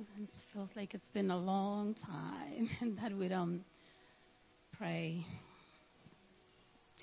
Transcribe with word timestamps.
it 0.00 0.30
feels 0.52 0.70
like 0.76 0.94
it's 0.94 1.08
been 1.12 1.30
a 1.30 1.36
long 1.36 1.94
time 2.06 2.96
that 3.02 3.12
we 3.14 3.28
don't 3.28 3.62
pray 4.78 5.26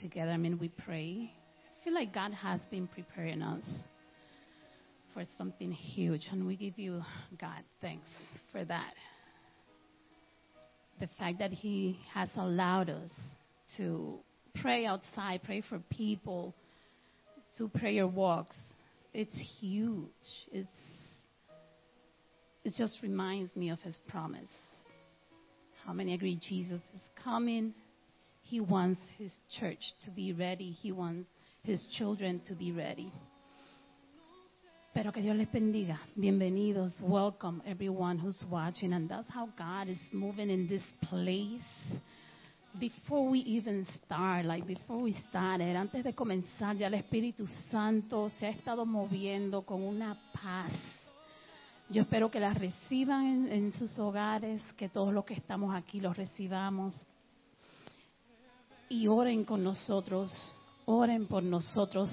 together. 0.01 0.31
I 0.31 0.37
mean, 0.37 0.57
we 0.57 0.69
pray. 0.69 1.31
I 1.79 1.83
feel 1.83 1.93
like 1.93 2.13
God 2.13 2.33
has 2.33 2.59
been 2.71 2.87
preparing 2.87 3.43
us 3.43 3.63
for 5.13 5.23
something 5.37 5.71
huge, 5.71 6.27
and 6.31 6.47
we 6.47 6.55
give 6.55 6.79
you, 6.79 7.03
God, 7.39 7.61
thanks 7.81 8.09
for 8.51 8.65
that. 8.65 8.93
The 10.99 11.07
fact 11.19 11.37
that 11.39 11.51
He 11.53 11.99
has 12.13 12.29
allowed 12.35 12.89
us 12.89 13.11
to 13.77 14.17
pray 14.59 14.87
outside, 14.87 15.41
pray 15.43 15.61
for 15.61 15.79
people, 15.91 16.55
do 17.59 17.67
prayer 17.67 18.07
walks. 18.07 18.55
It's 19.13 19.37
huge. 19.59 20.07
It's 20.51 20.67
it 22.67 22.73
just 22.77 23.01
reminds 23.01 23.55
me 23.55 23.69
of 23.69 23.79
his 23.79 23.97
promise. 24.09 24.49
How 25.85 25.93
many 25.93 26.13
agree 26.13 26.35
Jesus 26.35 26.81
is 26.93 27.01
coming? 27.23 27.73
He 28.43 28.59
wants 28.59 28.99
his 29.17 29.31
church 29.57 29.79
to 30.03 30.11
be 30.11 30.33
ready. 30.33 30.71
He 30.71 30.91
wants 30.91 31.29
his 31.63 31.81
children 31.97 32.41
to 32.49 32.55
be 32.55 32.73
ready. 32.73 33.09
Pero 34.93 35.13
que 35.13 35.21
Dios 35.21 35.37
les 35.37 35.47
bendiga. 35.47 35.97
Bienvenidos. 36.19 36.91
Welcome 37.01 37.61
everyone 37.65 38.17
who's 38.17 38.43
watching. 38.51 38.91
And 38.91 39.07
that's 39.07 39.29
how 39.29 39.47
God 39.57 39.87
is 39.87 39.97
moving 40.11 40.49
in 40.49 40.67
this 40.67 40.83
place. 41.03 41.61
Before 42.77 43.29
we 43.29 43.39
even 43.39 43.87
start, 44.03 44.43
like 44.43 44.67
before 44.67 45.01
we 45.01 45.15
started, 45.29 45.73
antes 45.73 46.03
de 46.03 46.11
comenzar, 46.11 46.77
ya 46.77 46.87
el 46.87 46.95
Espíritu 46.95 47.47
Santo 47.71 48.29
se 48.37 48.45
ha 48.45 48.49
estado 48.49 48.85
moviendo 48.85 49.65
con 49.65 49.83
una 49.83 50.19
paz 50.33 50.73
yo 51.89 52.01
espero 52.01 52.29
que 52.29 52.39
las 52.39 52.57
reciban 52.57 53.47
en, 53.49 53.71
sus 53.73 53.97
hogares, 53.97 54.61
que 54.75 54.89
todos 54.89 55.13
los 55.13 55.23
que 55.23 55.33
estamos 55.33 55.73
aquí 55.73 56.01
los 56.01 56.17
recibamos. 56.17 56.93
Y 58.89 59.07
oren 59.07 59.45
con 59.45 59.63
nosotros, 59.63 60.31
oren 60.85 61.27
por 61.27 61.43
nosotros. 61.43 62.11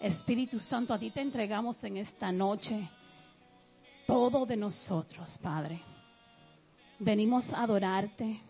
Espíritu 0.00 0.58
Santo, 0.58 0.92
a 0.92 0.98
ti 0.98 1.10
te 1.10 1.20
entregamos 1.20 1.82
en 1.84 1.98
esta 1.98 2.30
noche 2.30 2.90
todo 4.06 4.44
de 4.44 4.56
nosotros, 4.56 5.38
Padre. 5.42 5.80
Venimos 6.98 7.48
a 7.50 7.62
adorarte. 7.62 8.42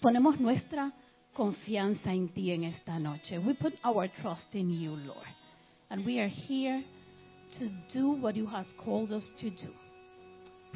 Ponemos 0.00 0.40
nuestra 0.40 0.92
confianza 1.32 2.12
en 2.12 2.28
ti 2.30 2.50
en 2.50 2.64
esta 2.64 2.98
noche. 2.98 3.38
We 3.38 3.54
put 3.54 3.74
our 3.84 4.08
trust 4.08 4.52
in 4.54 4.80
you, 4.80 4.96
Lord. 4.96 5.28
And 5.90 6.04
we 6.04 6.18
are 6.20 6.28
here 6.28 6.84
to 7.58 7.68
do 7.92 8.12
what 8.12 8.34
you 8.34 8.46
have 8.46 8.66
called 8.84 9.12
us 9.12 9.28
to 9.40 9.50
do. 9.50 9.72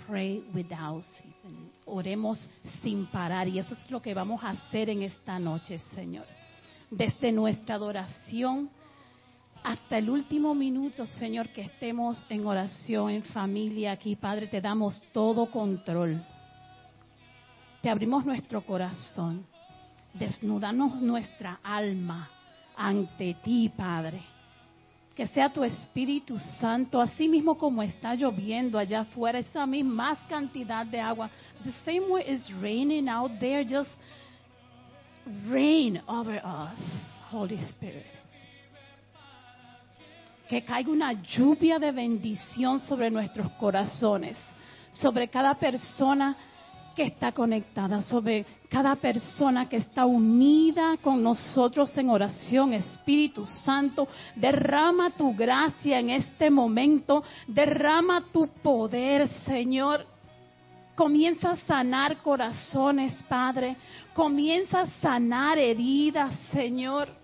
Pray 0.06 0.42
without 0.55 1.03
ceasing. 1.16 1.70
Oremos 1.86 2.39
sin 2.83 3.06
parar 3.06 3.48
y 3.48 3.58
eso 3.58 3.75
es 3.75 3.91
lo 3.91 4.00
que 4.00 4.14
vamos 4.14 4.42
a 4.42 4.50
hacer 4.50 4.91
en 4.91 5.03
esta 5.03 5.39
noche, 5.39 5.78
Señor. 5.94 6.27
Desde 6.91 7.33
nuestra 7.33 7.77
adoración 7.77 8.70
hasta 9.62 9.98
el 9.98 10.11
último 10.11 10.55
minuto, 10.55 11.06
Señor, 11.06 11.48
que 11.48 11.62
estemos 11.62 12.27
en 12.28 12.47
oración, 12.47 13.11
en 13.11 13.22
familia 13.22 13.92
aquí, 13.92 14.16
Padre, 14.16 14.47
te 14.47 14.61
damos 14.61 15.03
todo 15.12 15.50
control. 15.50 16.22
Te 17.81 17.88
abrimos 17.88 18.27
nuestro 18.27 18.64
corazón. 18.64 19.47
Desnudamos 20.12 21.00
nuestra 21.00 21.61
alma 21.62 22.31
ante 22.77 23.34
ti, 23.42 23.70
Padre 23.75 24.33
que 25.14 25.26
sea 25.28 25.48
tu 25.48 25.62
Espíritu 25.62 26.38
Santo, 26.38 27.00
así 27.00 27.28
mismo 27.28 27.56
como 27.56 27.82
está 27.82 28.14
lloviendo 28.14 28.78
allá 28.78 29.02
afuera, 29.02 29.38
esa 29.38 29.64
misma 29.64 30.16
cantidad 30.28 30.84
de 30.84 31.00
agua. 31.00 31.30
The 31.64 31.72
same 31.84 32.10
way 32.10 32.24
it's 32.26 32.50
raining 32.60 33.08
out 33.08 33.38
there, 33.38 33.64
just 33.64 33.90
rain 35.48 36.02
over 36.08 36.42
us, 36.44 36.78
Holy 37.30 37.58
Spirit. 37.70 38.06
Que 40.48 40.62
caiga 40.62 40.91
una 40.91 41.12
lluvia 41.12 41.78
de 41.78 41.92
bendición 41.92 42.80
sobre 42.80 43.10
nuestros 43.10 43.50
corazones, 43.53 44.36
sobre 44.91 45.28
cada 45.28 45.54
persona 45.54 46.36
que 46.94 47.05
está 47.05 47.32
conectada, 47.32 48.03
sobre 48.03 48.47
cada 48.69 48.97
persona 48.97 49.69
que 49.69 49.77
está 49.77 50.06
unida 50.06 50.97
con 51.03 51.22
nosotros 51.22 51.97
en 51.97 52.10
oración. 52.10 52.72
Espíritu 52.72 53.44
Santo, 53.44 54.09
derrama 54.37 55.10
tu 55.10 55.34
gracia 55.34 55.99
en 55.99 56.10
este 56.10 56.50
momento, 56.50 57.22
derrama 57.47 58.25
tu 58.33 58.49
poder, 58.62 59.28
Señor. 59.44 60.06
Comienza 60.94 61.50
a 61.50 61.56
sanar 61.56 62.19
corazones, 62.19 63.12
Padre. 63.28 63.77
Comienza 64.12 64.83
a 64.83 64.87
sanar 65.00 65.59
heridas, 65.59 66.38
Señor. 66.53 67.23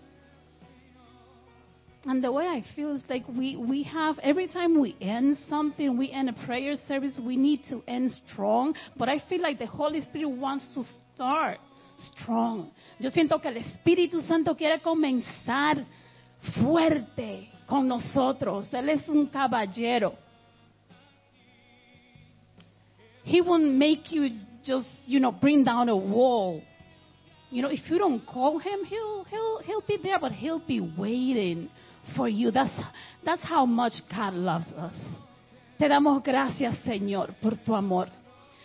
And 2.07 2.25
the 2.25 2.33
way 2.33 2.47
I 2.47 2.65
feel 2.75 2.95
is 2.95 3.03
like 3.11 3.29
we, 3.29 3.57
we 3.57 3.83
have, 3.83 4.19
every 4.23 4.47
time 4.47 4.81
we 4.81 4.97
end 5.03 5.37
something, 5.51 5.99
we 5.99 6.11
end 6.11 6.31
a 6.31 6.47
prayer 6.47 6.75
service, 6.89 7.21
we 7.23 7.37
need 7.37 7.61
to 7.69 7.83
end 7.87 8.11
strong. 8.11 8.75
But 8.97 9.11
I 9.11 9.23
feel 9.29 9.43
like 9.43 9.59
the 9.59 9.67
Holy 9.67 10.01
Spirit 10.03 10.31
wants 10.31 10.67
to 10.75 10.83
start 11.15 11.59
strong. 11.99 12.71
Yo 12.99 13.11
siento 13.11 13.41
que 13.41 13.51
el 13.51 13.59
Espíritu 13.59 14.23
Santo 14.23 14.55
quiere 14.55 14.81
comenzar 14.81 15.85
fuerte 16.55 17.51
con 17.67 17.87
nosotros. 17.87 18.73
Él 18.73 18.89
es 18.89 19.07
un 19.07 19.27
caballero. 19.27 20.15
He 23.25 23.43
won't 23.43 23.75
make 23.75 24.11
you 24.11 24.31
just, 24.65 24.89
you 25.05 25.21
know, 25.21 25.33
bring 25.33 25.65
down 25.65 25.91
a 25.91 25.97
wall. 25.97 26.63
You 27.51 27.61
know, 27.61 27.69
if 27.69 27.91
you 27.91 27.99
don't 27.99 28.25
call 28.25 28.59
him, 28.59 28.85
he'll 28.87 29.25
he'll 29.25 29.59
he'll 29.65 29.85
be 29.87 29.99
there, 30.03 30.19
but 30.19 30.33
he'll 30.33 30.61
be 30.61 30.81
waiting 30.81 31.69
for 32.17 32.29
you. 32.29 32.51
That's, 32.51 32.73
that's 33.25 33.43
how 33.43 33.67
much 33.67 33.95
God 34.09 34.35
loves 34.35 34.67
us. 34.67 34.95
Te 35.79 35.89
damos 35.89 36.23
gracias, 36.23 36.79
Señor, 36.85 37.35
por 37.41 37.57
tu 37.57 37.75
amor. 37.75 38.09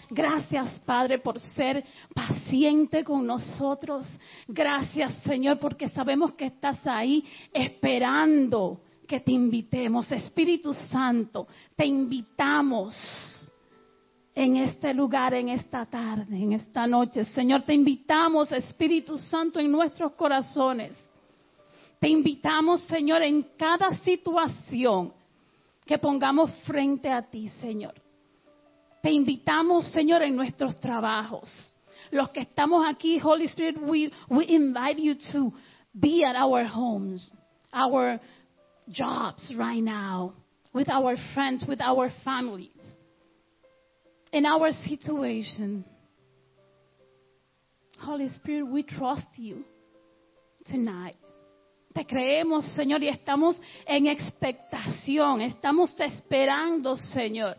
Gracias, 0.10 0.80
Padre, 0.86 1.20
por 1.20 1.40
ser 1.40 1.84
paciente 2.14 3.04
con 3.04 3.26
nosotros. 3.26 4.06
Gracias, 4.48 5.14
Señor, 5.24 5.58
porque 5.60 5.90
sabemos 5.90 6.34
que 6.34 6.48
estás 6.48 6.86
ahí 6.86 7.24
esperando 7.52 8.82
que 9.08 9.20
te 9.20 9.32
invitemos. 9.32 10.12
Espíritu 10.12 10.74
Santo, 10.74 11.48
te 11.76 11.86
invitamos 11.86 13.52
en 14.34 14.58
este 14.58 14.94
lugar, 14.94 15.34
en 15.34 15.50
esta 15.50 15.86
tarde, 15.86 16.36
en 16.36 16.54
esta 16.54 16.86
noche. 16.86 17.24
Señor, 17.26 17.62
te 17.64 17.74
invitamos, 17.74 18.52
Espíritu 18.52 19.18
Santo, 19.18 19.60
en 19.60 19.72
nuestros 19.72 20.12
corazones 20.14 21.05
te 22.00 22.10
invitamos, 22.10 22.82
Señor, 22.88 23.24
en 23.24 23.44
cada 23.58 23.92
situación 24.00 25.14
que 25.86 25.98
pongamos 25.98 26.52
frente 26.66 27.10
a 27.10 27.22
ti, 27.22 27.50
Señor. 27.62 27.94
Te 29.02 29.12
invitamos, 29.12 29.92
Señor, 29.92 30.24
en 30.24 30.36
nuestros 30.36 30.80
trabajos. 30.80 31.50
Los 32.12 32.30
que 32.30 32.42
estamos 32.42 32.86
aquí, 32.88 33.20
Holy 33.20 33.46
Spirit, 33.46 33.78
we, 33.78 34.12
we 34.30 34.46
invite 34.48 35.00
you 35.00 35.16
to 35.32 35.54
be 36.00 36.24
at 36.24 36.36
our 36.36 36.66
homes, 36.66 37.30
our 37.72 38.20
jobs 38.90 39.54
right 39.56 39.82
now, 39.82 40.34
with 40.74 40.90
our 40.90 41.16
friends, 41.34 41.64
with 41.68 41.82
our 41.82 42.12
families, 42.24 42.72
in 44.32 44.46
our 44.46 44.72
situation. 44.72 45.86
Holy 48.00 48.30
Spirit, 48.38 48.68
we 48.68 48.84
trust 48.84 49.28
you 49.38 49.64
tonight. 50.66 51.16
Te 51.96 52.06
creemos, 52.06 52.66
Señor, 52.74 53.02
y 53.04 53.08
estamos 53.08 53.58
en 53.86 54.08
expectación, 54.08 55.40
estamos 55.40 55.98
esperando, 55.98 56.98
Señor, 56.98 57.56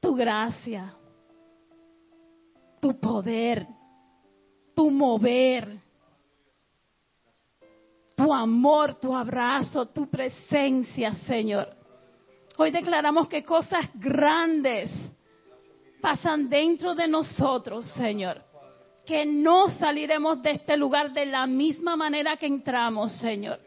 tu 0.00 0.12
gracia, 0.16 0.92
tu 2.80 2.98
poder, 2.98 3.64
tu 4.74 4.90
mover, 4.90 5.78
tu 8.16 8.34
amor, 8.34 8.96
tu 8.96 9.14
abrazo, 9.14 9.86
tu 9.86 10.10
presencia, 10.10 11.14
Señor. 11.14 11.76
Hoy 12.56 12.72
declaramos 12.72 13.28
que 13.28 13.44
cosas 13.44 13.88
grandes 13.94 14.90
pasan 16.00 16.48
dentro 16.48 16.92
de 16.96 17.06
nosotros, 17.06 17.86
Señor 17.92 18.51
que 19.06 19.26
no 19.26 19.68
saliremos 19.68 20.42
de 20.42 20.52
este 20.52 20.76
lugar 20.76 21.12
de 21.12 21.26
la 21.26 21.46
misma 21.46 21.96
manera 21.96 22.36
que 22.36 22.46
entramos, 22.46 23.12
Señor. 23.18 23.58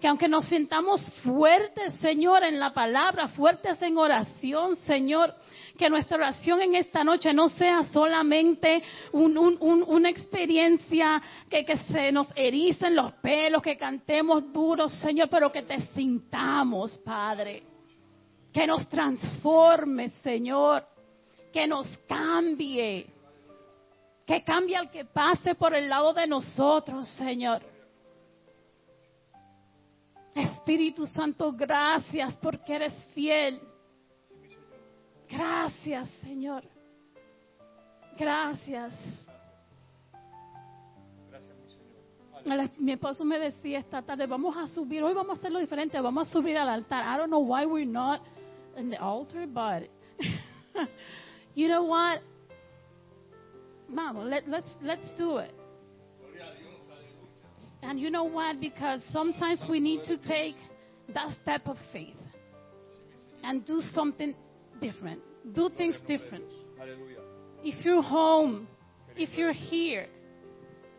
Que 0.00 0.08
aunque 0.08 0.28
nos 0.28 0.46
sintamos 0.46 1.00
fuertes, 1.22 1.94
Señor, 1.94 2.44
en 2.44 2.60
la 2.60 2.74
palabra, 2.74 3.28
fuertes 3.28 3.80
en 3.80 3.96
oración, 3.96 4.76
Señor, 4.76 5.34
que 5.78 5.88
nuestra 5.88 6.18
oración 6.18 6.60
en 6.60 6.74
esta 6.74 7.02
noche 7.02 7.32
no 7.32 7.48
sea 7.48 7.84
solamente 7.84 8.82
una 9.12 10.10
experiencia 10.10 11.22
que, 11.48 11.64
se 11.90 12.12
nos 12.12 12.28
ericen 12.36 12.94
los 12.94 13.12
pelos, 13.14 13.62
que 13.62 13.76
cantemos 13.76 14.52
duros, 14.52 14.92
Señor, 14.92 15.28
pero 15.30 15.50
que 15.50 15.62
te 15.62 15.80
sintamos, 15.94 16.98
Padre. 16.98 17.62
Que 18.52 18.66
nos 18.66 18.88
transforme, 18.88 20.10
Señor, 20.22 20.86
que 21.52 21.66
nos 21.66 21.88
cambie, 22.06 23.06
que 24.26 24.42
cambie 24.42 24.76
al 24.76 24.90
que 24.90 25.04
pase 25.04 25.54
por 25.54 25.74
el 25.74 25.88
lado 25.88 26.12
de 26.12 26.26
nosotros, 26.26 27.08
Señor. 27.10 27.62
Espíritu 30.34 31.06
Santo, 31.06 31.52
gracias 31.52 32.36
porque 32.38 32.74
eres 32.74 33.04
fiel. 33.14 33.60
Gracias, 35.28 36.08
Señor. 36.22 36.64
Gracias. 38.16 38.94
Mi 42.78 42.92
esposo 42.92 43.24
me 43.24 43.38
decía 43.38 43.78
esta 43.78 44.02
tarde, 44.02 44.26
vamos 44.26 44.56
a 44.56 44.66
subir, 44.66 45.02
hoy 45.02 45.14
vamos 45.14 45.36
a 45.36 45.38
hacerlo 45.38 45.60
diferente, 45.60 45.98
vamos 46.00 46.28
a 46.28 46.30
subir 46.30 46.58
al 46.58 46.68
altar. 46.68 47.02
I 47.02 47.18
don't 47.18 47.30
know 47.30 47.40
why 47.40 47.64
we're 47.64 47.90
not 47.90 48.20
in 48.76 48.90
the 48.90 48.98
altar, 48.98 49.46
but 49.46 49.88
you 51.54 51.68
know 51.68 51.84
what? 51.84 52.20
Vamos, 53.94 54.26
let, 54.28 54.48
let's, 54.48 54.68
let's 54.82 55.06
do 55.16 55.38
it. 55.38 55.54
And 57.82 58.00
you 58.00 58.10
know 58.10 58.24
what? 58.24 58.60
Because 58.60 59.00
sometimes 59.10 59.62
we 59.68 59.78
need 59.78 60.00
to 60.06 60.16
take 60.26 60.56
that 61.14 61.36
step 61.42 61.68
of 61.68 61.76
faith 61.92 62.16
and 63.42 63.64
do 63.64 63.80
something 63.92 64.34
different. 64.80 65.20
Do 65.54 65.68
things 65.76 65.96
different. 66.06 66.44
If 67.62 67.84
you're 67.84 68.02
home, 68.02 68.66
if 69.16 69.36
you're 69.36 69.52
here, 69.52 70.06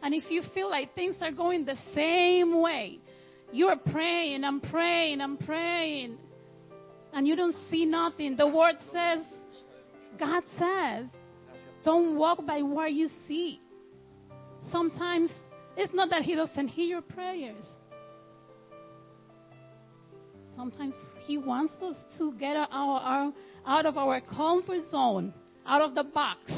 and 0.03 0.13
if 0.13 0.29
you 0.29 0.43
feel 0.53 0.69
like 0.69 0.93
things 0.93 1.15
are 1.21 1.31
going 1.31 1.65
the 1.65 1.77
same 1.95 2.61
way, 2.61 2.99
you 3.51 3.67
are 3.67 3.77
praying, 3.77 4.43
I'm 4.43 4.61
praying, 4.61 5.21
I'm 5.21 5.37
praying, 5.37 6.17
and 7.13 7.27
you 7.27 7.35
don't 7.35 7.55
see 7.69 7.85
nothing. 7.85 8.35
The 8.35 8.47
word 8.47 8.75
says, 8.93 9.19
God 10.19 10.43
says, 10.59 11.05
don't 11.85 12.17
walk 12.17 12.45
by 12.45 12.61
what 12.63 12.91
you 12.91 13.09
see. 13.27 13.61
Sometimes 14.71 15.29
it's 15.77 15.93
not 15.93 16.09
that 16.09 16.23
He 16.23 16.35
doesn't 16.35 16.67
hear 16.69 16.85
your 16.85 17.01
prayers. 17.01 17.63
Sometimes 20.55 20.95
He 21.27 21.37
wants 21.37 21.73
us 21.81 21.95
to 22.17 22.33
get 22.39 22.57
our, 22.57 22.67
our, 22.71 23.33
out 23.65 23.85
of 23.85 23.97
our 23.97 24.19
comfort 24.21 24.89
zone, 24.89 25.33
out 25.65 25.81
of 25.81 25.93
the 25.93 26.03
box. 26.03 26.51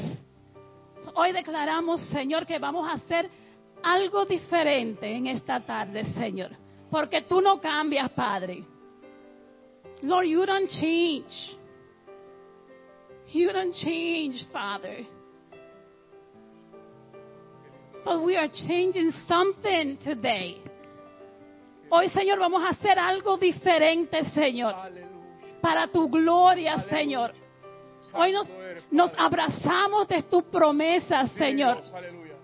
Hoy 1.14 1.32
declaramos, 1.32 2.00
Señor, 2.10 2.46
que 2.46 2.58
vamos 2.58 2.88
a 2.88 2.94
hacer 2.94 3.28
algo 3.82 4.24
diferente 4.24 5.10
en 5.14 5.26
esta 5.26 5.60
tarde, 5.64 6.04
Señor. 6.14 6.50
Porque 6.90 7.22
tú 7.22 7.40
no 7.40 7.60
cambias, 7.60 8.10
Padre. 8.12 8.64
Lord, 10.02 10.26
you 10.26 10.46
don't 10.46 10.68
change. 10.68 11.58
You 13.28 13.52
don't 13.52 13.74
change, 13.74 14.46
Father. 14.52 15.04
But 18.04 18.22
we 18.22 18.36
are 18.36 18.48
changing 18.48 19.12
something 19.26 19.98
today. 19.98 20.62
Hoy, 21.90 22.08
Señor, 22.10 22.38
vamos 22.38 22.62
a 22.62 22.70
hacer 22.70 22.98
algo 22.98 23.36
diferente, 23.36 24.24
Señor. 24.30 24.74
Para 25.60 25.88
tu 25.88 26.08
gloria, 26.08 26.78
Señor. 26.88 27.32
Hoy 28.14 28.32
nos, 28.90 29.12
abrazamos 29.18 30.06
de 30.08 30.22
tus 30.22 30.44
promesas, 30.44 31.32
Señor. 31.32 31.82
Dios, 31.82 31.94
aleluya. 31.94 32.34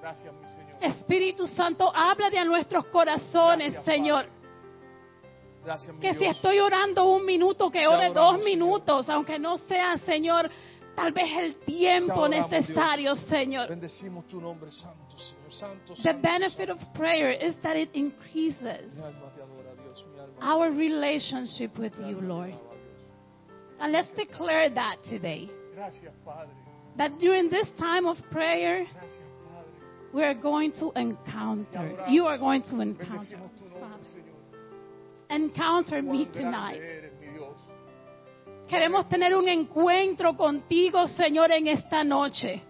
Gracias, 0.00 0.34
mi 0.34 0.48
Señor. 0.48 0.84
Espíritu 0.84 1.46
Santo, 1.46 1.92
habla 1.94 2.30
de 2.30 2.44
nuestros 2.44 2.86
corazones, 2.86 3.72
Gracias, 3.72 3.84
Señor. 3.84 4.26
Gracias, 5.64 5.94
Que 6.00 6.14
si 6.14 6.24
estoy 6.24 6.58
orando 6.58 7.04
un 7.04 7.24
minuto, 7.26 7.70
que 7.70 7.86
ore 7.86 8.06
adoramos, 8.06 8.36
dos 8.36 8.44
minutos, 8.44 9.10
aunque 9.10 9.38
no 9.38 9.58
sea, 9.58 9.98
Señor, 9.98 10.50
tal 10.94 11.12
vez 11.12 11.30
el 11.38 11.54
tiempo 11.64 12.28
necesario, 12.28 13.14
Señor. 13.16 13.68
Bendecimos 13.68 14.26
tu 14.28 14.40
nombre 14.40 14.70
santo, 14.70 15.18
Señor. 15.18 15.52
Santo, 15.52 15.94
The 16.02 16.14
benefit 16.14 16.70
of 16.70 16.78
prayer 16.94 17.30
is 17.30 17.54
that 17.62 17.76
it 17.76 17.90
increases 17.94 18.94
Mi 18.94 19.02
alma 19.02 19.32
te 19.34 19.42
adora, 19.42 19.74
Dios. 19.82 20.04
Mi 20.12 20.20
alma 20.20 20.32
te 20.38 20.42
our 20.42 20.70
relationship 20.70 21.78
with 21.78 21.92
you, 21.98 22.20
Lord. 22.20 22.54
And 23.80 23.92
let's 23.92 24.10
declare 24.12 24.68
that 24.70 24.96
today. 25.08 25.50
That 26.98 27.18
during 27.18 27.48
this 27.48 27.68
time 27.78 28.06
of 28.06 28.18
prayer, 28.30 28.86
we 30.12 30.22
are 30.22 30.34
going 30.34 30.72
to 30.72 30.92
encounter. 30.96 32.04
You 32.08 32.26
are 32.26 32.38
going 32.38 32.62
to 32.64 32.80
encounter. 32.80 33.36
Bendecimos 33.36 33.50
tu 33.58 33.64
nombre, 33.68 33.80
Father. 33.80 34.04
Señor. 34.04 34.30
Encounter 35.30 36.02
me 36.02 36.26
tonight. 36.26 36.80
Queremos 38.70 39.08
tener 39.08 39.34
un 39.34 39.48
encuentro 39.48 40.36
contigo, 40.36 41.08
Señor, 41.08 41.50
en 41.50 41.66
esta 41.66 42.04
noche. 42.04 42.62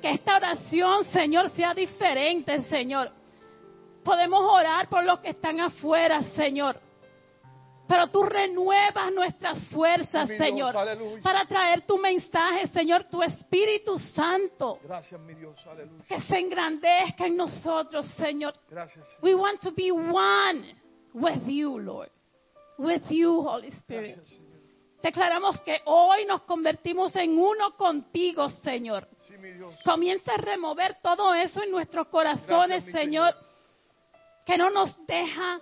Que 0.00 0.12
esta 0.12 0.36
oración, 0.36 1.04
Señor, 1.04 1.50
sea 1.50 1.74
diferente, 1.74 2.62
Señor. 2.62 3.12
Podemos 4.02 4.40
orar 4.42 4.88
por 4.88 5.04
los 5.04 5.20
que 5.20 5.30
están 5.30 5.60
afuera, 5.60 6.22
Señor. 6.34 6.80
Pero 7.86 8.06
tú 8.08 8.22
renuevas 8.22 9.12
nuestras 9.12 9.62
fuerzas, 9.66 10.28
Dios, 10.28 10.38
Señor, 10.38 10.74
aleluya. 10.74 11.22
para 11.22 11.44
traer 11.44 11.82
tu 11.82 11.98
mensaje, 11.98 12.66
Señor, 12.68 13.04
tu 13.04 13.22
Espíritu 13.22 13.98
Santo, 13.98 14.78
Gracias, 14.82 15.20
mi 15.20 15.34
Dios. 15.34 15.54
Aleluya. 15.66 16.04
que 16.08 16.22
se 16.22 16.38
engrandezca 16.38 17.26
en 17.26 17.36
nosotros, 17.36 18.06
Señor. 18.16 18.54
Gracias, 18.70 19.06
Señor. 19.06 19.22
We 19.22 19.34
want 19.34 19.60
to 19.60 19.72
be 19.72 19.92
one 19.92 20.74
with 21.12 21.46
you, 21.46 21.78
Lord. 21.78 22.10
With 22.78 23.02
you, 23.10 23.42
Holy 23.42 23.68
Spirit. 23.68 24.16
Gracias, 24.16 24.30
Señor. 24.30 24.45
Declaramos 25.06 25.60
que 25.60 25.82
hoy 25.84 26.24
nos 26.24 26.42
convertimos 26.42 27.14
en 27.14 27.38
uno 27.38 27.76
contigo, 27.76 28.48
Señor. 28.48 29.08
Sí. 29.20 29.34
Comienza 29.84 30.32
a 30.34 30.36
remover 30.36 30.98
todo 31.00 31.32
eso 31.32 31.62
en 31.62 31.70
nuestros 31.70 32.08
corazones, 32.08 32.84
Gracias, 32.84 32.92
Señor, 33.04 33.32
Señor. 33.34 33.46
que 34.44 34.58
no 34.58 34.68
nos 34.70 35.06
deja 35.06 35.60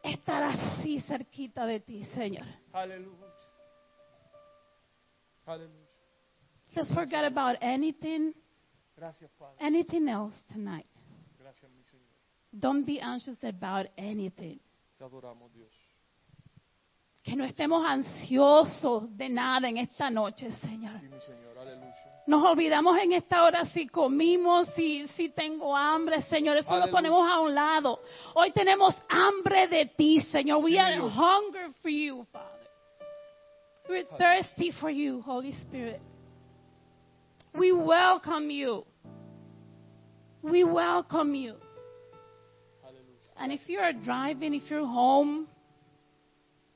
estar 0.00 0.44
así 0.44 1.00
cerquita 1.00 1.66
de 1.66 1.80
ti, 1.80 2.04
Señor. 2.14 2.46
Aleluya. 2.72 3.26
Aleluya. 5.44 5.88
Let's 6.76 6.94
forget 6.94 7.24
about 7.24 7.56
anything, 7.60 8.32
Gracias, 8.96 9.28
Padre. 9.32 9.56
anything 9.58 10.06
else 10.06 10.40
tonight. 10.46 10.86
Gracias, 11.36 11.68
mi 11.72 11.82
Señor. 11.82 12.06
Don't 12.52 12.86
be 12.86 13.00
anxious 13.00 13.42
about 13.42 13.90
anything. 13.96 14.60
Te 14.96 15.02
adoramos, 15.02 15.52
Dios. 15.52 15.81
Que 17.22 17.36
no 17.36 17.44
estemos 17.44 17.84
ansiosos 17.86 19.16
de 19.16 19.28
nada 19.28 19.68
en 19.68 19.78
esta 19.78 20.10
noche, 20.10 20.50
Señor. 20.52 20.98
Sí, 20.98 21.08
mi 21.08 21.20
Señor. 21.20 21.58
Aleluya. 21.58 21.94
Nos 22.26 22.44
olvidamos 22.44 22.96
en 22.98 23.12
esta 23.12 23.42
hora 23.42 23.64
si 23.66 23.88
comimos, 23.88 24.68
si, 24.74 25.08
si 25.08 25.30
tengo 25.30 25.76
hambre, 25.76 26.22
Señor. 26.22 26.56
Eso 26.56 26.76
lo 26.76 26.88
ponemos 26.88 27.28
a 27.28 27.40
un 27.40 27.54
lado. 27.54 28.00
Hoy 28.34 28.52
tenemos 28.52 28.94
hambre 29.08 29.66
de 29.66 29.86
ti, 29.86 30.20
Señor. 30.20 30.62
We 30.62 30.78
are 30.78 30.94
Dios. 30.96 31.12
hunger 31.12 31.70
for 31.80 31.90
you, 31.90 32.24
Father. 32.32 32.48
We're 33.88 34.04
thirsty 34.16 34.70
for 34.70 34.90
you, 34.90 35.20
Holy 35.20 35.52
Spirit. 35.52 36.00
We 37.54 37.72
welcome 37.72 38.50
you. 38.50 38.84
We 40.42 40.62
welcome 40.64 41.34
you. 41.34 41.56
And 43.36 43.52
if 43.52 43.68
you 43.68 43.80
are 43.80 43.92
driving, 43.92 44.54
if 44.54 44.70
you're 44.70 44.86
home, 44.86 45.48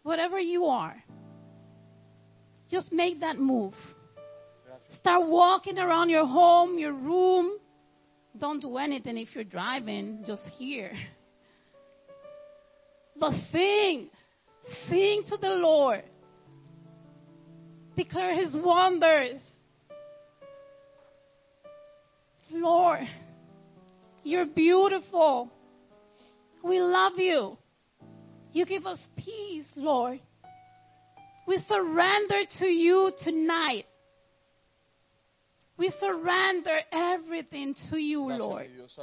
whatever 0.06 0.38
you 0.38 0.66
are, 0.66 1.02
just 2.70 2.92
make 2.92 3.20
that 3.20 3.38
move. 3.38 3.74
Gracias. 4.64 4.96
Start 5.00 5.28
walking 5.28 5.78
around 5.78 6.10
your 6.10 6.26
home, 6.26 6.78
your 6.78 6.92
room. 6.92 7.58
Don't 8.38 8.60
do 8.60 8.76
anything 8.76 9.18
if 9.18 9.34
you're 9.34 9.42
driving, 9.42 10.22
just 10.24 10.44
here. 10.58 10.92
But 13.18 13.32
sing. 13.50 14.10
Sing 14.88 15.24
to 15.28 15.36
the 15.38 15.48
Lord. 15.48 16.04
Declare 17.96 18.36
his 18.36 18.56
wonders. 18.62 19.40
Lord, 22.52 23.08
you're 24.22 24.46
beautiful. 24.46 25.50
We 26.62 26.80
love 26.80 27.14
you. 27.16 27.58
You 28.56 28.64
give 28.64 28.86
us 28.86 28.98
peace, 29.18 29.68
Lord. 29.76 30.18
We 31.46 31.58
surrender 31.68 32.40
to 32.58 32.66
you 32.66 33.12
tonight. 33.22 33.84
We 35.76 35.92
surrender 36.00 36.78
everything 36.90 37.74
to 37.90 37.98
you, 37.98 38.24
Gracias, 38.28 38.40
Lord. 38.40 38.66
Dios. 38.74 38.98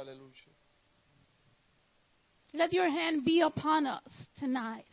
Let 2.52 2.72
your 2.72 2.90
hand 2.90 3.24
be 3.24 3.42
upon 3.42 3.86
us 3.86 4.02
tonight. 4.40 4.86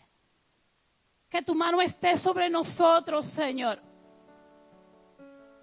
Que 1.32 1.42
tu 1.42 1.56
mano 1.56 1.80
esté 1.80 2.20
sobre 2.20 2.48
nosotros, 2.48 3.34
Señor. 3.34 3.80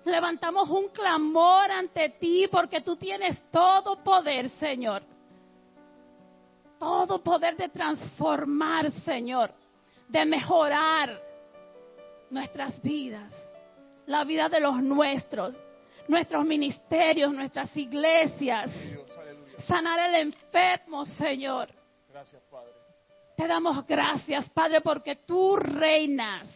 Levantamos 0.05 0.69
un 0.71 0.89
clamor 0.89 1.71
ante 1.71 2.17
ti 2.19 2.49
porque 2.51 2.81
tú 2.81 2.97
tienes 2.97 3.41
todo 3.53 4.03
poder, 4.03 4.51
Señor. 4.59 5.05
Todo 6.79 7.23
poder 7.23 7.57
de 7.57 7.69
transformar, 7.69 8.91
Señor. 8.93 9.53
de 10.09 10.25
mejorar 10.25 11.21
nuestras 12.31 12.81
vidas, 12.83 13.31
la 14.07 14.25
vida 14.25 14.49
de 14.49 14.61
los 14.61 14.83
nuestros, 14.83 15.55
nuestros 16.09 16.45
ministerios, 16.47 17.33
nuestras 17.33 17.75
iglesias, 17.77 18.73
Dios, 18.89 19.19
sanar 19.67 20.09
el 20.09 20.15
enfermo, 20.15 21.05
Señor. 21.05 21.69
Gracias, 22.11 22.43
Padre. 22.51 22.73
Te 23.37 23.47
damos 23.47 23.87
gracias, 23.87 24.49
Padre, 24.51 24.81
porque 24.81 25.17
tú 25.17 25.57
reinas. 25.57 26.51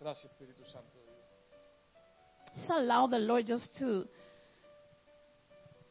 Gracias, 0.00 0.32
Espíritu 0.32 0.64
Santo. 0.64 0.90
Just 2.54 2.70
allow 2.70 3.08
the 3.08 3.18
Lord 3.18 3.46
just 3.46 3.76
to 3.78 4.04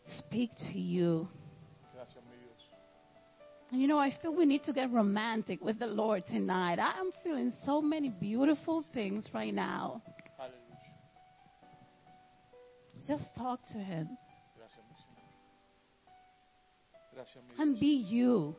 speak 0.05 0.51
to 0.71 0.79
you. 0.79 1.27
You 3.75 3.87
know, 3.87 3.97
I 3.97 4.11
feel 4.21 4.35
we 4.35 4.45
need 4.45 4.63
to 4.63 4.73
get 4.73 4.91
romantic 4.91 5.63
with 5.63 5.79
the 5.79 5.87
Lord 5.87 6.25
tonight. 6.27 6.79
I- 6.79 6.99
I'm 6.99 7.11
feeling 7.23 7.53
so 7.63 7.81
many 7.81 8.09
beautiful 8.09 8.83
things 8.93 9.25
right 9.33 9.53
now. 9.53 10.01
Just 13.07 13.35
talk 13.35 13.61
to 13.73 13.79
Him 13.79 14.17
Gracias. 14.55 14.85
Gracias, 17.13 17.43
and 17.59 17.77
be 17.79 18.05
you. 18.05 18.55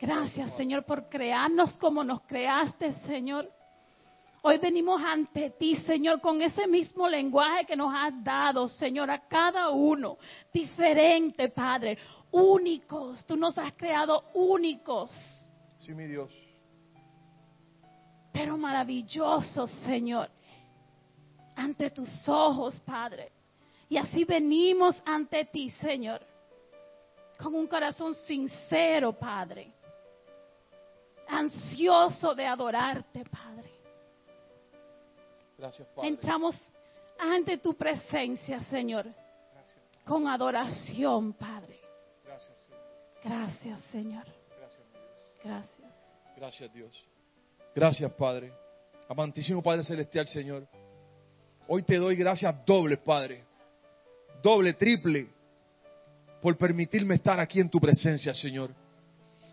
Gracias, 0.00 0.56
Señor, 0.56 0.84
por 0.84 1.08
crearnos 1.08 1.76
como 1.78 2.02
nos 2.02 2.22
creaste, 2.22 2.92
Señor. 3.06 3.48
Hoy 4.42 4.56
venimos 4.56 5.00
ante 5.02 5.50
ti, 5.50 5.76
Señor, 5.76 6.20
con 6.22 6.40
ese 6.40 6.66
mismo 6.66 7.06
lenguaje 7.06 7.66
que 7.66 7.76
nos 7.76 7.92
has 7.94 8.24
dado, 8.24 8.66
Señor, 8.66 9.10
a 9.10 9.28
cada 9.28 9.68
uno. 9.68 10.16
Diferente, 10.50 11.50
Padre. 11.50 11.98
Únicos. 12.32 13.24
Tú 13.26 13.36
nos 13.36 13.56
has 13.58 13.72
creado 13.74 14.24
únicos. 14.34 15.10
Sí, 15.78 15.92
mi 15.94 16.04
Dios. 16.04 16.30
pero 18.32 18.56
maravillosos, 18.56 19.70
Señor, 19.84 20.30
ante 21.56 21.90
tus 21.90 22.08
ojos, 22.28 22.78
Padre. 22.80 23.32
Y 23.88 23.96
así 23.98 24.24
venimos 24.24 24.96
ante 25.04 25.44
ti, 25.46 25.68
Señor, 25.70 26.22
con 27.38 27.54
un 27.54 27.66
corazón 27.66 28.14
sincero, 28.14 29.12
Padre, 29.12 29.72
ansioso 31.28 32.34
de 32.34 32.46
adorarte, 32.46 33.24
Padre. 33.24 33.70
Gracias, 35.58 35.88
Padre. 35.88 36.08
Entramos 36.08 36.74
ante 37.18 37.58
tu 37.58 37.74
presencia, 37.74 38.60
Señor, 38.62 39.06
Gracias. 39.52 39.78
con 40.06 40.28
adoración, 40.28 41.32
Padre. 41.34 41.79
Gracias, 42.40 42.60
Señor. 42.60 42.80
Gracias, 43.22 43.80
Señor. 43.90 44.24
Gracias, 44.58 44.86
Dios. 44.92 45.44
Gracias. 45.44 45.90
Gracias, 46.36 46.72
Dios. 46.72 47.04
Gracias, 47.74 48.12
Padre. 48.12 48.52
Amantísimo 49.08 49.62
Padre 49.62 49.84
Celestial, 49.84 50.26
Señor. 50.26 50.66
Hoy 51.68 51.82
te 51.82 51.96
doy 51.96 52.16
gracias 52.16 52.54
dobles, 52.64 52.98
Padre. 52.98 53.44
Doble, 54.42 54.72
triple, 54.74 55.28
por 56.40 56.56
permitirme 56.56 57.16
estar 57.16 57.38
aquí 57.38 57.60
en 57.60 57.68
tu 57.68 57.78
presencia, 57.78 58.32
Señor. 58.32 58.70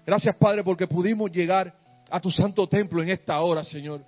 Gracias, 0.05 0.35
Padre, 0.37 0.63
porque 0.63 0.87
pudimos 0.87 1.29
llegar 1.31 1.73
a 2.09 2.19
tu 2.21 2.31
santo 2.31 2.67
templo 2.67 3.03
en 3.03 3.09
esta 3.09 3.41
hora, 3.41 3.63
Señor. 3.63 4.01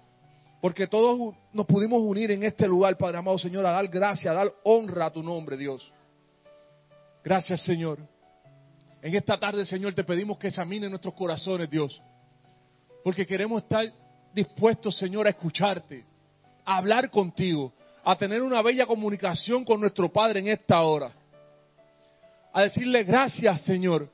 Porque 0.62 0.88
todos 0.88 1.36
nos 1.52 1.66
pudimos 1.66 2.02
unir 2.02 2.32
en 2.32 2.44
este 2.44 2.68
lugar, 2.68 2.98
Padre 2.98 3.18
amado, 3.18 3.38
Señor, 3.38 3.66
a 3.66 3.72
dar 3.72 3.88
gracias, 3.88 4.32
a 4.32 4.38
dar 4.38 4.54
honra 4.64 5.08
a 5.08 5.12
tu 5.12 5.22
nombre, 5.22 5.58
Dios. 5.58 5.92
Gracias, 7.24 7.62
Señor. 7.64 8.00
En 9.02 9.16
esta 9.16 9.40
tarde, 9.40 9.66
Señor, 9.66 9.94
te 9.94 10.04
pedimos 10.04 10.38
que 10.38 10.48
examine 10.48 10.90
nuestros 10.90 11.14
corazones, 11.14 11.70
Dios. 11.70 12.02
Porque 13.04 13.26
queremos 13.26 13.64
estar 13.64 13.92
dispuestos, 14.34 14.98
Señor, 14.98 15.26
a 15.26 15.30
escucharte, 15.30 16.04
a 16.66 16.78
hablar 16.78 17.10
contigo, 17.10 17.72
a 18.04 18.18
tener 18.18 18.42
una 18.42 18.62
bella 18.62 18.86
comunicación 18.86 19.64
con 19.64 19.80
nuestro 19.80 20.12
Padre 20.12 20.42
en 20.42 20.50
esta 20.50 20.82
hora. 20.82 21.12
A 22.52 22.64
decirle 22.64 23.04
gracias, 23.04 23.62
Señor. 23.62 24.10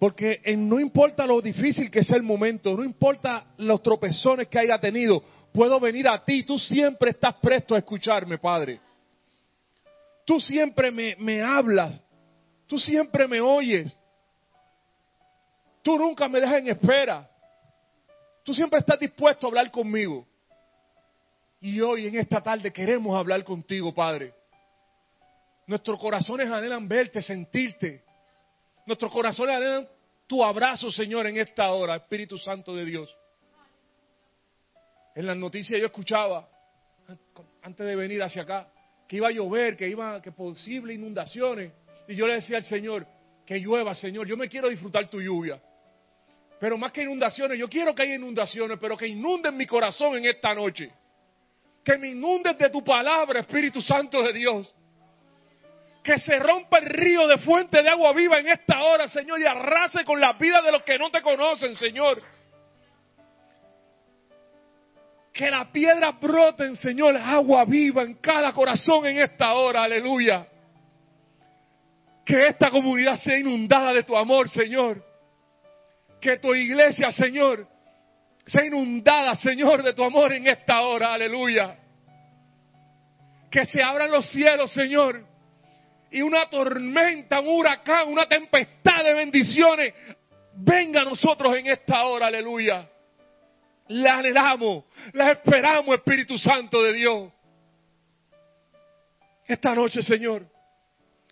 Porque 0.00 0.40
no 0.56 0.78
importa 0.78 1.26
lo 1.26 1.40
difícil 1.40 1.90
que 1.90 2.04
sea 2.04 2.16
el 2.16 2.22
momento, 2.22 2.76
no 2.76 2.84
importa 2.84 3.46
los 3.56 3.82
tropezones 3.82 4.46
que 4.46 4.58
haya 4.58 4.78
tenido, 4.78 5.22
puedo 5.52 5.80
venir 5.80 6.06
a 6.08 6.24
ti. 6.24 6.44
Tú 6.44 6.58
siempre 6.58 7.10
estás 7.10 7.34
presto 7.40 7.74
a 7.74 7.78
escucharme, 7.78 8.38
Padre. 8.38 8.80
Tú 10.24 10.40
siempre 10.40 10.90
me, 10.90 11.16
me 11.18 11.40
hablas. 11.40 12.02
Tú 12.66 12.78
siempre 12.78 13.26
me 13.26 13.40
oyes. 13.40 13.98
Tú 15.82 15.98
nunca 15.98 16.28
me 16.28 16.40
dejas 16.40 16.58
en 16.58 16.68
espera. 16.68 17.30
Tú 18.44 18.54
siempre 18.54 18.78
estás 18.78 18.98
dispuesto 18.98 19.46
a 19.46 19.50
hablar 19.50 19.70
conmigo. 19.70 20.26
Y 21.60 21.80
hoy, 21.80 22.06
en 22.06 22.16
esta 22.16 22.40
tarde, 22.40 22.72
queremos 22.72 23.16
hablar 23.16 23.42
contigo, 23.44 23.92
Padre. 23.92 24.32
Nuestros 25.66 25.98
corazones 25.98 26.48
anhelan 26.50 26.88
verte, 26.88 27.20
sentirte. 27.20 28.04
Nuestros 28.86 29.12
corazones 29.12 29.56
anhelan 29.56 29.88
tu 30.26 30.44
abrazo, 30.44 30.90
Señor, 30.90 31.26
en 31.26 31.38
esta 31.38 31.70
hora, 31.72 31.96
Espíritu 31.96 32.38
Santo 32.38 32.74
de 32.74 32.84
Dios. 32.84 33.14
En 35.14 35.26
las 35.26 35.36
noticias 35.36 35.80
yo 35.80 35.86
escuchaba, 35.86 36.48
antes 37.62 37.86
de 37.86 37.96
venir 37.96 38.22
hacia 38.22 38.42
acá, 38.42 38.68
que 39.08 39.16
iba 39.16 39.28
a 39.28 39.32
llover, 39.32 39.76
que 39.76 39.88
iba, 39.88 40.22
que 40.22 40.32
posibles 40.32 40.96
inundaciones. 40.96 41.72
Y 42.06 42.14
yo 42.14 42.26
le 42.26 42.34
decía 42.34 42.58
al 42.58 42.64
Señor, 42.64 43.06
que 43.44 43.58
llueva, 43.58 43.94
Señor. 43.94 44.26
Yo 44.26 44.36
me 44.36 44.48
quiero 44.48 44.68
disfrutar 44.68 45.08
tu 45.08 45.20
lluvia. 45.20 45.60
Pero 46.60 46.76
más 46.76 46.90
que 46.92 47.02
inundaciones, 47.02 47.58
yo 47.58 47.68
quiero 47.68 47.94
que 47.94 48.02
haya 48.02 48.16
inundaciones, 48.16 48.78
pero 48.80 48.96
que 48.96 49.06
inunden 49.06 49.56
mi 49.56 49.66
corazón 49.66 50.16
en 50.16 50.26
esta 50.26 50.54
noche. 50.54 50.90
Que 51.84 51.96
me 51.96 52.08
inundes 52.08 52.58
de 52.58 52.68
tu 52.70 52.82
palabra, 52.82 53.40
Espíritu 53.40 53.80
Santo 53.80 54.22
de 54.22 54.32
Dios. 54.32 54.74
Que 56.02 56.18
se 56.18 56.38
rompa 56.38 56.78
el 56.78 56.86
río 56.86 57.28
de 57.28 57.38
fuente 57.38 57.82
de 57.82 57.88
agua 57.88 58.12
viva 58.12 58.38
en 58.40 58.48
esta 58.48 58.82
hora, 58.82 59.08
Señor, 59.08 59.40
y 59.40 59.46
arrase 59.46 60.04
con 60.04 60.20
la 60.20 60.32
vida 60.32 60.60
de 60.62 60.72
los 60.72 60.82
que 60.82 60.98
no 60.98 61.10
te 61.10 61.22
conocen, 61.22 61.76
Señor. 61.76 62.22
Que 65.32 65.50
la 65.50 65.70
piedra 65.70 66.10
broten, 66.12 66.74
Señor, 66.74 67.16
agua 67.16 67.64
viva 67.64 68.02
en 68.02 68.14
cada 68.14 68.52
corazón 68.52 69.06
en 69.06 69.18
esta 69.18 69.52
hora, 69.54 69.84
aleluya. 69.84 70.48
Que 72.24 72.48
esta 72.48 72.70
comunidad 72.70 73.16
sea 73.16 73.38
inundada 73.38 73.92
de 73.92 74.02
tu 74.02 74.16
amor, 74.16 74.50
Señor. 74.50 75.07
Que 76.20 76.38
tu 76.38 76.54
iglesia, 76.54 77.10
Señor, 77.12 77.66
sea 78.46 78.64
inundada, 78.64 79.34
Señor, 79.34 79.82
de 79.82 79.92
tu 79.92 80.02
amor 80.02 80.32
en 80.32 80.46
esta 80.46 80.82
hora, 80.82 81.12
aleluya. 81.12 81.76
Que 83.50 83.64
se 83.64 83.82
abran 83.82 84.10
los 84.10 84.28
cielos, 84.30 84.72
Señor, 84.72 85.24
y 86.10 86.22
una 86.22 86.48
tormenta, 86.48 87.40
un 87.40 87.48
huracán, 87.48 88.08
una 88.08 88.26
tempestad 88.26 89.04
de 89.04 89.14
bendiciones 89.14 89.94
venga 90.54 91.02
a 91.02 91.04
nosotros 91.04 91.56
en 91.56 91.66
esta 91.66 92.04
hora, 92.04 92.26
aleluya. 92.26 92.88
La 93.88 94.18
anhelamos, 94.18 94.84
la 95.12 95.32
esperamos, 95.32 95.94
Espíritu 95.94 96.36
Santo 96.36 96.82
de 96.82 96.92
Dios. 96.94 97.32
Esta 99.46 99.74
noche, 99.74 100.02
Señor, 100.02 100.46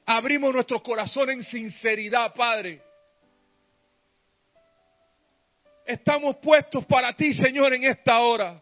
abrimos 0.07 0.55
nuestros 0.55 0.81
corazones 0.81 1.37
en 1.37 1.43
sinceridad, 1.43 2.33
Padre. 2.35 2.83
Estamos 5.87 6.37
puestos 6.39 6.85
para 6.87 7.13
ti, 7.15 7.33
Señor, 7.33 7.73
en 7.73 7.85
esta 7.85 8.19
hora. 8.19 8.61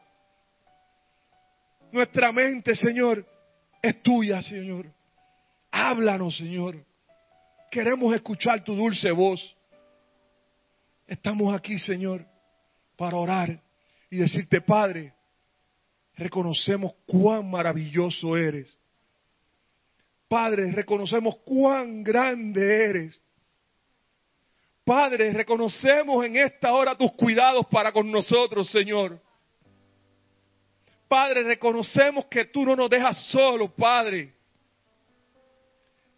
Nuestra 1.91 2.31
mente, 2.33 2.75
Señor, 2.77 3.27
es 3.81 4.03
tuya, 4.03 4.43
Señor. 4.43 4.93
Háblanos, 5.71 6.37
Señor. 6.37 6.85
Queremos 7.71 8.15
escuchar 8.15 8.63
tu 8.63 8.75
dulce 8.75 9.11
voz. 9.11 9.57
Estamos 11.07 11.55
aquí, 11.55 11.79
Señor, 11.79 12.27
para 12.97 13.17
orar 13.17 13.59
y 14.11 14.19
decirte, 14.19 14.61
Padre, 14.61 15.15
reconocemos 16.17 16.93
cuán 17.07 17.51
maravilloso 17.51 18.37
eres. 18.37 18.79
Padre, 20.29 20.73
reconocemos 20.73 21.37
cuán 21.45 22.03
grande 22.03 22.85
eres. 22.85 23.23
Padre, 24.85 25.33
reconocemos 25.33 26.25
en 26.27 26.37
esta 26.37 26.73
hora 26.75 26.97
tus 26.97 27.13
cuidados 27.13 27.67
para 27.67 27.91
con 27.91 28.11
nosotros, 28.11 28.69
Señor. 28.71 29.19
Padre, 31.09 31.43
reconocemos 31.43 32.27
que 32.27 32.47
tú 32.47 32.67
no 32.67 32.77
nos 32.77 32.91
dejas 32.91 33.17
solos, 33.29 33.71
Padre. 33.73 34.35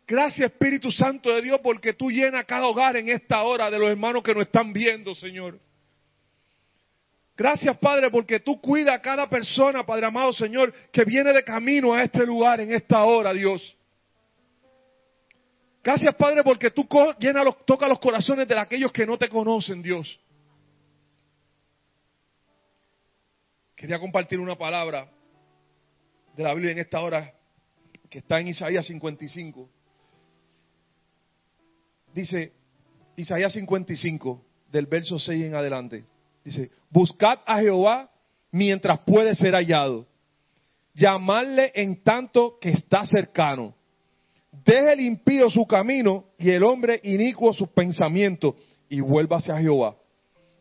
Gracias, 0.07 0.51
Espíritu 0.51 0.91
Santo 0.91 1.33
de 1.33 1.43
Dios, 1.43 1.61
porque 1.63 1.93
tú 1.93 2.11
llenas 2.11 2.45
cada 2.45 2.67
hogar 2.67 2.97
en 2.97 3.09
esta 3.09 3.43
hora 3.45 3.71
de 3.71 3.79
los 3.79 3.89
hermanos 3.89 4.23
que 4.23 4.35
nos 4.35 4.45
están 4.45 4.73
viendo, 4.73 5.15
Señor. 5.15 5.61
Gracias, 7.37 7.77
Padre, 7.79 8.11
porque 8.11 8.41
tú 8.41 8.61
cuidas 8.61 8.97
a 8.97 9.03
cada 9.03 9.29
persona, 9.29 9.85
Padre 9.85 10.07
amado, 10.07 10.33
Señor, 10.33 10.73
que 10.91 11.05
viene 11.05 11.33
de 11.33 11.45
camino 11.45 11.93
a 11.93 12.03
este 12.03 12.25
lugar 12.25 12.61
en 12.61 12.73
esta 12.73 13.05
hora, 13.05 13.33
Dios. 13.33 13.75
Gracias, 15.87 16.16
Padre, 16.16 16.43
porque 16.43 16.73
tú 16.73 16.85
llena 17.16 17.45
los, 17.45 17.64
toca 17.64 17.87
los 17.87 18.00
corazones 18.00 18.49
de 18.49 18.59
aquellos 18.59 18.90
que 18.90 19.07
no 19.07 19.16
te 19.16 19.28
conocen, 19.28 19.81
Dios. 19.81 20.19
Quería 23.76 24.00
compartir 24.00 24.40
una 24.40 24.59
palabra 24.59 25.09
de 26.37 26.43
la 26.43 26.55
Biblia 26.55 26.73
en 26.73 26.78
esta 26.78 27.00
hora 27.00 27.33
que 28.11 28.19
está 28.19 28.40
en 28.40 28.49
Isaías 28.49 28.85
55. 28.85 29.71
Dice 32.12 32.52
Isaías 33.14 33.52
55, 33.52 34.45
del 34.73 34.87
verso 34.87 35.21
6 35.21 35.45
en 35.45 35.55
adelante. 35.55 36.05
Dice, 36.43 36.73
buscad 36.90 37.38
a 37.47 37.61
Jehová 37.61 38.11
mientras 38.50 38.99
puede 39.07 39.37
ser 39.37 39.55
hallado. 39.55 40.05
Llamadle 40.95 41.71
en 41.76 42.02
tanto 42.02 42.59
que 42.59 42.71
está 42.71 43.07
cercano. 43.07 43.76
Deje 44.65 44.93
el 44.93 45.01
impío 45.01 45.51
su 45.51 45.67
camino 45.67 46.25
y 46.39 46.51
el 46.51 46.65
hombre 46.65 47.01
inicuo 47.03 47.53
sus 47.53 47.69
pensamientos 47.69 48.55
y 48.89 49.01
vuélvase 49.01 49.53
a 49.53 49.59
Jehová, 49.59 49.97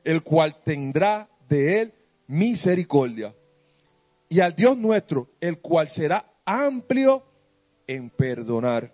el 0.04 0.24
cual 0.24 0.58
tendrá 0.64 1.28
de 1.48 1.82
él 1.82 1.94
misericordia. 2.28 3.34
Y 4.28 4.40
al 4.40 4.56
Dios 4.56 4.78
nuestro, 4.78 5.30
el 5.40 5.60
cual 5.60 5.88
será 5.90 6.26
amplio 6.44 7.24
en 7.88 8.10
perdonar. 8.10 8.92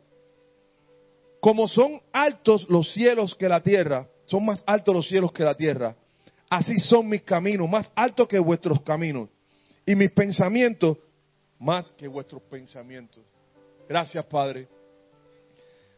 Como 1.40 1.68
son 1.68 2.00
altos 2.12 2.66
los 2.70 2.92
cielos 2.94 3.36
que 3.36 3.50
la 3.50 3.62
tierra, 3.62 4.08
son 4.26 4.46
más 4.46 4.64
altos 4.66 4.94
los 4.94 5.08
cielos 5.08 5.32
que 5.32 5.44
la 5.44 5.56
tierra, 5.56 5.96
así 6.50 6.78
son 6.78 7.10
mis 7.10 7.24
caminos, 7.24 7.70
más 7.70 7.92
altos 7.96 8.28
que 8.28 8.38
vuestros 8.38 8.82
caminos, 8.82 9.30
y 9.86 9.96
mis 9.96 10.12
pensamientos 10.12 10.98
más 11.58 11.92
que 11.94 12.08
vuestros 12.08 12.42
pensamientos. 12.44 13.24
Gracias, 13.88 14.26
Padre. 14.26 14.68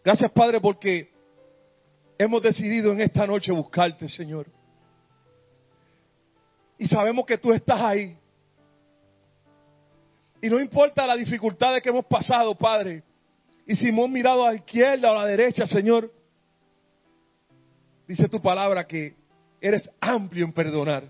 Gracias, 0.04 0.32
Padre, 0.32 0.60
porque 0.60 1.10
hemos 2.18 2.42
decidido 2.42 2.92
en 2.92 3.02
esta 3.02 3.26
noche 3.26 3.52
buscarte, 3.52 4.10
Señor. 4.10 4.48
Y 6.78 6.88
sabemos 6.88 7.26
que 7.26 7.38
tú 7.38 7.54
estás 7.54 7.80
ahí. 7.80 8.18
Y 10.42 10.50
no 10.50 10.60
importa 10.60 11.08
las 11.08 11.18
dificultades 11.18 11.82
que 11.82 11.90
hemos 11.90 12.06
pasado, 12.06 12.54
Padre. 12.56 13.04
Y 13.66 13.76
si 13.76 13.88
hemos 13.88 14.10
mirado 14.10 14.44
a 14.44 14.50
la 14.50 14.56
izquierda 14.56 15.10
o 15.10 15.18
a 15.18 15.22
la 15.24 15.28
derecha, 15.28 15.66
Señor, 15.66 16.12
dice 18.06 18.28
tu 18.28 18.42
palabra 18.42 18.86
que 18.86 19.16
eres 19.62 19.90
amplio 20.02 20.44
en 20.44 20.52
perdonar. 20.52 21.10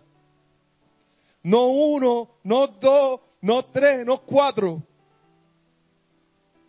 No 1.42 1.66
uno, 1.66 2.30
no 2.44 2.68
dos, 2.68 3.22
no 3.42 3.66
tres, 3.66 4.06
no 4.06 4.22
cuatro. 4.22 4.84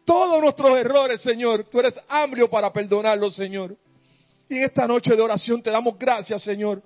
Todos 0.05 0.43
nuestros 0.43 0.77
errores, 0.79 1.21
Señor, 1.23 1.65
tú 1.71 1.81
eres 1.81 1.99
amplio 2.09 2.49
para 2.51 2.73
perdonarlos, 2.73 3.35
Señor. 3.35 3.77
Y 4.49 4.59
en 4.59 4.65
esta 4.65 4.87
noche 4.87 5.15
de 5.17 5.23
oración 5.23 5.63
te 5.63 5.71
damos 5.71 5.99
gracias, 5.99 6.43
Señor. 6.43 6.83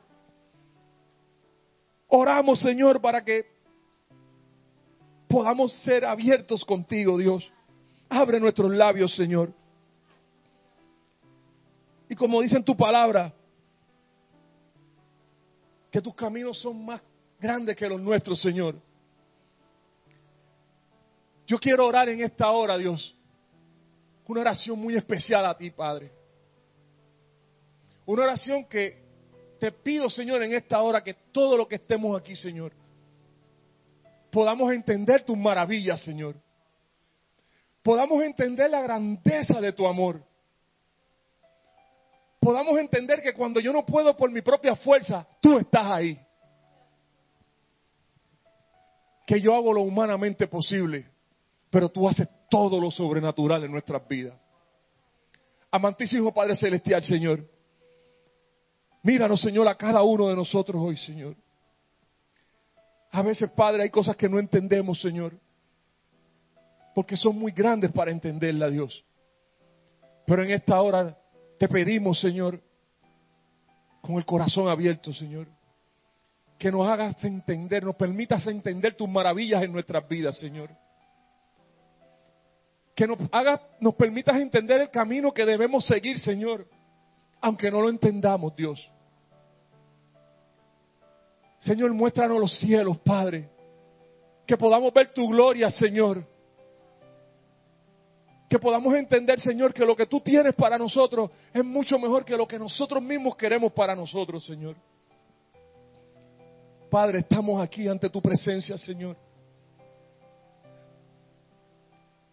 Oramos, 2.06 2.60
Señor, 2.60 3.00
para 3.00 3.25
que 3.25 3.44
podamos 5.28 5.72
ser 5.82 6.04
abiertos 6.04 6.64
contigo, 6.64 7.18
Dios. 7.18 7.50
Abre 8.08 8.38
nuestros 8.40 8.70
labios, 8.70 9.14
Señor. 9.14 9.52
Y 12.08 12.14
como 12.14 12.40
dice 12.40 12.56
en 12.56 12.64
tu 12.64 12.76
palabra, 12.76 13.32
que 15.90 16.00
tus 16.00 16.14
caminos 16.14 16.58
son 16.58 16.84
más 16.84 17.02
grandes 17.38 17.76
que 17.76 17.88
los 17.88 18.00
nuestros, 18.00 18.40
Señor. 18.40 18.76
Yo 21.49 21.59
quiero 21.59 21.87
orar 21.87 22.11
en 22.11 22.21
esta 22.21 22.50
hora, 22.50 22.76
Dios. 22.76 23.17
Una 24.26 24.43
oración 24.43 24.78
muy 24.78 24.95
especial 24.95 25.47
a 25.47 25.57
ti, 25.57 25.71
Padre. 25.71 26.12
Una 28.05 28.25
oración 28.25 28.67
que 28.67 29.02
te 29.59 29.73
pido, 29.73 30.11
Señor, 30.11 30.43
en 30.43 30.52
esta 30.52 30.83
hora 30.83 31.02
que 31.02 31.14
todo 31.33 31.57
lo 31.57 31.67
que 31.67 31.76
estemos 31.76 32.21
aquí, 32.21 32.37
Señor, 32.37 32.73
podamos 34.30 34.71
entender 34.73 35.25
tus 35.25 35.39
maravillas, 35.39 36.02
Señor. 36.02 36.37
Podamos 37.82 38.23
entender 38.23 38.71
la 38.71 38.82
grandeza 38.82 39.58
de 39.58 39.73
tu 39.73 39.87
amor. 39.87 40.23
Podamos 42.39 42.78
entender 42.78 43.23
que 43.23 43.32
cuando 43.32 43.58
yo 43.58 43.73
no 43.73 43.87
puedo 43.87 44.15
por 44.15 44.30
mi 44.30 44.43
propia 44.43 44.76
fuerza, 44.76 45.26
tú 45.41 45.56
estás 45.56 45.87
ahí. 45.87 46.21
Que 49.26 49.41
yo 49.41 49.54
hago 49.54 49.73
lo 49.73 49.80
humanamente 49.80 50.47
posible, 50.47 51.06
pero 51.71 51.89
tú 51.89 52.09
haces 52.09 52.28
todo 52.50 52.81
lo 52.81 52.91
sobrenatural 52.91 53.65
en 53.65 53.73
nuestras 53.73 54.07
vidas. 54.09 54.35
Amantísimo 55.71 56.33
Padre 56.33 56.57
Celestial, 56.57 57.02
Señor. 57.02 57.45
Míranos, 59.02 59.41
Señor, 59.41 59.69
a 59.69 59.76
cada 59.76 60.02
uno 60.02 60.28
de 60.28 60.37
nosotros 60.37 60.83
hoy, 60.83 60.97
Señor. 60.97 61.37
A 63.11 63.23
veces, 63.23 63.50
Padre, 63.52 63.83
hay 63.83 63.91
cosas 63.91 64.17
que 64.17 64.28
no 64.28 64.39
entendemos, 64.39 65.00
Señor. 65.00 65.39
Porque 66.95 67.17
son 67.17 67.39
muy 67.39 67.52
grandes 67.52 67.93
para 67.93 68.11
entenderla, 68.11 68.69
Dios. 68.71 69.04
Pero 70.26 70.43
en 70.43 70.50
esta 70.50 70.81
hora 70.81 71.17
te 71.59 71.69
pedimos, 71.69 72.21
Señor, 72.21 72.61
con 74.00 74.17
el 74.17 74.25
corazón 74.25 74.69
abierto, 74.69 75.13
Señor, 75.13 75.49
que 76.59 76.73
nos 76.73 76.89
hagas 76.89 77.23
entender, 77.25 77.85
nos 77.85 77.97
permitas 77.97 78.47
entender 78.47 78.95
tus 78.95 79.09
maravillas 79.09 79.63
en 79.63 79.73
nuestras 79.73 80.07
vidas, 80.09 80.39
Señor. 80.39 80.71
Que 82.99 83.06
nos 83.06 83.17
hagas, 83.30 83.61
nos 83.78 83.95
permitas 83.95 84.37
entender 84.39 84.80
el 84.80 84.91
camino 84.91 85.32
que 85.32 85.47
debemos 85.47 85.87
seguir, 85.87 86.19
Señor, 86.19 86.67
aunque 87.41 87.71
no 87.71 87.80
lo 87.80 87.91
entendamos, 87.91 88.56
Dios. 88.56 88.91
Señor, 91.61 91.93
muéstranos 91.95 92.41
los 92.41 92.58
cielos, 92.58 92.99
Padre. 92.99 93.49
Que 94.45 94.56
podamos 94.56 94.93
ver 94.93 95.15
tu 95.15 95.28
gloria, 95.28 95.71
Señor. 95.71 96.26
Que 98.50 98.58
podamos 98.58 98.93
entender, 98.97 99.39
Señor, 99.39 99.73
que 99.73 99.87
lo 99.87 99.95
que 99.95 100.06
tú 100.06 100.19
tienes 100.19 100.56
para 100.56 100.76
nosotros 100.76 101.30
es 101.54 101.65
mucho 101.65 102.00
mejor 102.00 102.25
que 102.25 102.37
lo 102.37 102.49
que 102.49 102.58
nosotros 102.58 103.00
mismos 103.00 103.37
queremos 103.37 103.73
para 103.75 103.95
nosotros, 103.95 104.45
Señor. 104.45 104.75
Padre, 106.91 107.21
estamos 107.21 107.61
aquí 107.61 107.87
ante 107.87 108.11
tu 108.11 108.21
presencia, 108.21 108.76
Señor. 108.76 109.17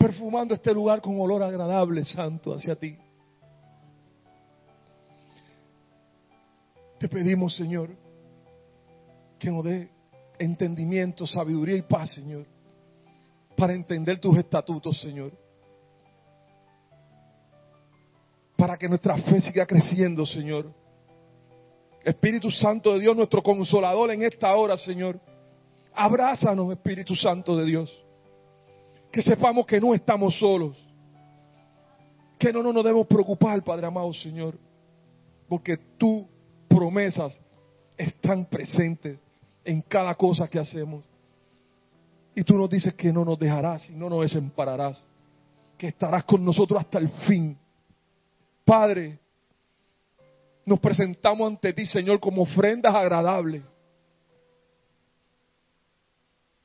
Perfumando 0.06 0.54
este 0.54 0.72
lugar 0.72 1.02
con 1.02 1.20
olor 1.20 1.42
agradable, 1.42 2.06
santo, 2.06 2.54
hacia 2.54 2.76
ti. 2.76 2.96
Te 7.00 7.10
pedimos, 7.10 7.56
Señor, 7.56 7.90
que 9.40 9.50
nos 9.50 9.64
dé 9.64 9.90
entendimiento, 10.38 11.26
sabiduría 11.26 11.76
y 11.76 11.82
paz, 11.82 12.14
Señor, 12.14 12.46
para 13.58 13.74
entender 13.74 14.20
tus 14.20 14.38
estatutos, 14.38 15.02
Señor. 15.02 15.32
Para 18.56 18.78
que 18.78 18.88
nuestra 18.88 19.18
fe 19.18 19.42
siga 19.42 19.66
creciendo, 19.66 20.24
Señor. 20.24 20.72
Espíritu 22.04 22.52
Santo 22.52 22.94
de 22.94 23.00
Dios, 23.00 23.18
nuestro 23.18 23.42
consolador 23.42 24.12
en 24.12 24.22
esta 24.22 24.56
hora, 24.56 24.78
Señor. 24.78 25.20
Abrázanos, 25.96 26.72
Espíritu 26.72 27.16
Santo 27.16 27.58
de 27.58 27.66
Dios. 27.66 28.05
Que 29.16 29.22
sepamos 29.22 29.66
que 29.66 29.80
no 29.80 29.94
estamos 29.96 30.38
solos. 30.38 30.76
Que 32.38 32.52
no, 32.52 32.62
no 32.62 32.74
nos 32.74 32.84
debemos 32.84 33.08
preocupar, 33.08 33.64
Padre 33.64 33.88
amado, 33.88 34.14
Señor. 34.14 34.56
Porque 35.48 35.78
tus 35.98 36.26
promesas 36.68 37.40
están 37.98 38.44
presentes 38.44 39.18
en 39.64 39.80
cada 39.84 40.14
cosa 40.16 40.50
que 40.50 40.60
hacemos. 40.60 41.02
Y 42.36 42.44
tú 42.44 42.58
nos 42.58 42.70
dices 42.70 42.94
que 42.96 43.14
no 43.14 43.24
nos 43.24 43.40
dejarás 43.40 43.90
y 43.90 43.94
no 43.94 44.10
nos 44.10 44.20
desampararás. 44.20 45.08
Que 45.78 45.88
estarás 45.88 46.26
con 46.26 46.44
nosotros 46.44 46.78
hasta 46.78 47.00
el 47.00 47.08
fin. 47.26 47.58
Padre, 48.66 49.18
nos 50.66 50.78
presentamos 50.78 51.48
ante 51.48 51.72
ti, 51.72 51.86
Señor, 51.86 52.20
como 52.20 52.42
ofrendas 52.42 52.94
agradables. 52.94 53.64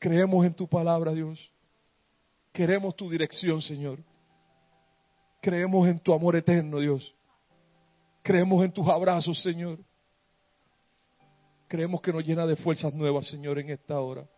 Creemos 0.00 0.44
en 0.44 0.52
tu 0.52 0.66
palabra, 0.66 1.12
Dios. 1.12 1.48
Queremos 2.52 2.96
tu 2.96 3.08
dirección, 3.08 3.60
Señor. 3.62 4.02
Creemos 5.40 5.88
en 5.88 6.00
tu 6.00 6.12
amor 6.12 6.36
eterno, 6.36 6.78
Dios. 6.78 7.14
Creemos 8.22 8.64
en 8.64 8.72
tus 8.72 8.86
abrazos, 8.88 9.40
Señor. 9.42 9.78
Creemos 11.68 12.00
que 12.02 12.12
nos 12.12 12.24
llena 12.24 12.46
de 12.46 12.56
fuerzas 12.56 12.92
nuevas, 12.92 13.26
Señor, 13.26 13.58
en 13.58 13.70
esta 13.70 14.00
hora. 14.00 14.28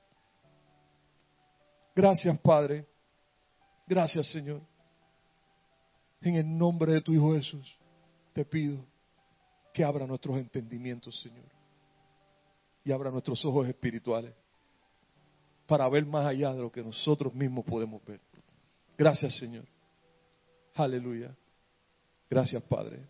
Gracias, 1.94 2.38
Padre. 2.40 2.87
Gracias, 3.87 4.31
Señor. 4.31 4.61
En 6.20 6.37
el 6.37 6.57
nombre 6.57 6.92
de 6.92 7.01
tu 7.01 7.12
Hijo 7.12 7.35
Jesús, 7.35 7.79
te 8.33 8.44
pido 8.44 8.85
que 9.72 9.83
abra 9.83 10.07
nuestros 10.07 10.37
entendimientos, 10.37 11.20
Señor. 11.20 11.51
Y 12.85 12.92
abra 12.92 13.11
nuestros 13.11 13.44
ojos 13.44 13.66
espirituales 13.66 14.35
para 15.66 15.88
ver 15.88 16.05
más 16.05 16.27
allá 16.27 16.53
de 16.53 16.61
lo 16.61 16.70
que 16.70 16.83
nosotros 16.83 17.35
mismos 17.35 17.64
podemos 17.64 18.05
ver. 18.05 18.20
Gracias, 18.96 19.37
Señor. 19.38 19.64
Aleluya. 20.75 21.35
Gracias, 22.29 22.62
Padre. 22.62 23.07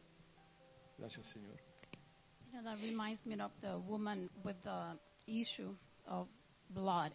Gracias, 0.99 1.27
Señor. 1.29 1.57
You 2.53 2.61
know, 2.61 2.65
that 2.65 2.83
reminds 2.83 3.25
me 3.25 3.41
of 3.41 3.51
the 3.61 3.79
woman 3.79 4.29
with 4.45 4.57
the 4.65 4.99
issue 5.27 5.75
of 6.07 6.29
blood. 6.71 7.13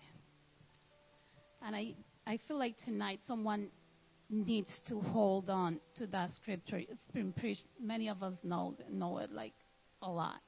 And 1.61 1.75
I, 1.75 1.95
I 2.25 2.37
feel 2.47 2.57
like 2.57 2.75
tonight 2.85 3.19
someone 3.27 3.69
needs 4.29 4.69
to 4.87 4.99
hold 4.99 5.49
on 5.49 5.79
to 5.95 6.07
that 6.07 6.31
scripture. 6.33 6.77
It's 6.77 7.07
been 7.13 7.33
preached. 7.33 7.63
Many 7.81 8.09
of 8.09 8.23
us 8.23 8.33
know, 8.43 8.75
know 8.91 9.19
it 9.19 9.31
like 9.31 9.53
a 10.01 10.09
lot. 10.09 10.41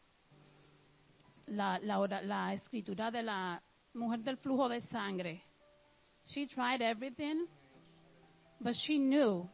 La, 1.47 1.77
la, 1.81 1.97
la 1.99 2.53
escritura 2.53 3.11
de 3.11 3.23
la 3.23 3.59
mujer 3.93 4.19
del 4.19 4.37
flujo 4.37 4.69
de 4.69 4.81
sangre. 4.81 5.43
She 6.25 6.47
tried 6.47 6.81
everything, 6.81 7.47
but 8.59 8.73
she 8.85 8.97
knew 8.97 9.47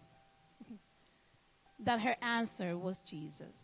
that 1.83 1.99
her 1.99 2.15
answer 2.21 2.77
was 2.77 2.99
Jesus. 3.09 3.55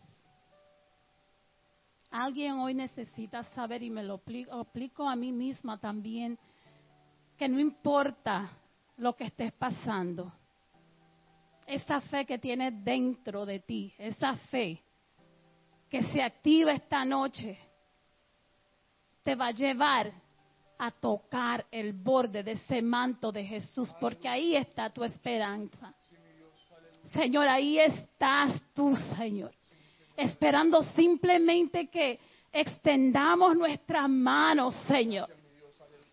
Alguien 2.10 2.58
hoy 2.58 2.74
necesita 2.74 3.42
saber, 3.54 3.82
y 3.82 3.90
me 3.90 4.02
lo 4.02 4.18
apli- 4.18 4.48
aplico 4.50 5.08
a 5.08 5.16
mí 5.16 5.32
misma 5.32 5.78
también, 5.78 6.38
que 7.38 7.48
no 7.48 7.58
importa 7.58 8.50
lo 8.98 9.14
que 9.16 9.24
estés 9.24 9.52
pasando, 9.52 10.32
esa 11.66 12.00
fe 12.02 12.26
que 12.26 12.38
tienes 12.38 12.84
dentro 12.84 13.46
de 13.46 13.60
ti, 13.60 13.94
esa 13.96 14.36
fe 14.50 14.82
que 15.88 16.02
se 16.02 16.22
activa 16.22 16.72
esta 16.72 17.04
noche, 17.04 17.58
te 19.22 19.34
va 19.34 19.48
a 19.48 19.52
llevar 19.52 20.12
a 20.84 20.90
tocar 20.90 21.66
el 21.70 21.92
borde 21.92 22.42
de 22.42 22.52
ese 22.52 22.82
manto 22.82 23.30
de 23.30 23.44
Jesús, 23.44 23.94
porque 24.00 24.28
ahí 24.28 24.56
está 24.56 24.90
tu 24.90 25.04
esperanza. 25.04 25.94
Señor, 27.12 27.48
ahí 27.48 27.78
estás 27.78 28.60
tú, 28.72 28.96
Señor 29.16 29.52
esperando 30.16 30.82
simplemente 30.82 31.88
que 31.88 32.18
extendamos 32.52 33.56
nuestras 33.56 34.08
manos, 34.08 34.74
Señor, 34.86 35.28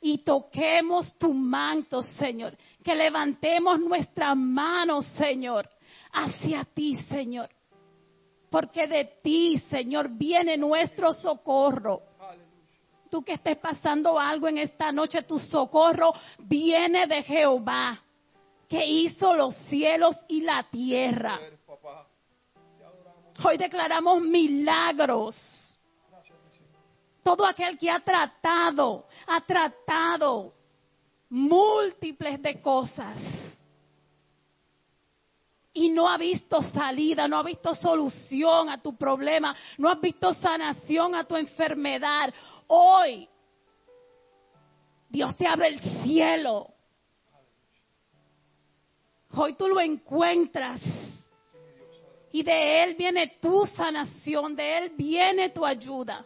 y 0.02 0.20
toquemos 0.20 1.14
tu 1.18 1.34
manto, 1.34 2.02
Señor, 2.02 2.58
que 2.84 2.96
levantemos 2.96 3.80
nuestras 3.80 4.36
manos, 4.36 5.06
Señor, 5.18 5.70
hacia 6.14 6.64
ti, 6.64 6.96
Señor, 7.04 7.50
porque 8.50 8.88
de 8.88 9.06
ti, 9.22 9.62
Señor, 9.70 10.10
viene 10.10 10.58
nuestro 10.58 11.14
socorro. 11.14 12.02
Tú 13.10 13.24
que 13.24 13.34
estés 13.34 13.58
pasando 13.58 14.20
algo 14.20 14.48
en 14.48 14.60
esta 14.60 14.92
noche, 14.92 15.24
tu 15.24 15.40
socorro 15.40 16.14
viene 16.38 17.08
de 17.08 17.24
Jehová, 17.24 18.00
que 18.68 18.86
hizo 18.86 19.34
los 19.34 19.56
cielos 19.68 20.16
y 20.28 20.42
la 20.42 20.64
tierra. 20.70 21.40
Hoy 23.44 23.58
declaramos 23.58 24.22
milagros. 24.22 25.36
Todo 27.24 27.46
aquel 27.46 27.78
que 27.78 27.90
ha 27.90 28.00
tratado, 28.00 29.08
ha 29.28 29.42
tratado 29.42 30.54
múltiples 31.30 32.42
de 32.42 32.62
cosas 32.62 33.18
y 35.74 35.90
no 35.90 36.10
ha 36.10 36.18
visto 36.18 36.62
salida, 36.62 37.28
no 37.28 37.38
ha 37.38 37.44
visto 37.44 37.74
solución 37.76 38.70
a 38.70 38.82
tu 38.82 38.98
problema, 38.98 39.56
no 39.78 39.90
has 39.90 40.02
visto 40.02 40.34
sanación 40.34 41.16
a 41.16 41.24
tu 41.24 41.36
enfermedad. 41.36 42.34
Hoy 42.72 43.28
Dios 45.10 45.36
te 45.36 45.48
abre 45.48 45.70
el 45.70 45.80
cielo. 46.04 46.72
Hoy 49.32 49.54
tú 49.54 49.68
lo 49.68 49.80
encuentras. 49.80 50.80
Y 52.32 52.44
de 52.44 52.84
Él 52.84 52.96
viene 52.96 53.40
tu 53.42 53.66
sanación, 53.66 54.56
de 54.56 54.78
Él 54.78 54.92
viene 54.96 55.50
tu 55.50 55.66
ayuda. 55.66 56.24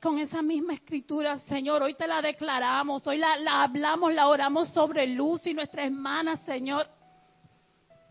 Con 0.00 0.18
esa 0.18 0.40
misma 0.40 0.72
escritura, 0.72 1.36
Señor, 1.40 1.82
hoy 1.82 1.92
te 1.92 2.06
la 2.06 2.22
declaramos, 2.22 3.06
hoy 3.06 3.18
la, 3.18 3.36
la 3.36 3.64
hablamos, 3.64 4.14
la 4.14 4.28
oramos 4.28 4.70
sobre 4.70 5.06
luz 5.06 5.46
y 5.46 5.52
nuestra 5.52 5.84
hermana, 5.84 6.38
Señor, 6.38 6.88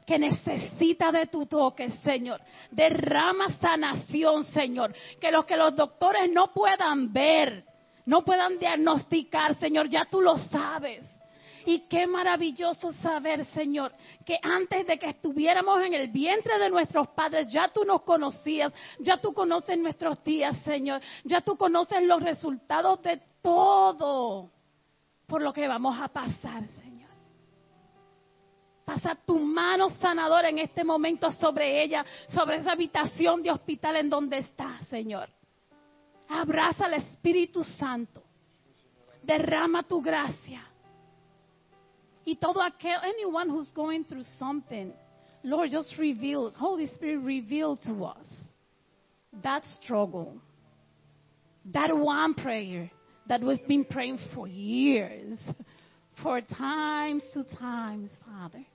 que 0.09 0.17
necesita 0.17 1.11
de 1.11 1.27
tu 1.27 1.45
toque, 1.45 1.87
Señor. 2.03 2.41
Derrama 2.71 3.47
sanación, 3.59 4.43
Señor. 4.43 4.91
Que 5.21 5.31
lo 5.31 5.45
que 5.45 5.55
los 5.55 5.75
doctores 5.75 6.31
no 6.31 6.51
puedan 6.51 7.13
ver, 7.13 7.63
no 8.07 8.25
puedan 8.25 8.57
diagnosticar, 8.57 9.59
Señor, 9.59 9.87
ya 9.87 10.05
tú 10.05 10.19
lo 10.19 10.35
sabes. 10.39 11.05
Y 11.63 11.81
qué 11.81 12.07
maravilloso 12.07 12.91
saber, 12.91 13.45
Señor, 13.53 13.93
que 14.25 14.39
antes 14.41 14.87
de 14.87 14.97
que 14.97 15.11
estuviéramos 15.11 15.79
en 15.83 15.93
el 15.93 16.07
vientre 16.07 16.57
de 16.57 16.71
nuestros 16.71 17.09
padres, 17.09 17.47
ya 17.47 17.67
tú 17.67 17.83
nos 17.85 18.01
conocías, 18.01 18.73
ya 18.97 19.17
tú 19.17 19.31
conoces 19.31 19.77
nuestros 19.77 20.23
días, 20.23 20.57
Señor, 20.63 21.01
ya 21.23 21.41
tú 21.41 21.55
conoces 21.55 22.01
los 22.01 22.23
resultados 22.23 22.99
de 23.03 23.21
todo 23.43 24.49
por 25.27 25.43
lo 25.43 25.53
que 25.53 25.67
vamos 25.67 25.95
a 26.01 26.07
pasar, 26.07 26.67
Señor. 26.67 26.88
Pasa 28.89 29.13
tu 29.13 29.37
mano 29.37 29.91
sanadora 29.91 30.49
en 30.49 30.57
este 30.57 30.83
momento 30.83 31.31
sobre 31.31 31.83
ella, 31.83 32.03
sobre 32.29 32.57
esa 32.57 32.71
habitación 32.71 33.43
de 33.43 33.51
hospital 33.51 33.97
en 33.97 34.09
donde 34.09 34.39
está, 34.39 34.79
Señor. 34.89 35.29
Abraza 36.27 36.85
al 36.85 36.95
Espíritu 36.95 37.63
Santo. 37.63 38.23
Derrama 39.21 39.83
tu 39.83 40.01
gracia. 40.01 40.63
Y 42.25 42.37
todo 42.37 42.63
aquel, 42.63 42.99
anyone 43.03 43.51
who's 43.51 43.71
going 43.75 44.05
through 44.05 44.25
something, 44.39 44.91
Lord, 45.43 45.69
just 45.69 45.95
reveal, 45.99 46.51
Holy 46.57 46.87
Spirit, 46.87 47.19
reveal 47.23 47.77
to 47.85 48.05
us 48.05 48.25
that 49.43 49.63
struggle, 49.65 50.41
that 51.65 51.95
one 51.95 52.33
prayer 52.33 52.89
that 53.27 53.39
we've 53.39 53.67
been 53.67 53.85
praying 53.85 54.17
for 54.33 54.47
years, 54.47 55.37
for 56.23 56.41
times 56.41 57.21
to 57.35 57.43
times, 57.55 58.09
Father. 58.25 58.65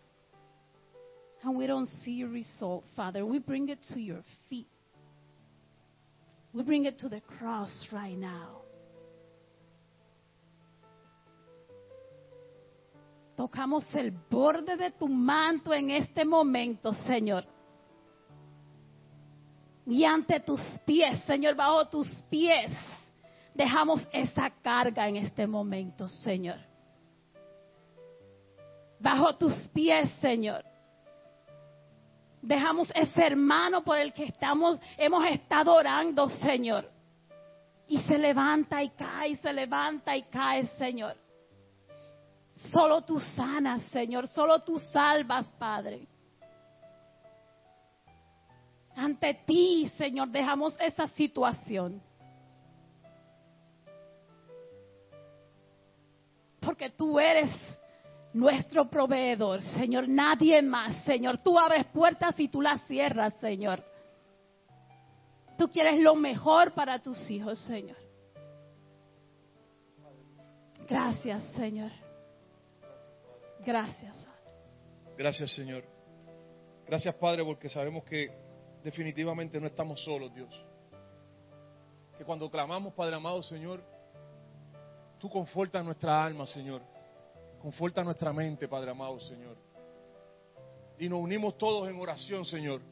And 1.44 1.58
we 1.58 1.66
don't 1.66 1.88
see 2.02 2.24
result, 2.24 2.84
Father. 2.96 3.24
We 3.26 3.38
bring 3.38 3.68
it 3.68 3.78
to 3.92 4.00
your 4.00 4.22
feet. 4.48 4.66
We 6.54 6.62
bring 6.62 6.86
it 6.86 6.98
to 7.00 7.08
the 7.10 7.20
cross 7.20 7.86
right 7.92 8.16
now. 8.16 8.62
Tocamos 13.36 13.84
el 13.94 14.10
borde 14.30 14.76
de 14.78 14.90
tu 14.98 15.06
manto 15.06 15.72
en 15.72 15.90
este 15.90 16.24
momento, 16.24 16.92
Señor. 17.06 17.44
Y 19.86 20.04
ante 20.04 20.40
tus 20.40 20.60
pies, 20.86 21.22
Señor, 21.26 21.56
bajo 21.56 21.84
tus 21.88 22.08
pies, 22.30 22.70
dejamos 23.54 24.08
esa 24.12 24.48
carga 24.62 25.06
en 25.08 25.16
este 25.16 25.46
momento, 25.46 26.08
Señor. 26.08 26.58
Bajo 28.98 29.36
tus 29.36 29.52
pies, 29.74 30.08
Señor. 30.22 30.64
Dejamos 32.44 32.92
ese 32.94 33.26
hermano 33.26 33.82
por 33.82 33.96
el 33.96 34.12
que 34.12 34.24
estamos, 34.24 34.78
hemos 34.98 35.24
estado 35.24 35.72
orando, 35.72 36.28
Señor. 36.28 36.90
Y 37.88 38.02
se 38.02 38.18
levanta 38.18 38.82
y 38.82 38.90
cae, 38.90 39.34
se 39.36 39.50
levanta 39.50 40.14
y 40.14 40.24
cae, 40.24 40.66
Señor. 40.76 41.16
Solo 42.70 43.00
tú 43.00 43.18
sanas, 43.18 43.80
Señor. 43.84 44.28
Solo 44.28 44.60
tú 44.60 44.78
salvas, 44.78 45.50
Padre. 45.54 46.06
Ante 48.94 49.32
ti, 49.46 49.90
Señor, 49.96 50.28
dejamos 50.28 50.78
esa 50.80 51.06
situación. 51.08 52.02
Porque 56.60 56.90
tú 56.90 57.18
eres 57.18 57.50
nuestro 58.34 58.90
proveedor, 58.90 59.62
Señor. 59.62 60.08
Nadie 60.08 60.60
más, 60.60 61.02
Señor. 61.04 61.38
Tú 61.38 61.58
abres 61.58 61.86
puertas 61.86 62.38
y 62.38 62.48
tú 62.48 62.60
las 62.60 62.82
cierras, 62.86 63.32
Señor. 63.40 63.82
Tú 65.56 65.68
quieres 65.68 66.00
lo 66.00 66.16
mejor 66.16 66.72
para 66.74 67.00
tus 67.00 67.30
hijos, 67.30 67.58
Señor. 67.60 67.96
Gracias, 70.88 71.42
Señor. 71.52 71.90
Gracias. 73.64 74.28
Gracias, 75.16 75.52
Señor. 75.54 75.84
Gracias, 76.86 77.14
Padre, 77.14 77.44
porque 77.44 77.70
sabemos 77.70 78.04
que 78.04 78.30
definitivamente 78.82 79.60
no 79.60 79.68
estamos 79.68 80.02
solos, 80.02 80.34
Dios. 80.34 80.50
Que 82.18 82.24
cuando 82.24 82.50
clamamos, 82.50 82.92
Padre 82.94 83.14
amado, 83.14 83.42
Señor, 83.42 83.82
tú 85.18 85.30
confortas 85.30 85.84
nuestra 85.84 86.22
alma, 86.22 86.46
Señor. 86.46 86.93
Conforta 87.64 88.04
nuestra 88.04 88.30
mente, 88.30 88.68
Padre 88.68 88.90
amado, 88.90 89.18
Señor. 89.20 89.56
Y 90.98 91.08
nos 91.08 91.18
unimos 91.20 91.56
todos 91.56 91.88
en 91.88 91.98
oración, 91.98 92.44
Señor. 92.44 92.82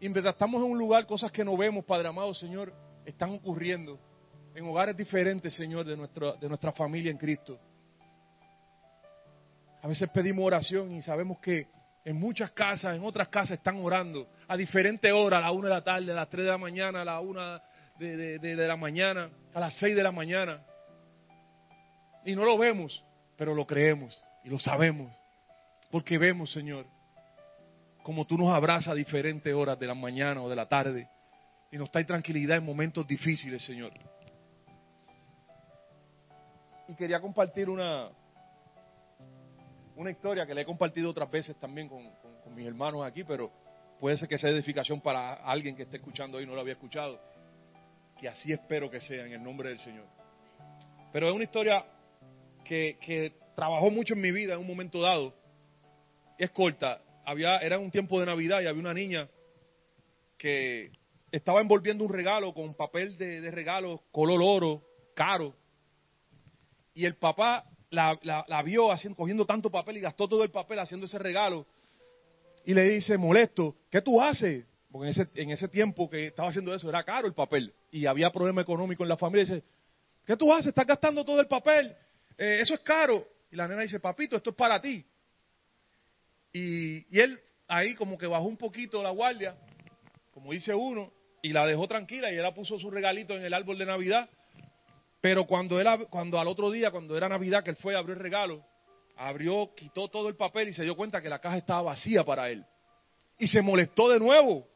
Y 0.00 0.06
en 0.06 0.12
verdad 0.12 0.32
estamos 0.32 0.60
en 0.60 0.68
un 0.72 0.76
lugar, 0.76 1.06
cosas 1.06 1.30
que 1.30 1.44
no 1.44 1.56
vemos, 1.56 1.84
Padre 1.84 2.08
amado, 2.08 2.34
Señor, 2.34 2.72
están 3.06 3.30
ocurriendo 3.30 3.96
en 4.56 4.64
hogares 4.66 4.96
diferentes, 4.96 5.54
Señor, 5.54 5.86
de 5.86 5.96
nuestra, 5.96 6.32
de 6.32 6.48
nuestra 6.48 6.72
familia 6.72 7.12
en 7.12 7.16
Cristo. 7.16 7.60
A 9.82 9.86
veces 9.86 10.10
pedimos 10.10 10.44
oración 10.44 10.90
y 10.90 11.00
sabemos 11.02 11.38
que 11.38 11.68
en 12.04 12.16
muchas 12.16 12.50
casas, 12.50 12.96
en 12.96 13.04
otras 13.04 13.28
casas 13.28 13.52
están 13.58 13.76
orando 13.76 14.26
a 14.48 14.56
diferentes 14.56 15.12
horas, 15.12 15.38
a 15.38 15.42
la 15.42 15.52
una 15.52 15.68
de 15.68 15.74
la 15.74 15.84
tarde, 15.84 16.10
a 16.10 16.14
las 16.16 16.28
tres 16.28 16.44
de 16.44 16.50
la 16.50 16.58
mañana, 16.58 17.02
a 17.02 17.04
la 17.04 17.20
una 17.20 17.62
de, 18.00 18.16
de- 18.16 18.38
de- 18.40 18.56
de 18.56 18.66
la 18.66 18.76
mañana, 18.76 19.30
a 19.54 19.60
las 19.60 19.74
seis 19.78 19.94
de 19.94 20.02
la 20.02 20.10
mañana. 20.10 20.60
Y 22.24 22.34
no 22.34 22.44
lo 22.44 22.58
vemos, 22.58 23.04
pero 23.38 23.54
lo 23.54 23.66
creemos 23.66 24.22
y 24.44 24.50
lo 24.50 24.58
sabemos. 24.58 25.10
Porque 25.90 26.18
vemos, 26.18 26.52
Señor, 26.52 26.84
como 28.02 28.26
tú 28.26 28.36
nos 28.36 28.50
abrazas 28.50 28.88
a 28.88 28.94
diferentes 28.94 29.54
horas 29.54 29.78
de 29.78 29.86
la 29.86 29.94
mañana 29.94 30.42
o 30.42 30.48
de 30.50 30.56
la 30.56 30.68
tarde 30.68 31.08
y 31.70 31.78
nos 31.78 31.90
trae 31.90 32.04
tranquilidad 32.04 32.58
en 32.58 32.66
momentos 32.66 33.06
difíciles, 33.06 33.64
Señor. 33.64 33.92
Y 36.88 36.94
quería 36.94 37.20
compartir 37.20 37.68
una, 37.70 38.08
una 39.96 40.10
historia 40.10 40.46
que 40.46 40.54
le 40.54 40.62
he 40.62 40.64
compartido 40.64 41.10
otras 41.10 41.30
veces 41.30 41.56
también 41.56 41.88
con, 41.88 42.02
con- 42.22 42.28
mis 42.54 42.66
hermanos 42.66 43.04
aquí, 43.04 43.22
pero 43.22 43.52
puede 44.00 44.16
ser 44.16 44.26
que 44.26 44.36
sea 44.38 44.50
edificación 44.50 45.00
para 45.00 45.34
alguien 45.34 45.76
que 45.76 45.82
esté 45.82 45.98
escuchando 45.98 46.38
hoy 46.38 46.44
y 46.44 46.46
no 46.46 46.54
lo 46.54 46.62
había 46.62 46.72
escuchado. 46.72 47.20
Que 48.18 48.28
así 48.28 48.50
espero 48.52 48.90
que 48.90 49.00
sea 49.00 49.26
en 49.26 49.32
el 49.32 49.42
nombre 49.44 49.68
del 49.68 49.78
Señor. 49.78 50.06
Pero 51.12 51.28
es 51.28 51.34
una 51.34 51.44
historia 51.44 51.84
que, 52.68 53.32
trabajó 53.56 53.90
mucho 53.90 54.14
en 54.14 54.20
mi 54.20 54.30
vida 54.30 54.54
en 54.54 54.60
un 54.60 54.66
momento 54.66 55.00
dado. 55.00 55.34
Es 56.38 56.50
corta. 56.50 57.00
Había, 57.24 57.58
era 57.58 57.78
un 57.78 57.90
tiempo 57.90 58.20
de 58.20 58.26
Navidad 58.26 58.60
y 58.60 58.66
había 58.66 58.80
una 58.80 58.94
niña 58.94 59.28
que 60.36 60.92
estaba 61.32 61.60
envolviendo 61.60 62.04
un 62.04 62.12
regalo 62.12 62.54
con 62.54 62.74
papel 62.74 63.18
de, 63.18 63.50
regalo 63.50 64.02
color 64.12 64.40
oro, 64.42 64.82
caro. 65.14 65.54
Y 66.94 67.04
el 67.04 67.16
papá 67.16 67.64
la 67.90 68.62
vio 68.64 68.92
haciendo, 68.92 69.16
cogiendo 69.16 69.44
tanto 69.44 69.70
papel 69.70 69.96
y 69.96 70.00
gastó 70.00 70.28
todo 70.28 70.44
el 70.44 70.50
papel 70.50 70.78
haciendo 70.78 71.06
ese 71.06 71.18
regalo. 71.18 71.66
Y 72.64 72.74
le 72.74 72.82
dice, 72.84 73.16
molesto, 73.16 73.74
¿qué 73.90 74.00
tú 74.00 74.20
haces? 74.20 74.64
Porque 74.92 75.08
en 75.08 75.10
ese, 75.10 75.28
en 75.34 75.50
ese 75.50 75.68
tiempo 75.68 76.08
que 76.08 76.26
estaba 76.28 76.48
haciendo 76.48 76.74
eso 76.74 76.88
era 76.88 77.02
caro 77.02 77.26
el 77.26 77.34
papel 77.34 77.72
y 77.90 78.06
había 78.06 78.30
problema 78.30 78.62
económico 78.62 79.02
en 79.02 79.08
la 79.08 79.16
familia. 79.16 79.42
Y 79.42 79.46
dice, 79.46 79.66
¿qué 80.24 80.36
tú 80.36 80.52
haces? 80.52 80.68
Estás 80.68 80.86
gastando 80.86 81.24
todo 81.24 81.40
el 81.40 81.46
papel. 81.46 81.96
Eh, 82.38 82.60
eso 82.60 82.74
es 82.74 82.80
caro. 82.80 83.26
Y 83.50 83.56
la 83.56 83.66
nena 83.66 83.82
dice, 83.82 84.00
papito, 84.00 84.36
esto 84.36 84.50
es 84.50 84.56
para 84.56 84.80
ti. 84.80 85.04
Y, 86.52 87.18
él 87.18 87.38
ahí 87.66 87.94
como 87.94 88.16
que 88.16 88.26
bajó 88.26 88.44
un 88.44 88.56
poquito 88.56 89.02
la 89.02 89.10
guardia, 89.10 89.56
como 90.32 90.52
dice 90.52 90.74
uno, 90.74 91.12
y 91.42 91.52
la 91.52 91.66
dejó 91.66 91.86
tranquila 91.86 92.32
y 92.32 92.38
ella 92.38 92.54
puso 92.54 92.78
su 92.78 92.90
regalito 92.90 93.34
en 93.34 93.44
el 93.44 93.52
árbol 93.52 93.78
de 93.78 93.86
Navidad. 93.86 94.28
Pero 95.20 95.44
cuando, 95.44 95.78
cuando 96.08 96.38
al 96.38 96.48
otro 96.48 96.70
día, 96.70 96.90
cuando 96.90 97.16
era 97.16 97.28
Navidad, 97.28 97.62
que 97.64 97.70
él 97.70 97.76
fue 97.76 97.94
a 97.94 97.98
abrir 97.98 98.16
el 98.16 98.22
regalo, 98.22 98.64
abrió, 99.16 99.74
quitó 99.74 100.08
todo 100.08 100.28
el 100.28 100.36
papel 100.36 100.68
y 100.68 100.74
se 100.74 100.84
dio 100.84 100.94
cuenta 100.96 101.20
que 101.20 101.28
la 101.28 101.40
caja 101.40 101.58
estaba 101.58 101.82
vacía 101.82 102.24
para 102.24 102.48
él. 102.50 102.64
Y 103.38 103.48
se 103.48 103.60
molestó 103.60 104.08
de 104.08 104.18
nuevo. 104.18 104.66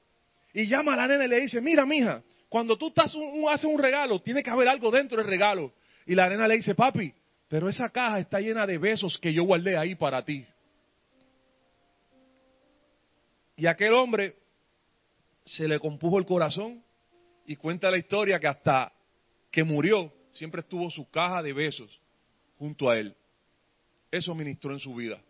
Y 0.53 0.66
llama 0.66 0.94
a 0.94 0.96
la 0.96 1.09
nena 1.09 1.25
y 1.25 1.29
le 1.29 1.40
dice, 1.40 1.61
mira, 1.61 1.87
mija, 1.87 2.22
cuando 2.48 2.77
tú 2.77 2.88
estás 2.88 3.14
un- 3.14 3.48
haces 3.48 3.64
un 3.64 3.81
regalo, 3.81 4.20
tiene 4.20 4.42
que 4.42 4.51
haber 4.51 4.68
algo 4.68 4.90
dentro 4.90 5.16
del 5.16 5.27
regalo. 5.27 5.72
Y 6.07 6.14
la 6.14 6.29
nena 6.29 6.46
le 6.46 6.57
dice, 6.57 6.75
papi, 6.75 7.12
pero 7.53 7.69
esa 7.69 7.91
caja 7.91 8.19
está 8.19 8.41
llena 8.41 8.67
de 8.67 8.79
besos 8.79 9.19
que 9.19 9.31
yo 9.31 9.43
guardé 9.45 9.77
ahí 9.77 9.95
para 9.95 10.25
ti. 10.25 10.47
Y 13.57 13.67
aquel 13.67 13.93
hombre 13.93 14.38
se 15.45 15.69
le 15.69 15.79
compuso 15.79 16.17
el 16.17 16.25
corazón 16.25 16.83
y 17.45 17.57
cuenta 17.57 17.91
la 17.91 17.99
historia 17.99 18.41
que 18.41 18.47
hasta 18.47 18.91
que 19.51 19.65
murió 19.65 20.11
siempre 20.31 20.62
estuvo 20.62 20.91
su 20.91 21.11
caja 21.11 21.43
de 21.43 21.53
besos 21.53 22.01
junto 22.59 22.88
a 22.88 22.99
él. 22.99 23.15
Eso 24.11 24.35
ministró 24.35 24.73
en 24.73 24.81
su 24.81 24.95
vida. 24.95 25.21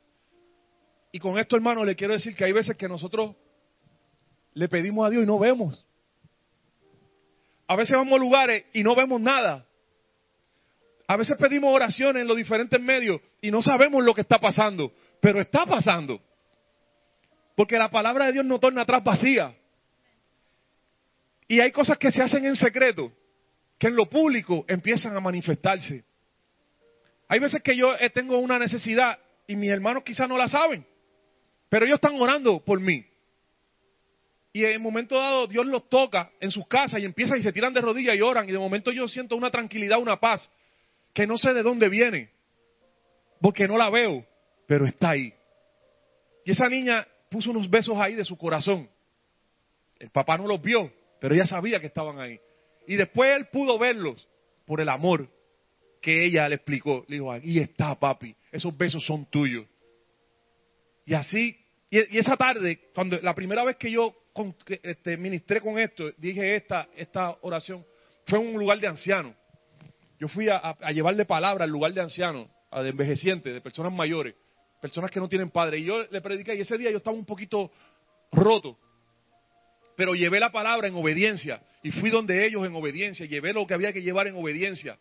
Y 1.10 1.18
con 1.18 1.40
esto, 1.40 1.56
hermano, 1.56 1.84
le 1.84 1.96
quiero 1.96 2.12
decir 2.12 2.36
que 2.36 2.44
hay 2.44 2.52
veces 2.52 2.76
que 2.76 2.86
nosotros 2.86 3.34
le 4.54 4.68
pedimos 4.68 5.08
a 5.08 5.10
Dios 5.10 5.24
y 5.24 5.26
no 5.26 5.40
vemos. 5.40 5.84
A 7.66 7.74
veces 7.74 7.94
vamos 7.96 8.14
a 8.14 8.22
lugares 8.22 8.64
y 8.72 8.84
no 8.84 8.94
vemos 8.94 9.20
nada. 9.20 9.66
A 11.06 11.16
veces 11.16 11.36
pedimos 11.38 11.74
oraciones 11.74 12.22
en 12.22 12.28
los 12.28 12.36
diferentes 12.36 12.80
medios 12.80 13.20
y 13.40 13.50
no 13.50 13.62
sabemos 13.62 14.04
lo 14.04 14.14
que 14.14 14.22
está 14.22 14.38
pasando, 14.38 14.92
pero 15.20 15.40
está 15.40 15.66
pasando. 15.66 16.20
Porque 17.54 17.76
la 17.76 17.90
palabra 17.90 18.26
de 18.26 18.32
Dios 18.32 18.44
no 18.44 18.58
torna 18.58 18.82
atrás 18.82 19.02
vacía. 19.04 19.54
Y 21.48 21.60
hay 21.60 21.70
cosas 21.70 21.98
que 21.98 22.10
se 22.10 22.22
hacen 22.22 22.44
en 22.46 22.56
secreto, 22.56 23.12
que 23.78 23.88
en 23.88 23.96
lo 23.96 24.08
público 24.08 24.64
empiezan 24.68 25.14
a 25.16 25.20
manifestarse. 25.20 26.04
Hay 27.28 27.38
veces 27.40 27.62
que 27.62 27.76
yo 27.76 27.94
eh, 27.98 28.10
tengo 28.10 28.38
una 28.38 28.58
necesidad 28.58 29.18
y 29.46 29.56
mis 29.56 29.70
hermanos 29.70 30.02
quizás 30.04 30.28
no 30.28 30.38
la 30.38 30.48
saben, 30.48 30.86
pero 31.68 31.84
ellos 31.84 31.96
están 31.96 32.20
orando 32.20 32.60
por 32.64 32.80
mí. 32.80 33.04
Y 34.52 34.64
en 34.64 34.76
un 34.76 34.82
momento 34.82 35.18
dado 35.18 35.46
Dios 35.46 35.66
los 35.66 35.88
toca 35.88 36.30
en 36.40 36.50
sus 36.50 36.66
casas 36.66 37.00
y 37.00 37.04
empiezan 37.04 37.38
y 37.38 37.42
se 37.42 37.52
tiran 37.52 37.72
de 37.72 37.80
rodillas 37.80 38.16
y 38.16 38.20
oran. 38.20 38.48
Y 38.48 38.52
de 38.52 38.58
momento 38.58 38.92
yo 38.92 39.08
siento 39.08 39.34
una 39.34 39.50
tranquilidad, 39.50 39.98
una 39.98 40.20
paz, 40.20 40.50
que 41.12 41.26
no 41.26 41.38
sé 41.38 41.52
de 41.52 41.62
dónde 41.62 41.88
viene, 41.88 42.30
porque 43.40 43.66
no 43.66 43.76
la 43.76 43.90
veo, 43.90 44.24
pero 44.66 44.86
está 44.86 45.10
ahí. 45.10 45.32
Y 46.44 46.52
esa 46.52 46.68
niña 46.68 47.06
puso 47.30 47.50
unos 47.50 47.68
besos 47.68 47.96
ahí 47.98 48.14
de 48.14 48.24
su 48.24 48.36
corazón. 48.36 48.88
El 49.98 50.10
papá 50.10 50.36
no 50.36 50.46
los 50.46 50.60
vio, 50.60 50.92
pero 51.20 51.34
ella 51.34 51.46
sabía 51.46 51.80
que 51.80 51.86
estaban 51.86 52.18
ahí. 52.18 52.40
Y 52.86 52.96
después 52.96 53.36
él 53.36 53.46
pudo 53.46 53.78
verlos 53.78 54.26
por 54.66 54.80
el 54.80 54.88
amor 54.88 55.28
que 56.00 56.24
ella 56.24 56.48
le 56.48 56.56
explicó. 56.56 57.04
Le 57.08 57.16
dijo, 57.16 57.30
ahí 57.30 57.58
está 57.58 57.94
papi, 57.94 58.34
esos 58.50 58.76
besos 58.76 59.04
son 59.04 59.26
tuyos. 59.26 59.66
Y 61.04 61.14
así, 61.14 61.56
y, 61.90 62.18
esa 62.18 62.36
tarde, 62.36 62.88
cuando 62.94 63.20
la 63.20 63.34
primera 63.34 63.64
vez 63.64 63.76
que 63.76 63.90
yo 63.90 64.14
con- 64.32 64.54
este, 64.82 65.16
ministré 65.16 65.60
con 65.60 65.78
esto, 65.78 66.10
dije 66.16 66.56
esta, 66.56 66.88
esta 66.96 67.36
oración, 67.42 67.84
fue 68.26 68.40
en 68.40 68.54
un 68.54 68.60
lugar 68.60 68.78
de 68.78 68.88
ancianos. 68.88 69.34
Yo 70.22 70.28
fui 70.28 70.48
a, 70.48 70.76
llevarle 70.92 71.24
palabra 71.24 71.64
al 71.64 71.70
lugar 71.70 71.92
de 71.92 72.00
ancianos, 72.00 72.46
a 72.70 72.80
de 72.80 72.90
envejecientes, 72.90 73.52
de 73.52 73.60
personas 73.60 73.92
mayores, 73.92 74.36
personas 74.80 75.10
que 75.10 75.18
no 75.18 75.28
tienen 75.28 75.50
padre. 75.50 75.78
Y 75.80 75.84
yo 75.84 76.06
le 76.12 76.20
prediqué 76.20 76.54
y 76.54 76.60
ese 76.60 76.78
día 76.78 76.92
yo 76.92 76.98
estaba 76.98 77.16
un 77.16 77.24
poquito 77.24 77.72
roto. 78.30 78.78
Pero 79.96 80.14
llevé 80.14 80.38
la 80.38 80.52
palabra 80.52 80.86
en 80.86 80.94
obediencia 80.94 81.60
y 81.82 81.90
fui 81.90 82.08
donde 82.10 82.46
ellos 82.46 82.64
en 82.64 82.72
obediencia, 82.76 83.26
llevé 83.26 83.52
lo 83.52 83.66
que 83.66 83.74
había 83.74 83.92
que 83.92 84.00
llevar 84.00 84.28
en 84.28 84.36
obediencia. 84.36 84.96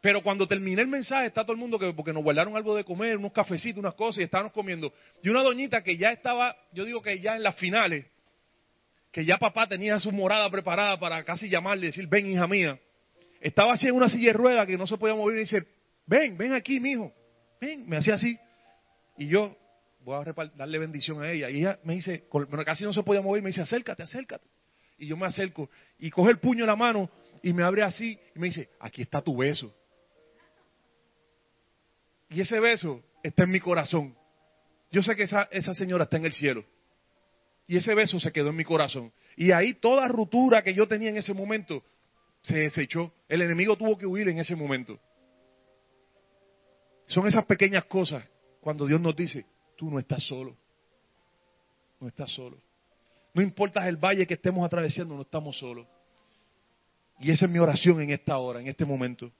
Pero 0.00 0.22
cuando 0.22 0.48
terminé 0.48 0.80
el 0.80 0.88
mensaje, 0.88 1.26
está 1.26 1.42
todo 1.42 1.52
el 1.52 1.58
mundo 1.58 1.78
que, 1.78 1.92
porque 1.92 2.14
nos 2.14 2.22
guardaron 2.22 2.56
algo 2.56 2.74
de 2.74 2.82
comer, 2.82 3.18
unos 3.18 3.32
cafecitos, 3.32 3.78
unas 3.80 3.92
cosas, 3.92 4.20
y 4.20 4.22
estábamos 4.22 4.52
comiendo. 4.52 4.90
Y 5.22 5.28
una 5.28 5.42
doñita 5.42 5.82
que 5.82 5.98
ya 5.98 6.12
estaba, 6.12 6.56
yo 6.72 6.86
digo 6.86 7.02
que 7.02 7.20
ya 7.20 7.36
en 7.36 7.42
las 7.42 7.56
finales, 7.56 8.06
que 9.12 9.22
ya 9.26 9.36
papá 9.36 9.66
tenía 9.66 9.98
su 9.98 10.12
morada 10.12 10.48
preparada 10.48 10.98
para 10.98 11.22
casi 11.24 11.50
llamarle 11.50 11.84
y 11.84 11.88
decir, 11.88 12.06
ven 12.08 12.26
hija 12.26 12.46
mía. 12.46 12.80
Estaba 13.40 13.74
así 13.74 13.86
en 13.86 13.94
una 13.94 14.08
silla 14.08 14.32
de 14.32 14.66
que 14.66 14.78
no 14.78 14.86
se 14.86 14.96
podía 14.96 15.14
mover 15.14 15.36
y 15.36 15.40
dice, 15.40 15.66
ven, 16.06 16.36
ven 16.36 16.52
aquí, 16.52 16.80
mijo. 16.80 17.12
Ven, 17.60 17.88
me 17.88 17.96
hacía 17.96 18.14
así. 18.14 18.38
Y 19.18 19.28
yo 19.28 19.56
voy 20.00 20.14
a 20.14 20.48
darle 20.54 20.78
bendición 20.78 21.22
a 21.22 21.30
ella. 21.30 21.50
Y 21.50 21.58
ella 21.58 21.78
me 21.82 21.94
dice, 21.94 22.24
casi 22.64 22.84
no 22.84 22.92
se 22.92 23.02
podía 23.02 23.20
mover, 23.20 23.42
me 23.42 23.48
dice, 23.48 23.62
acércate, 23.62 24.02
acércate. 24.02 24.46
Y 24.98 25.06
yo 25.06 25.16
me 25.16 25.26
acerco 25.26 25.68
y 25.98 26.10
coge 26.10 26.30
el 26.30 26.38
puño 26.38 26.64
en 26.64 26.68
la 26.68 26.76
mano 26.76 27.10
y 27.42 27.52
me 27.52 27.62
abre 27.62 27.82
así 27.82 28.18
y 28.34 28.38
me 28.38 28.46
dice, 28.46 28.70
aquí 28.80 29.02
está 29.02 29.20
tu 29.20 29.36
beso. 29.36 29.74
Y 32.30 32.40
ese 32.40 32.58
beso 32.60 33.02
está 33.22 33.44
en 33.44 33.50
mi 33.50 33.60
corazón. 33.60 34.16
Yo 34.90 35.02
sé 35.02 35.14
que 35.14 35.24
esa, 35.24 35.48
esa 35.50 35.74
señora 35.74 36.04
está 36.04 36.16
en 36.16 36.24
el 36.24 36.32
cielo. 36.32 36.64
Y 37.66 37.76
ese 37.76 37.94
beso 37.94 38.18
se 38.20 38.32
quedó 38.32 38.50
en 38.50 38.56
mi 38.56 38.64
corazón. 38.64 39.12
Y 39.36 39.50
ahí 39.50 39.74
toda 39.74 40.06
ruptura 40.08 40.62
que 40.62 40.72
yo 40.72 40.86
tenía 40.86 41.10
en 41.10 41.16
ese 41.16 41.34
momento 41.34 41.82
se 42.46 42.58
desechó. 42.58 43.12
El 43.28 43.42
enemigo 43.42 43.76
tuvo 43.76 43.98
que 43.98 44.06
huir 44.06 44.28
en 44.28 44.38
ese 44.38 44.54
momento. 44.54 44.98
Son 47.06 47.26
esas 47.26 47.44
pequeñas 47.44 47.84
cosas 47.86 48.28
cuando 48.60 48.86
Dios 48.86 49.00
nos 49.00 49.14
dice, 49.16 49.46
tú 49.76 49.90
no 49.90 49.98
estás 49.98 50.22
solo. 50.22 50.56
No 52.00 52.08
estás 52.08 52.30
solo. 52.30 52.58
No 53.34 53.42
importa 53.42 53.86
el 53.88 53.96
valle 53.96 54.26
que 54.26 54.34
estemos 54.34 54.64
atravesando, 54.64 55.14
no 55.14 55.22
estamos 55.22 55.58
solos. 55.58 55.86
Y 57.18 57.30
esa 57.30 57.46
es 57.46 57.50
mi 57.50 57.58
oración 57.58 58.00
en 58.00 58.10
esta 58.10 58.38
hora, 58.38 58.60
en 58.60 58.68
este 58.68 58.84
momento. 58.84 59.32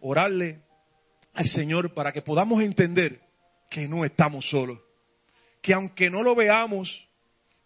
Orarle 0.00 0.60
al 1.32 1.46
Señor 1.46 1.94
para 1.94 2.12
que 2.12 2.22
podamos 2.22 2.62
entender 2.62 3.20
que 3.70 3.88
no 3.88 4.04
estamos 4.04 4.48
solos. 4.50 4.78
Que 5.62 5.72
aunque 5.72 6.10
no 6.10 6.22
lo 6.22 6.34
veamos, 6.34 7.08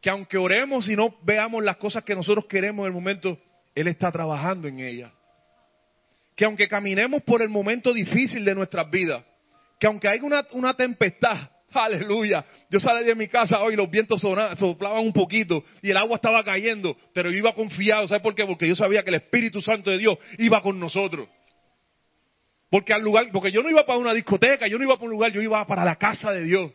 que 0.05 0.11
aunque 0.11 0.37
oremos 0.37 0.87
y 0.87 0.97
no 0.97 1.17
veamos 1.23 1.65
las 1.65 1.79
cosas 1.79 2.05
que 2.05 2.15
nosotros 2.15 2.45
queremos 2.45 2.85
en 2.85 2.89
el 2.89 2.93
momento, 2.93 3.39
Él 3.75 3.89
está 3.89 4.13
trabajando 4.13 4.69
en 4.69 4.81
ellas. 4.81 5.11
Que 6.37 6.45
aunque 6.45 6.69
caminemos 6.69 7.23
por 7.23 7.41
el 7.41 7.49
momento 7.49 7.91
difícil 7.95 8.45
de 8.45 8.55
nuestras 8.55 8.91
vidas, 8.91 9.25
que 9.81 9.87
aunque 9.87 10.07
haya 10.07 10.23
una, 10.23 10.47
una 10.51 10.75
tempestad, 10.75 11.49
aleluya, 11.73 12.45
yo 12.69 12.81
salí 12.81 13.07
de 13.07 13.15
mi 13.15 13.29
casa 13.29 13.63
hoy, 13.63 13.77
los 13.77 13.91
vientos 13.91 14.21
soplaban 14.21 15.07
un 15.07 15.15
poquito 15.15 15.65
y 15.81 15.89
el 15.89 15.97
agua 15.97 16.17
estaba 16.17 16.45
cayendo, 16.45 16.95
pero 17.15 17.31
yo 17.31 17.39
iba 17.39 17.55
confiado, 17.55 18.07
¿sabes 18.07 18.23
por 18.23 18.35
qué? 18.35 18.45
Porque 18.45 18.69
yo 18.69 18.77
sabía 18.77 19.03
que 19.05 19.09
el 19.09 19.17
Espíritu 19.17 19.63
Santo 19.63 19.91
de 19.91 19.97
Dios 19.97 20.19
iba 20.37 20.61
con 20.61 20.79
nosotros. 20.79 21.31
Porque 22.69 22.93
al 22.93 23.01
lugar, 23.01 23.25
porque 23.33 23.51
yo 23.51 23.63
no 23.63 23.71
iba 23.71 23.87
para 23.87 23.99
una 23.99 24.13
discoteca, 24.13 24.67
yo 24.67 24.77
no 24.77 24.85
iba 24.85 24.97
para 24.97 25.07
un 25.07 25.13
lugar, 25.13 25.33
yo 25.33 25.41
iba 25.41 25.67
para 25.67 25.83
la 25.83 25.97
casa 25.97 26.31
de 26.31 26.45
Dios, 26.45 26.73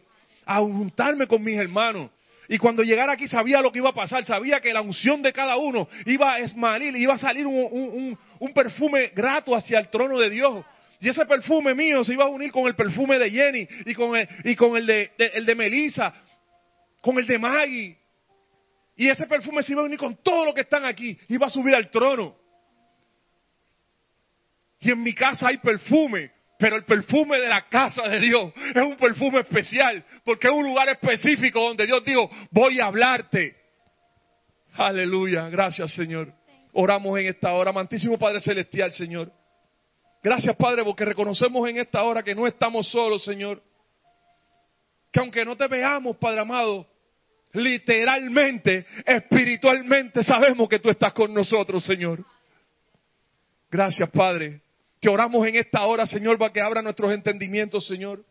a 0.47 0.61
juntarme 0.61 1.27
con 1.27 1.43
mis 1.43 1.59
hermanos. 1.59 2.09
Y 2.51 2.57
cuando 2.57 2.81
llegara 2.83 3.13
aquí 3.13 3.27
sabía 3.27 3.61
lo 3.61 3.71
que 3.71 3.77
iba 3.77 3.91
a 3.91 3.93
pasar, 3.93 4.25
sabía 4.25 4.59
que 4.59 4.73
la 4.73 4.81
unción 4.81 5.21
de 5.21 5.31
cada 5.31 5.55
uno 5.57 5.87
iba 6.07 6.33
a 6.33 6.39
esmalir, 6.39 6.95
iba 6.95 7.13
a 7.13 7.19
salir 7.19 7.45
un, 7.45 7.55
un- 7.55 7.89
un- 7.89 8.19
un 8.39 8.53
perfume 8.53 9.11
grato 9.15 9.55
hacia 9.55 9.77
el 9.79 9.89
trono 9.89 10.17
de 10.17 10.31
Dios. 10.31 10.65
Y 10.99 11.07
ese 11.09 11.25
perfume 11.27 11.75
mío 11.75 12.03
se 12.03 12.13
iba 12.13 12.25
a 12.25 12.29
unir 12.29 12.51
con 12.51 12.65
el 12.65 12.75
perfume 12.75 13.19
de 13.19 13.29
Jenny 13.29 13.67
y 13.85 13.93
con 14.55 14.75
el, 14.77 14.85
de- 14.87 15.11
el 15.35 15.45
de 15.45 15.55
Melissa, 15.55 16.11
con 17.01 17.19
el 17.19 17.27
de 17.27 17.37
Maggie. 17.37 17.95
Y 18.97 19.07
ese 19.09 19.27
perfume 19.27 19.61
se 19.61 19.73
iba 19.73 19.83
a 19.83 19.85
unir 19.85 19.99
con 19.99 20.15
todo 20.23 20.43
lo 20.45 20.53
que 20.53 20.61
están 20.61 20.85
aquí, 20.85 21.17
iba 21.27 21.45
a 21.45 21.49
subir 21.51 21.75
al 21.75 21.91
trono. 21.91 22.35
Y 24.79 24.91
en 24.91 25.03
mi 25.03 25.13
casa 25.13 25.49
hay 25.49 25.57
perfume, 25.57 26.31
pero 26.59 26.75
el 26.75 26.83
perfume 26.83 27.39
de 27.39 27.47
la 27.47 27.69
casa 27.69 28.03
de 28.03 28.19
Dios 28.19 28.51
es 28.75 28.83
un 28.83 28.97
perfume 28.97 29.39
especial, 29.39 30.03
porque 30.25 30.49
es 30.49 30.53
un 30.53 30.65
lugar 30.65 30.89
específico 30.89 31.61
donde 31.61 31.85
Dios 31.85 32.03
dijo, 32.03 32.29
voy 32.51 32.81
a 32.81 32.87
hablarte. 32.87 33.55
Aleluya, 34.73 35.47
gracias 35.47 35.93
Señor. 35.93 36.33
Oramos 36.73 37.17
en 37.17 37.27
esta 37.27 37.53
hora, 37.53 37.69
amantísimo 37.69 38.19
Padre 38.19 38.41
Celestial, 38.41 38.91
Señor. 38.91 39.31
Gracias 40.21 40.53
Padre, 40.57 40.83
porque 40.83 41.05
reconocemos 41.05 41.67
en 41.69 41.77
esta 41.77 42.03
hora 42.03 42.23
que 42.23 42.35
no 42.35 42.45
estamos 42.45 42.91
solos, 42.91 43.23
Señor. 43.23 43.63
Que 45.13 45.21
aunque 45.21 45.45
no 45.45 45.55
te 45.55 45.65
veamos, 45.67 46.17
Padre 46.17 46.41
amado, 46.41 46.85
literalmente, 47.53 48.85
espiritualmente 49.05 50.25
sabemos 50.25 50.67
que 50.67 50.79
tú 50.79 50.89
estás 50.89 51.13
con 51.13 51.33
nosotros, 51.33 51.85
Señor. 51.85 52.25
Gracias, 53.71 54.09
Padre. 54.09 54.59
Te 54.99 55.07
oramos 55.07 55.47
en 55.47 55.55
esta 55.55 55.85
hora, 55.85 56.05
Señor, 56.05 56.37
para 56.37 56.51
que 56.51 56.61
abra 56.61 56.81
nuestros 56.81 57.13
entendimientos, 57.13 57.87
Señor. 57.87 58.25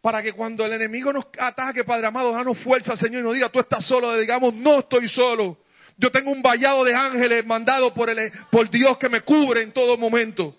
Para 0.00 0.22
que 0.22 0.32
cuando 0.32 0.66
el 0.66 0.72
enemigo 0.72 1.12
nos 1.12 1.26
ataque, 1.38 1.84
Padre 1.84 2.08
amado, 2.08 2.32
danos 2.32 2.58
fuerza, 2.58 2.96
Señor, 2.96 3.20
y 3.20 3.24
nos 3.24 3.34
diga, 3.34 3.48
tú 3.48 3.60
estás 3.60 3.86
solo, 3.86 4.16
digamos, 4.16 4.52
no 4.54 4.80
estoy 4.80 5.06
solo. 5.08 5.58
Yo 5.96 6.10
tengo 6.10 6.32
un 6.32 6.42
vallado 6.42 6.82
de 6.82 6.94
ángeles 6.94 7.46
mandado 7.46 7.94
por, 7.94 8.10
el, 8.10 8.32
por 8.50 8.68
Dios 8.70 8.98
que 8.98 9.08
me 9.08 9.20
cubre 9.20 9.62
en 9.62 9.72
todo 9.72 9.96
momento. 9.96 10.56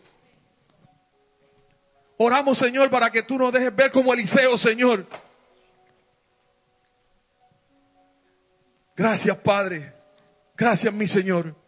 Oramos, 2.18 2.58
Señor, 2.58 2.90
para 2.90 3.12
que 3.12 3.24
tú 3.24 3.38
nos 3.38 3.52
dejes 3.52 3.76
ver 3.76 3.92
como 3.92 4.14
Eliseo, 4.14 4.58
Señor. 4.58 5.06
Gracias, 8.96 9.38
Padre. 9.40 9.92
Gracias, 10.56 10.94
mi 10.94 11.08
Señor. 11.08 11.63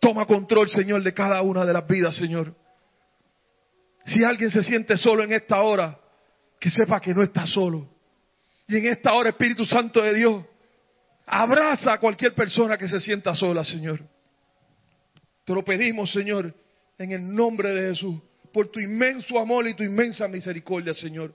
Toma 0.00 0.24
control, 0.26 0.68
Señor, 0.70 1.02
de 1.02 1.12
cada 1.12 1.42
una 1.42 1.64
de 1.64 1.72
las 1.72 1.86
vidas, 1.86 2.16
Señor. 2.16 2.54
Si 4.06 4.24
alguien 4.24 4.50
se 4.50 4.62
siente 4.62 4.96
solo 4.96 5.22
en 5.22 5.32
esta 5.32 5.60
hora, 5.60 5.98
que 6.58 6.70
sepa 6.70 7.00
que 7.00 7.14
no 7.14 7.22
está 7.22 7.46
solo. 7.46 7.86
Y 8.66 8.76
en 8.76 8.86
esta 8.86 9.12
hora, 9.12 9.30
Espíritu 9.30 9.64
Santo 9.64 10.00
de 10.02 10.14
Dios, 10.14 10.44
abraza 11.26 11.92
a 11.92 12.00
cualquier 12.00 12.34
persona 12.34 12.78
que 12.78 12.88
se 12.88 13.00
sienta 13.00 13.34
sola, 13.34 13.62
Señor. 13.62 14.00
Te 15.44 15.54
lo 15.54 15.64
pedimos, 15.64 16.10
Señor, 16.12 16.54
en 16.98 17.12
el 17.12 17.34
nombre 17.34 17.70
de 17.70 17.90
Jesús, 17.90 18.20
por 18.52 18.68
tu 18.68 18.80
inmenso 18.80 19.38
amor 19.38 19.66
y 19.68 19.74
tu 19.74 19.82
inmensa 19.82 20.28
misericordia, 20.28 20.94
Señor. 20.94 21.34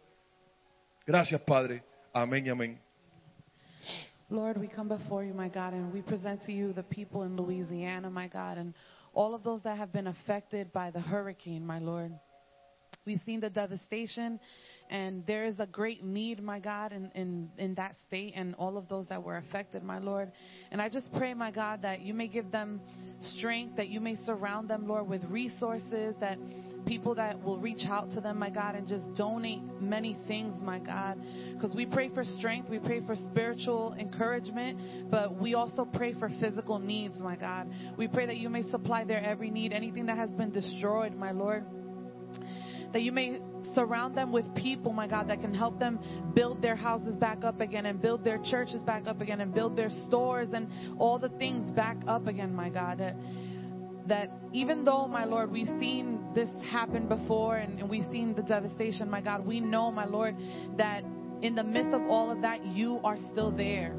Gracias, 1.06 1.42
Padre. 1.42 1.84
Amén 2.14 2.46
y 2.46 2.50
amén. 2.50 2.85
Lord, 4.30 4.58
we 4.58 4.68
come 4.68 4.88
before 4.88 5.24
you, 5.24 5.36
my 5.36 5.50
God, 5.50 5.74
and 5.74 5.94
we 5.94 6.02
present 6.02 6.42
to 6.44 6.52
you 6.52 6.74
the 6.74 6.82
people 6.82 7.24
in 7.24 7.38
Louisiana, 7.38 8.10
my 8.10 8.28
God, 8.28 8.58
and 8.58 8.74
all 9.14 9.36
of 9.36 9.44
those 9.44 9.62
that 9.64 9.78
have 9.78 9.94
been 9.94 10.08
affected 10.08 10.74
by 10.74 10.90
the 10.90 11.00
hurricane, 11.00 11.64
my 11.64 11.78
Lord. 11.78 12.12
We've 13.06 13.20
seen 13.20 13.40
the 13.40 13.52
devastation, 13.52 14.40
and 14.90 15.24
there 15.28 15.46
is 15.46 15.60
a 15.60 15.68
great 15.68 16.04
need, 16.04 16.42
my 16.42 16.60
God, 16.60 16.92
in, 16.92 17.12
in, 17.14 17.50
in 17.60 17.76
that 17.76 17.94
state 18.08 18.34
and 18.36 18.56
all 18.56 18.80
of 18.80 18.90
those 18.90 19.08
that 19.10 19.22
were 19.22 19.38
affected, 19.38 19.84
my 19.84 20.00
Lord. 20.00 20.32
And 20.72 20.82
I 20.82 20.90
just 20.90 21.12
pray, 21.16 21.36
my 21.36 21.52
God, 21.52 21.84
that 21.84 22.02
you 22.02 22.16
may 22.16 22.28
give 22.28 22.52
them 22.52 22.82
strength, 23.20 23.76
that 23.76 23.90
you 23.90 24.00
may 24.00 24.16
surround 24.26 24.72
them, 24.72 24.88
Lord, 24.88 25.08
with 25.08 25.24
resources, 25.26 26.16
that 26.20 26.40
people 26.86 27.16
that 27.16 27.42
will 27.42 27.60
reach 27.60 27.84
out 27.88 28.12
to 28.12 28.22
them, 28.22 28.40
my 28.40 28.50
God, 28.50 28.76
and 28.76 28.88
just 28.88 29.06
donate 29.16 29.62
many 29.80 30.18
things, 30.28 30.62
my 30.62 30.80
God. 30.80 31.20
Because 31.54 31.76
we 31.76 31.86
pray 31.86 32.10
for 32.14 32.24
strength, 32.24 32.70
we 32.70 32.80
pray 32.80 33.06
for 33.06 33.16
spiritual 33.16 33.96
encouragement, 34.00 35.12
but 35.12 35.36
we 35.40 35.54
also 35.54 35.86
pray 35.86 36.14
for 36.14 36.30
physical 36.40 36.80
needs, 36.80 37.20
my 37.20 37.36
God. 37.36 37.70
We 37.98 38.08
pray 38.08 38.26
that 38.26 38.38
you 38.38 38.50
may 38.50 38.64
supply 38.70 39.04
their 39.04 39.24
every 39.24 39.50
need, 39.50 39.74
anything 39.74 40.06
that 40.08 40.18
has 40.18 40.32
been 40.32 40.52
destroyed, 40.52 41.16
my 41.16 41.32
Lord 41.32 41.66
that 42.96 43.02
you 43.02 43.12
may 43.12 43.42
surround 43.74 44.16
them 44.16 44.32
with 44.32 44.46
people, 44.56 44.94
my 44.94 45.06
God, 45.06 45.28
that 45.28 45.42
can 45.42 45.54
help 45.54 45.80
them 45.80 46.00
build 46.34 46.62
their 46.62 46.78
houses 46.78 47.14
back 47.16 47.44
up 47.44 47.60
again 47.60 47.86
and 47.88 48.02
build 48.02 48.24
their 48.24 48.40
churches 48.46 48.82
back 48.84 49.06
up 49.06 49.20
again 49.20 49.42
and 49.42 49.54
build 49.54 49.76
their 49.76 49.90
stores 50.08 50.48
and 50.54 50.70
all 50.98 51.20
the 51.20 51.28
things 51.28 51.70
back 51.72 51.98
up 52.08 52.28
again, 52.28 52.56
my 52.56 52.70
God. 52.70 53.02
That, 54.08 54.30
even 54.54 54.86
though, 54.86 55.08
my 55.08 55.26
Lord, 55.26 55.52
we've 55.52 55.66
seen 55.80 56.30
this 56.36 56.50
happen 56.70 57.08
before 57.08 57.58
and, 57.58 57.80
and 57.80 57.90
we've 57.90 58.06
seen 58.12 58.36
the 58.36 58.44
devastation, 58.44 59.10
my 59.10 59.22
God, 59.22 59.46
we 59.46 59.60
know, 59.60 59.92
my 59.92 60.06
Lord, 60.06 60.36
that 60.78 61.04
in 61.42 61.56
the 61.56 61.64
midst 61.64 61.90
of 61.94 62.02
all 62.04 62.32
of 62.32 62.42
that, 62.42 62.66
you 62.66 63.00
are 63.04 63.18
still 63.32 63.52
there. 63.52 63.96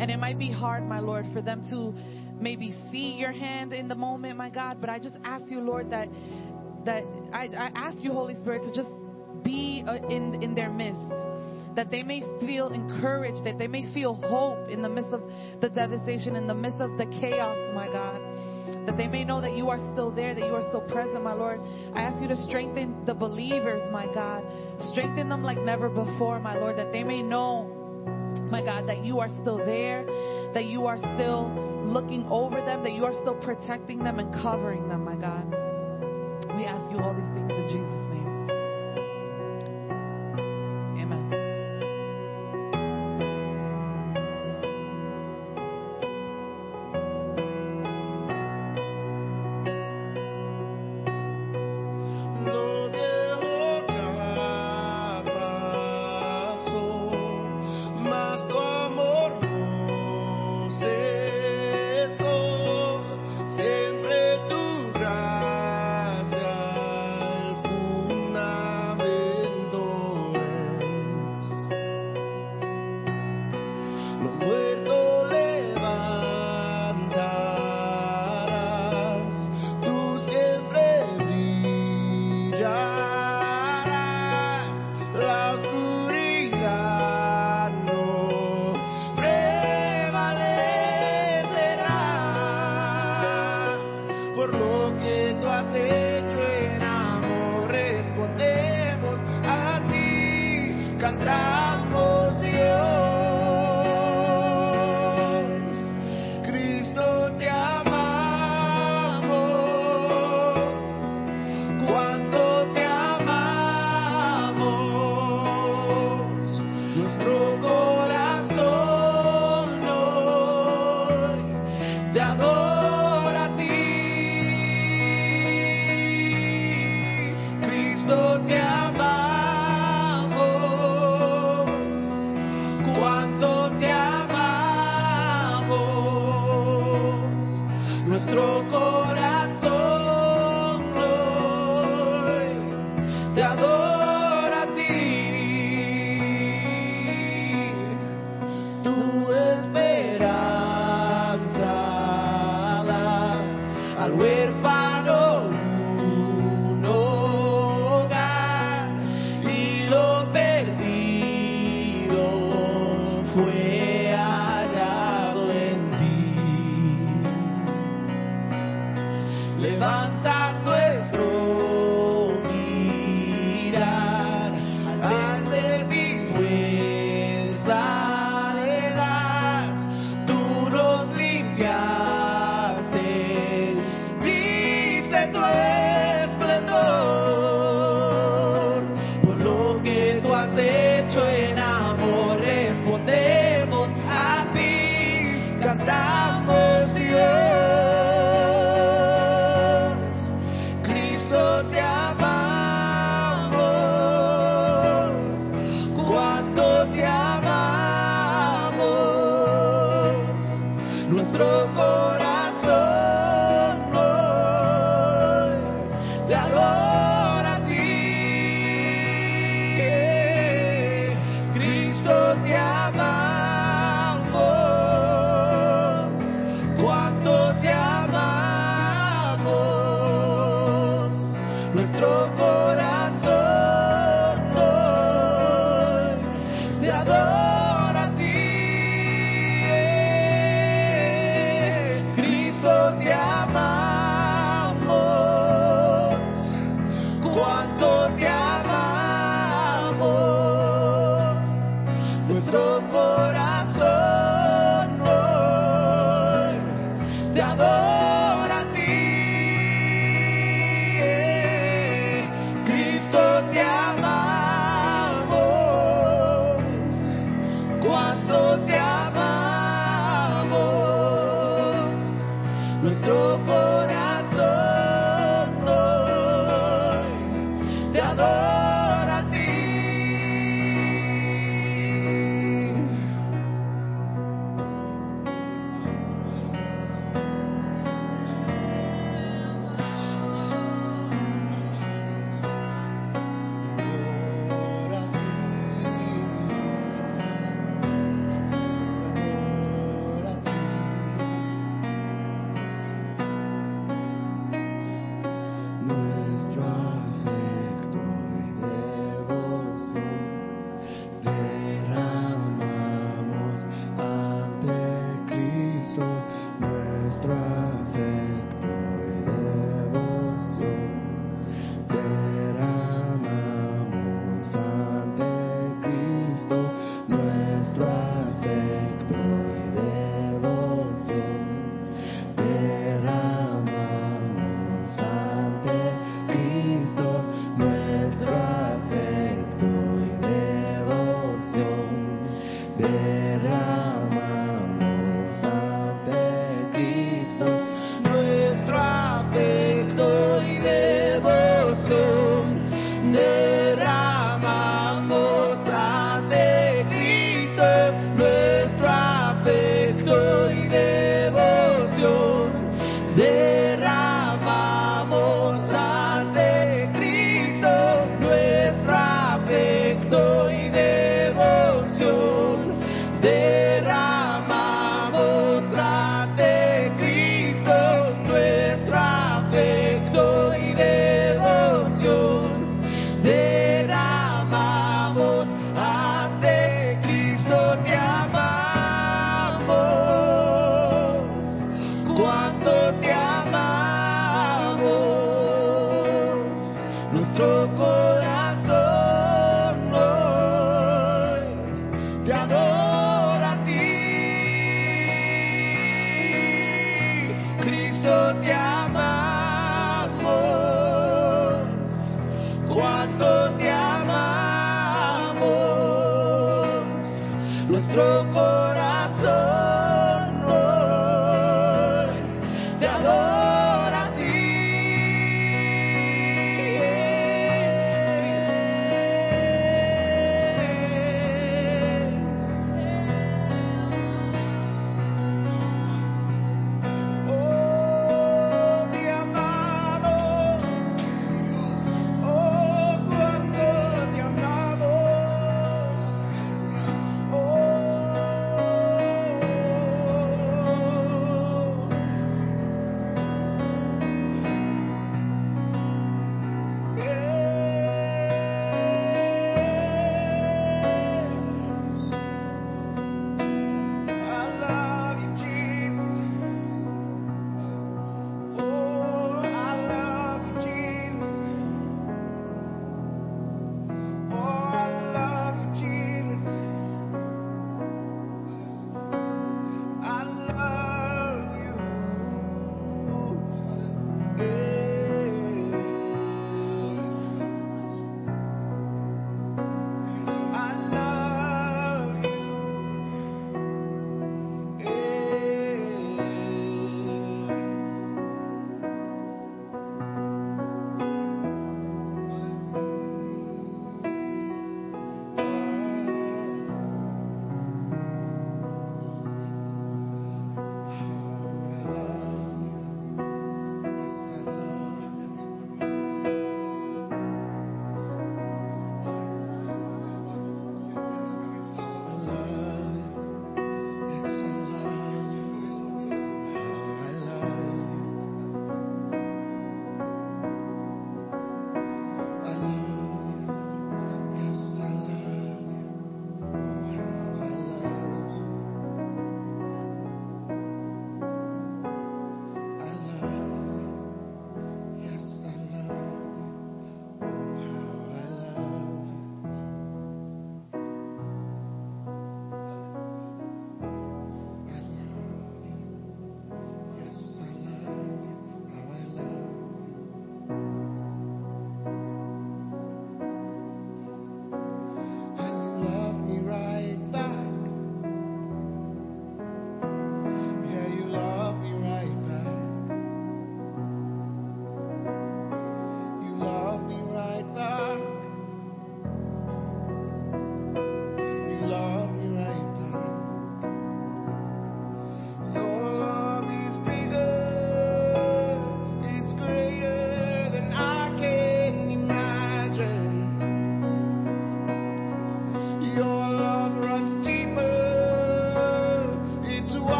And 0.00 0.10
it 0.10 0.18
might 0.18 0.38
be 0.38 0.50
hard, 0.50 0.88
my 0.88 0.98
Lord, 0.98 1.26
for 1.32 1.42
them 1.42 1.62
to 1.70 1.94
maybe 2.40 2.74
see 2.90 3.14
your 3.14 3.32
hand 3.32 3.72
in 3.72 3.86
the 3.86 3.94
moment, 3.94 4.36
my 4.36 4.50
God, 4.50 4.80
but 4.80 4.88
I 4.88 4.98
just 4.98 5.16
ask 5.24 5.50
you, 5.50 5.60
Lord, 5.60 5.90
that 5.90 6.08
that 6.86 7.04
I, 7.32 7.48
I 7.56 7.70
ask 7.74 8.02
you, 8.02 8.10
Holy 8.12 8.34
Spirit, 8.36 8.62
to 8.62 8.74
just 8.74 8.88
be 9.44 9.84
uh, 9.86 9.96
in 10.08 10.42
in 10.42 10.54
their 10.54 10.70
midst, 10.70 11.00
that 11.76 11.90
they 11.90 12.02
may 12.02 12.22
feel 12.40 12.68
encouraged, 12.68 13.44
that 13.44 13.58
they 13.58 13.66
may 13.66 13.92
feel 13.92 14.14
hope 14.14 14.70
in 14.70 14.80
the 14.80 14.88
midst 14.88 15.12
of 15.12 15.20
the 15.60 15.68
devastation, 15.68 16.34
in 16.34 16.46
the 16.46 16.54
midst 16.54 16.80
of 16.80 16.96
the 16.96 17.04
chaos, 17.20 17.58
my 17.74 17.86
God. 17.86 18.29
That 18.90 18.96
they 18.96 19.06
may 19.06 19.22
know 19.22 19.40
that 19.40 19.56
you 19.56 19.70
are 19.70 19.78
still 19.92 20.10
there, 20.10 20.34
that 20.34 20.44
you 20.44 20.52
are 20.52 20.66
still 20.66 20.80
present, 20.80 21.22
my 21.22 21.32
Lord. 21.32 21.60
I 21.94 22.02
ask 22.02 22.20
you 22.20 22.26
to 22.26 22.36
strengthen 22.36 23.04
the 23.06 23.14
believers, 23.14 23.84
my 23.92 24.12
God. 24.12 24.42
Strengthen 24.90 25.28
them 25.28 25.44
like 25.44 25.58
never 25.58 25.88
before, 25.88 26.40
my 26.40 26.58
Lord, 26.58 26.76
that 26.76 26.90
they 26.90 27.04
may 27.04 27.22
know, 27.22 27.70
my 28.50 28.64
God, 28.64 28.88
that 28.88 29.04
you 29.04 29.20
are 29.20 29.28
still 29.42 29.58
there, 29.58 30.04
that 30.54 30.64
you 30.64 30.86
are 30.86 30.98
still 30.98 31.46
looking 31.84 32.26
over 32.30 32.56
them, 32.56 32.82
that 32.82 32.94
you 32.94 33.04
are 33.04 33.14
still 33.14 33.38
protecting 33.40 34.02
them 34.02 34.18
and 34.18 34.34
covering 34.42 34.88
them, 34.88 35.04
my 35.04 35.14
God. 35.14 35.46
We 36.56 36.64
ask 36.64 36.90
you 36.90 36.98
all 36.98 37.14
these 37.14 37.32
things 37.32 37.39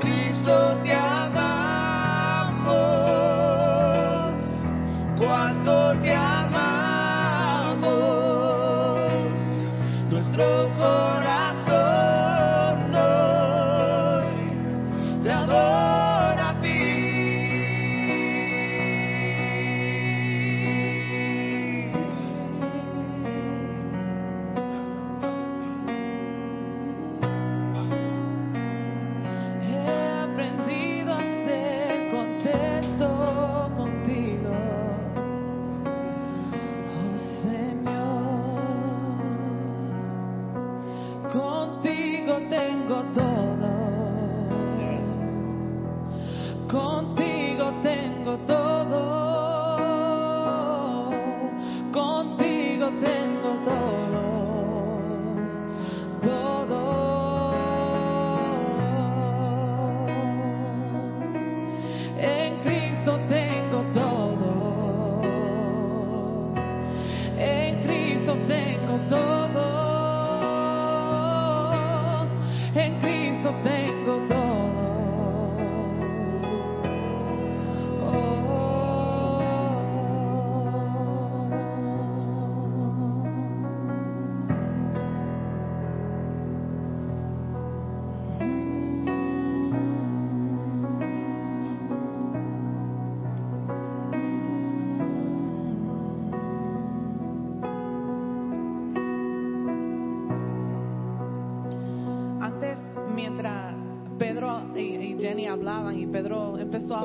Cristo 0.00 0.78
te 0.82 0.99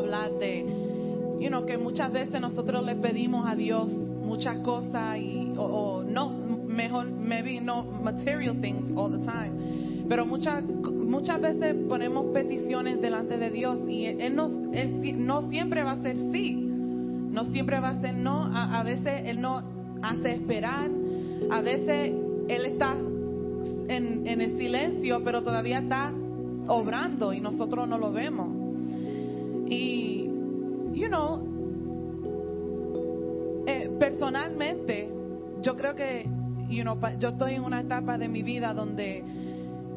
hablar 0.06 0.32
de, 0.40 0.64
you 1.40 1.50
know, 1.50 1.66
que 1.66 1.78
muchas 1.78 2.12
veces 2.12 2.40
nosotros 2.40 2.86
le 2.86 2.96
pedimos 2.96 3.50
a 3.50 3.56
Dios 3.56 3.92
muchas 3.92 4.60
cosas 4.60 5.18
y, 5.18 5.54
o, 5.58 6.04
no, 6.04 6.30
mejor, 6.30 7.08
maybe 7.08 7.60
no 7.60 7.84
material 7.84 8.56
things 8.62 8.96
all 8.96 9.12
the 9.12 9.26
time. 9.26 10.06
Pero 10.08 10.26
muchas, 10.26 10.64
muchas 10.64 11.42
veces 11.42 11.76
ponemos 11.90 12.28
peticiones 12.34 13.02
delante 13.02 13.38
de 13.38 13.50
Dios 13.50 13.80
y 13.90 14.06
Él, 14.06 14.36
no, 14.36 14.48
no 14.48 15.50
siempre 15.50 15.84
va 15.84 15.94
a 15.94 16.02
ser 16.02 16.16
sí. 16.32 16.54
No 16.54 17.46
siempre 17.46 17.80
va 17.80 17.90
a 17.90 18.02
ser 18.02 18.14
no. 18.14 18.44
A, 18.44 18.80
a 18.80 18.84
veces 18.84 19.24
Él 19.26 19.42
no 19.42 19.64
hace 20.04 20.34
esperar. 20.34 20.90
A 21.50 21.62
veces 21.62 22.14
Él 22.48 22.66
está 22.66 22.94
en, 22.94 24.28
en 24.28 24.42
el 24.42 24.58
silencio, 24.58 25.24
pero 25.24 25.42
todavía 25.42 25.80
está 25.80 26.14
obrando 26.68 27.34
y 27.34 27.42
nosotros 27.42 27.88
no 27.88 27.98
lo 27.98 28.12
vemos. 28.12 28.55
You 31.06 31.12
know, 31.12 31.38
eh, 33.68 33.92
personalmente, 34.00 35.08
yo 35.62 35.76
creo 35.76 35.94
que, 35.94 36.28
you 36.68 36.82
know, 36.82 36.98
yo 37.20 37.30
estoy 37.30 37.54
en 37.54 37.64
una 37.64 37.82
etapa 37.82 38.18
de 38.18 38.28
mi 38.28 38.42
vida 38.42 38.74
donde, 38.74 39.24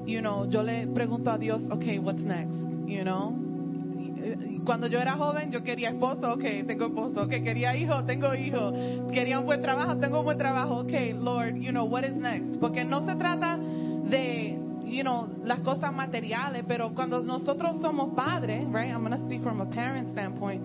you 0.05 0.21
know, 0.21 0.47
yo 0.51 0.63
le 0.63 0.87
pregunto 0.89 1.31
a 1.31 1.39
Dios, 1.39 1.63
okay, 1.71 1.99
what's 1.99 2.21
next, 2.21 2.53
you 2.87 3.05
know. 3.05 3.33
Cuando 4.67 4.87
yo 4.87 4.99
era 4.99 5.17
joven, 5.17 5.51
yo 5.51 5.63
quería 5.63 5.89
esposo, 5.89 6.35
ok, 6.35 6.45
tengo 6.67 6.89
esposo, 6.89 7.23
ok, 7.23 7.31
quería 7.43 7.75
hijo, 7.75 8.05
tengo 8.05 8.35
hijo, 8.35 8.75
quería 9.11 9.41
un 9.41 9.47
buen 9.47 9.63
trabajo, 9.63 9.97
tengo 9.97 10.19
un 10.19 10.27
buen 10.27 10.37
trabajo, 10.37 10.81
ok, 10.81 10.93
Lord, 11.15 11.55
you 11.55 11.71
know, 11.71 11.87
what 11.87 12.05
is 12.05 12.17
next? 12.17 12.61
Porque 12.61 12.85
no 12.85 13.01
se 13.07 13.15
trata 13.15 13.57
de, 13.57 14.59
you 14.85 15.03
know, 15.03 15.27
las 15.43 15.61
cosas 15.61 15.91
materiales, 15.91 16.65
pero 16.69 16.95
cuando 16.95 17.23
nosotros 17.23 17.79
somos 17.81 18.15
padres, 18.15 18.67
right, 18.71 18.91
I'm 18.93 19.03
going 19.03 19.19
to 19.19 19.25
speak 19.25 19.43
from 19.43 19.63
a 19.63 19.67
parent 19.67 20.11
standpoint, 20.11 20.63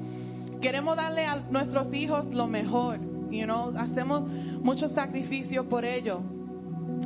queremos 0.64 0.96
darle 0.96 1.26
a 1.26 1.36
nuestros 1.52 1.94
hijos 1.94 2.34
lo 2.34 2.48
mejor, 2.48 2.98
you 3.30 3.44
know, 3.44 3.74
hacemos 3.78 4.24
muchos 4.64 4.94
sacrificios 4.94 5.66
por 5.66 5.84
ellos. 5.84 6.22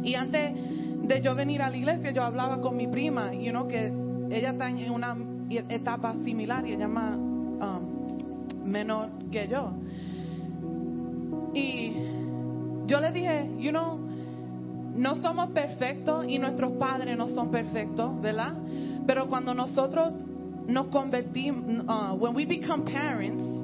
Y 0.04 0.14
antes 0.14 0.54
de 1.08 1.22
yo 1.22 1.34
venir 1.34 1.64
a 1.64 1.70
la 1.72 1.76
iglesia, 1.76 2.12
yo 2.12 2.22
hablaba 2.22 2.62
con 2.62 2.78
mi 2.78 2.88
prima, 2.88 3.34
you 3.34 3.50
know, 3.50 3.68
que 3.68 3.92
ella 4.30 4.52
está 4.52 4.70
en 4.70 4.92
una 4.92 5.18
etapa 5.70 6.14
similar 6.24 6.68
y 6.68 6.74
ella 6.74 6.88
más 6.88 7.18
um, 7.18 8.64
menor 8.64 9.10
que 9.32 9.48
yo. 9.48 9.72
Y 11.56 11.94
yo 12.86 13.02
le 13.02 13.12
dije, 13.12 13.50
you 13.58 13.72
know, 13.72 13.98
no 14.94 15.16
somos 15.16 15.50
perfectos 15.50 16.28
y 16.28 16.38
nuestros 16.38 16.74
padres 16.74 17.18
no 17.18 17.28
son 17.28 17.50
perfectos, 17.50 18.22
¿verdad? 18.22 18.54
Pero 19.08 19.28
cuando 19.28 19.56
nosotros 19.56 20.14
nos 20.68 20.88
convertimos, 20.88 21.86
uh, 21.88 22.16
when 22.16 22.34
we 22.34 22.46
become 22.46 22.86
parents, 22.86 23.58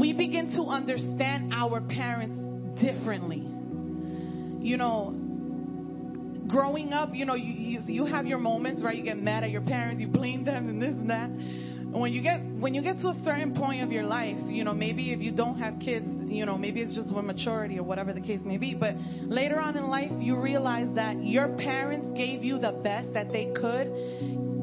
we 0.00 0.12
begin 0.12 0.50
to 0.56 0.62
understand 0.62 1.52
our 1.52 1.80
parents 1.80 2.36
differently. 2.80 3.42
You 4.60 4.76
know, 4.76 5.14
growing 6.48 6.92
up, 6.92 7.10
you 7.12 7.26
know, 7.26 7.34
you, 7.34 7.52
you, 7.52 7.80
you 7.86 8.06
have 8.06 8.26
your 8.26 8.38
moments 8.38 8.82
where 8.82 8.92
you 8.92 9.02
get 9.02 9.18
mad 9.18 9.44
at 9.44 9.50
your 9.50 9.62
parents, 9.62 10.00
you 10.00 10.08
blame 10.08 10.44
them 10.44 10.68
and 10.68 10.80
this 10.80 10.90
and 10.90 11.10
that. 11.10 11.30
And 11.30 12.00
when 12.00 12.12
you 12.12 12.22
get 12.22 12.40
when 12.40 12.74
you 12.74 12.82
get 12.82 12.98
to 13.00 13.08
a 13.08 13.22
certain 13.24 13.54
point 13.54 13.82
of 13.82 13.92
your 13.92 14.02
life, 14.02 14.36
you 14.46 14.64
know, 14.64 14.72
maybe 14.72 15.12
if 15.12 15.20
you 15.20 15.32
don't 15.32 15.58
have 15.58 15.78
kids, 15.78 16.06
you 16.26 16.44
know, 16.44 16.58
maybe 16.58 16.80
it's 16.80 16.94
just 16.94 17.14
with 17.14 17.24
maturity 17.24 17.78
or 17.78 17.84
whatever 17.84 18.12
the 18.12 18.20
case 18.20 18.40
may 18.44 18.56
be. 18.56 18.74
But 18.74 18.94
later 19.22 19.60
on 19.60 19.76
in 19.76 19.84
life, 19.84 20.10
you 20.18 20.36
realize 20.36 20.88
that 20.96 21.22
your 21.22 21.56
parents 21.56 22.08
gave 22.16 22.42
you 22.42 22.58
the 22.58 22.72
best 22.82 23.12
that 23.12 23.30
they 23.30 23.52
could, 23.54 23.86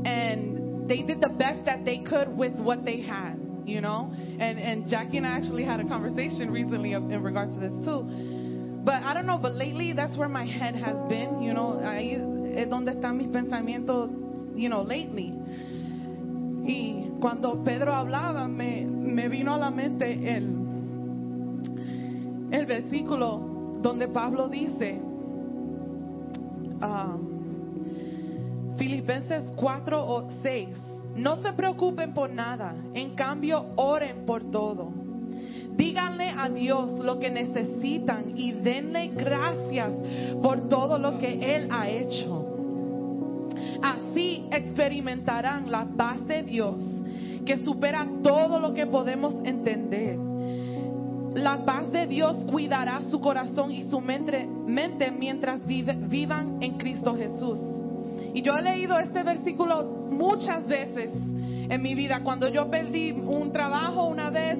and 0.05 0.60
they 0.91 1.03
did 1.03 1.21
the 1.21 1.33
best 1.39 1.63
that 1.63 1.85
they 1.85 1.99
could 1.99 2.27
with 2.27 2.53
what 2.59 2.83
they 2.83 2.99
had. 3.01 3.39
You 3.65 3.79
know, 3.79 4.11
and 4.13 4.59
and 4.59 4.89
Jackie 4.89 5.17
and 5.17 5.25
I 5.25 5.37
actually 5.37 5.63
had 5.63 5.79
a 5.79 5.87
conversation 5.87 6.51
recently 6.51 6.91
in 6.91 7.23
regards 7.23 7.53
to 7.53 7.59
this 7.59 7.73
too. 7.85 8.03
But 8.83 9.03
I 9.03 9.13
don't 9.13 9.27
know, 9.27 9.37
but 9.37 9.53
lately 9.53 9.93
that's 9.93 10.17
where 10.17 10.27
my 10.27 10.45
head 10.45 10.75
has 10.75 10.97
been, 11.07 11.41
you 11.41 11.53
know, 11.53 11.79
es 11.79 12.67
donde 12.67 12.89
están 12.89 13.17
mis 13.17 13.27
pensamientos, 13.27 14.09
you 14.55 14.67
know, 14.67 14.81
lately. 14.81 15.31
Y 16.63 17.11
cuando 17.21 17.63
Pedro 17.63 17.93
hablaba, 17.93 18.49
me, 18.49 18.83
me 18.83 19.27
vino 19.29 19.53
a 19.53 19.57
la 19.57 19.69
mente 19.69 20.11
el, 20.35 20.57
el 22.51 22.65
versículo 22.65 23.79
donde 23.81 24.07
Pablo 24.07 24.49
dice, 24.49 24.99
ah, 26.81 27.15
Filipenses 28.81 29.43
4 29.57 30.03
o 30.03 30.27
6, 30.41 30.69
no 31.15 31.35
se 31.35 31.53
preocupen 31.53 32.15
por 32.15 32.31
nada, 32.31 32.73
en 32.95 33.13
cambio 33.13 33.63
oren 33.75 34.25
por 34.25 34.49
todo. 34.49 34.91
Díganle 35.77 36.33
a 36.35 36.49
Dios 36.49 36.93
lo 36.93 37.19
que 37.19 37.29
necesitan 37.29 38.33
y 38.35 38.53
denle 38.53 39.09
gracias 39.09 39.91
por 40.41 40.67
todo 40.67 40.97
lo 40.97 41.19
que 41.19 41.57
Él 41.57 41.67
ha 41.69 41.91
hecho. 41.91 42.47
Así 43.83 44.47
experimentarán 44.51 45.69
la 45.69 45.85
paz 45.95 46.25
de 46.25 46.41
Dios 46.41 46.83
que 47.45 47.63
supera 47.63 48.07
todo 48.23 48.59
lo 48.59 48.73
que 48.73 48.87
podemos 48.87 49.35
entender. 49.43 50.17
La 51.35 51.63
paz 51.65 51.91
de 51.91 52.07
Dios 52.07 52.47
cuidará 52.49 52.99
su 53.11 53.21
corazón 53.21 53.71
y 53.71 53.83
su 53.91 54.01
mente, 54.01 54.47
mientras 54.65 55.67
vivan 55.67 56.63
en 56.63 56.79
Cristo 56.79 57.15
Jesús. 57.15 57.59
Y 58.33 58.41
yo 58.41 58.55
he 58.55 58.61
leído 58.61 58.97
este 58.99 59.23
versículo 59.23 59.83
muchas 60.09 60.67
veces 60.67 61.11
en 61.13 61.81
mi 61.81 61.95
vida. 61.95 62.21
Cuando 62.23 62.47
yo 62.47 62.69
perdí 62.69 63.11
un 63.11 63.51
trabajo 63.51 64.05
una 64.05 64.29
vez, 64.29 64.57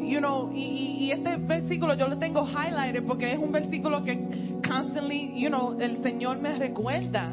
you 0.00 0.18
know, 0.18 0.50
y, 0.52 1.10
este 1.10 1.36
versículo 1.36 1.94
yo 1.94 2.08
lo 2.08 2.18
tengo 2.18 2.46
highlighted 2.46 3.04
porque 3.04 3.32
es 3.32 3.38
un 3.38 3.52
versículo 3.52 4.02
que 4.04 4.60
constantly, 4.66 5.38
you 5.38 5.48
know, 5.48 5.76
el 5.78 6.02
Señor 6.02 6.38
me 6.38 6.54
recuerda. 6.58 7.32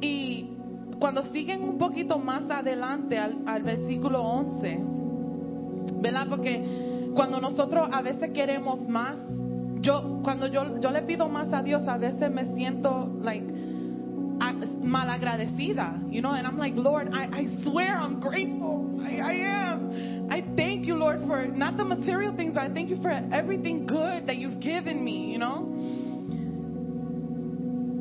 Y 0.00 0.50
cuando 0.98 1.22
siguen 1.24 1.62
un 1.62 1.76
poquito 1.76 2.18
más 2.18 2.42
adelante 2.50 3.18
al, 3.18 3.38
al 3.46 3.62
versículo 3.62 4.22
11, 4.22 4.80
¿verdad? 6.00 6.26
Porque 6.28 7.10
cuando 7.14 7.40
nosotros 7.40 7.88
a 7.92 8.00
veces 8.02 8.30
queremos 8.30 8.80
más 8.88 9.16
yo 9.80 10.20
cuando 10.22 10.46
yo, 10.46 10.78
yo 10.80 10.90
le 10.90 11.02
pido 11.02 11.28
más 11.28 11.52
a 11.52 11.62
Dios, 11.62 11.86
a 11.88 11.96
veces 11.96 12.30
me 12.30 12.54
siento 12.54 13.10
like 13.20 13.46
malagradecida, 14.82 16.10
you 16.10 16.20
know, 16.22 16.32
and 16.32 16.46
I'm 16.46 16.56
like, 16.58 16.74
Lord, 16.74 17.08
I, 17.12 17.28
I 17.32 17.46
swear 17.64 17.94
I'm 17.94 18.18
grateful. 18.20 18.98
I, 19.04 19.18
I 19.20 19.32
am. 19.32 20.28
I 20.30 20.42
thank 20.56 20.86
you, 20.86 20.94
Lord, 20.96 21.20
for 21.26 21.46
not 21.46 21.76
the 21.76 21.84
material 21.84 22.34
things, 22.36 22.56
I 22.56 22.68
thank 22.68 22.88
you 22.88 22.96
for 23.02 23.10
everything 23.10 23.86
good 23.86 24.26
that 24.26 24.36
you've 24.36 24.60
given 24.60 25.04
me, 25.04 25.32
you 25.32 25.38
know. 25.38 25.66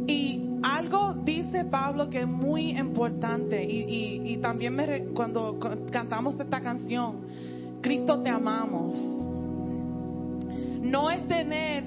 Y 0.07 0.59
algo 0.63 1.13
dice 1.23 1.65
Pablo 1.69 2.09
que 2.09 2.21
es 2.21 2.27
muy 2.27 2.71
importante 2.77 3.63
y, 3.63 3.84
y- 3.88 4.34
y 4.34 4.38
también 4.38 4.75
me 4.75 5.05
cuando 5.13 5.59
cu- 5.59 5.88
cantamos 5.91 6.39
esta 6.39 6.61
canción, 6.61 7.21
Cristo 7.82 8.21
te 8.21 8.30
amamos. 8.30 8.95
No 10.82 11.09
es 11.11 11.27
tener 11.27 11.84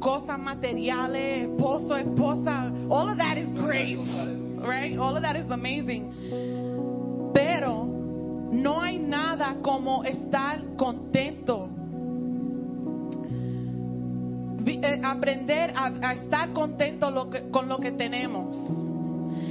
cosas 0.00 0.38
materiales, 0.38 1.48
esposo, 1.50 1.96
esposa, 1.96 2.72
all 2.92 3.08
of 3.08 3.16
that 3.16 3.38
is 3.38 3.48
great, 3.54 3.96
right? 3.96 4.96
All 4.98 5.16
of 5.16 5.22
that 5.22 5.36
is 5.36 5.50
amazing. 5.50 7.32
Pero 7.32 7.84
no 8.52 8.82
hay 8.82 8.98
nada 8.98 9.56
como 9.62 10.04
estar 10.04 10.76
contento 10.76 11.70
eh, 14.66 15.00
aprender 15.02 15.72
a, 15.74 16.12
estar 16.12 16.52
contento 16.52 17.30
con 17.50 17.68
lo 17.68 17.78
que 17.78 17.92
tenemos. 17.92 18.56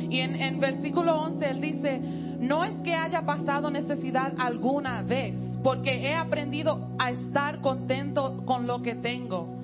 Y 0.09 0.19
en, 0.19 0.35
en 0.35 0.59
versículo 0.59 1.15
11 1.21 1.49
él 1.49 1.61
dice, 1.61 1.99
no 2.39 2.63
es 2.63 2.79
que 2.83 2.93
haya 2.93 3.23
pasado 3.23 3.71
necesidad 3.71 4.33
alguna 4.37 5.01
vez, 5.01 5.35
porque 5.63 6.07
he 6.07 6.15
aprendido 6.15 6.91
a 6.99 7.11
estar 7.11 7.59
contento 7.61 8.43
con 8.45 8.67
lo 8.67 8.81
que 8.81 8.95
tengo. 8.95 9.60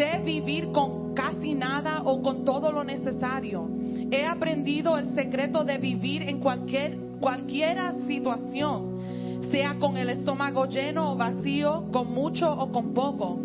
Sé 0.00 0.18
vivir 0.24 0.72
con 0.72 1.12
casi 1.12 1.52
nada 1.52 2.04
o 2.06 2.22
con 2.22 2.42
todo 2.42 2.72
lo 2.72 2.82
necesario. 2.82 3.68
He 4.10 4.24
aprendido 4.24 4.96
el 4.96 5.14
secreto 5.14 5.62
de 5.62 5.76
vivir 5.76 6.22
en 6.22 6.40
cualquier 6.40 6.96
cualquiera 7.20 7.92
situación, 8.06 8.98
sea 9.50 9.76
con 9.78 9.98
el 9.98 10.08
estómago 10.08 10.64
lleno 10.64 11.12
o 11.12 11.16
vacío, 11.16 11.84
con 11.92 12.14
mucho 12.14 12.50
o 12.50 12.72
con 12.72 12.94
poco 12.94 13.40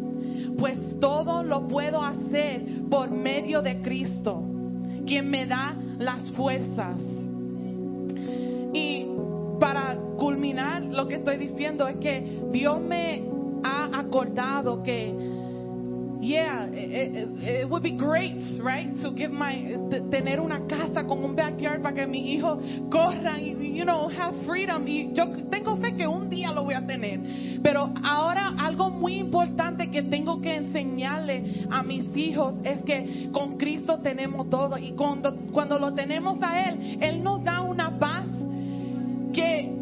pues 0.57 0.77
todo 1.01 1.43
lo 1.43 1.67
puedo 1.67 2.01
hacer 2.01 2.63
por 2.89 3.11
medio 3.11 3.61
de 3.61 3.81
Cristo, 3.81 4.41
quien 5.05 5.29
me 5.29 5.45
da 5.45 5.75
las 5.97 6.31
fuerzas. 6.31 6.95
Y 8.73 9.05
para 9.59 9.97
culminar 10.17 10.83
lo 10.83 11.05
que 11.05 11.15
estoy 11.15 11.35
diciendo 11.35 11.85
es 11.89 11.97
que 11.97 12.43
Dios 12.53 12.79
me 12.79 13.23
ha 13.61 13.99
acordado 13.99 14.81
que 14.81 15.34
Yeah, 16.21 16.65
it, 16.65 17.15
it- 17.15 17.43
it 17.61 17.69
would 17.69 17.83
be 17.83 17.91
great, 17.91 18.35
right? 18.63 18.89
To 19.03 19.11
give 19.11 19.31
my 19.31 19.77
tener 20.09 20.39
una 20.39 20.65
casa 20.67 21.03
con 21.05 21.23
un 21.23 21.35
backyard 21.35 21.81
para 21.81 21.93
que 21.95 22.07
mis 22.07 22.25
hijos 22.25 22.59
corran 22.89 23.39
y 23.41 23.77
you 23.77 23.83
know 23.83 24.07
have 24.09 24.33
freedom. 24.45 24.87
Y 24.87 25.11
yo 25.13 25.27
tengo 25.49 25.75
fe 25.77 25.95
que 25.95 26.07
un 26.07 26.29
día 26.29 26.51
lo 26.51 26.63
voy 26.63 26.73
a 26.73 26.85
tener. 26.85 27.59
Pero 27.61 27.91
ahora 28.03 28.53
algo 28.57 28.89
muy 28.89 29.15
importante 29.15 29.91
que 29.91 30.03
tengo 30.03 30.41
que 30.41 30.55
enseñarle 30.55 31.65
a 31.69 31.83
mis 31.83 32.15
hijos 32.15 32.55
es 32.63 32.81
que 32.83 33.29
con 33.31 33.57
Cristo 33.57 33.99
tenemos 34.01 34.49
todo 34.49 34.77
y 34.77 34.93
cuando 34.93 35.35
cuando 35.51 35.77
lo 35.77 35.93
tenemos 35.93 36.39
a 36.41 36.69
él, 36.69 36.97
él 37.01 37.23
nos 37.23 37.43
da 37.43 37.61
una 37.61 37.99
paz 37.99 38.25
que 39.33 39.73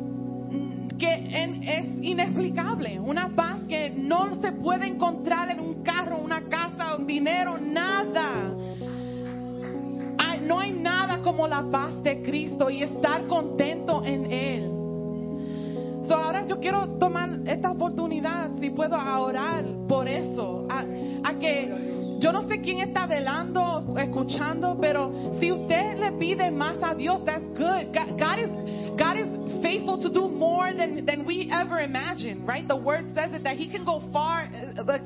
que 0.98 1.60
es 1.66 1.86
inexplicable, 2.02 2.98
una 3.00 3.36
paz 3.36 3.58
que 3.68 3.90
no 3.90 4.36
se 4.42 4.54
puede 4.54 4.88
encontrar 4.88 5.50
la 11.48 11.64
paz 11.72 12.04
de 12.04 12.22
Cristo 12.22 12.70
y 12.70 12.84
estar 12.84 13.28
contento 13.28 14.04
en 14.04 14.32
Él. 14.32 14.70
So, 16.08 16.16
ahora 16.16 16.46
yo 16.46 16.60
quiero 16.60 16.98
tomar 17.00 17.30
esta 17.46 17.72
oportunidad, 17.72 18.50
si 18.60 18.70
puedo, 18.72 18.96
a 18.96 19.20
orar 19.20 19.64
por 19.88 20.08
eso, 20.08 20.68
a, 20.70 20.86
a 21.24 21.40
que 21.40 21.94
yo 22.20 22.32
no 22.32 22.48
sé 22.48 22.62
quién 22.62 22.80
está 22.80 23.06
velando, 23.06 23.96
escuchando, 23.98 24.78
pero 24.80 25.34
si 25.40 25.52
usted 25.52 26.00
le 26.00 26.14
pide 26.14 26.52
más 26.52 26.78
a 26.82 26.96
Dios, 26.96 27.24
that's 27.26 27.44
good. 27.58 27.92
God, 28.98 29.18
is 29.18 29.62
faithful 29.62 30.02
to 30.02 30.10
do 30.10 30.30
more 30.30 30.74
than 30.74 31.06
than 31.06 31.26
we 31.26 31.50
ever 31.52 31.80
imagine, 31.80 32.46
right? 32.46 32.68
The 32.68 32.76
word 32.76 33.06
says 33.16 33.34
it 33.34 33.44
that 33.44 33.58
He 33.58 33.68
can 33.68 33.84
go 33.84 34.02
far, 34.12 34.48
uh, 34.78 35.00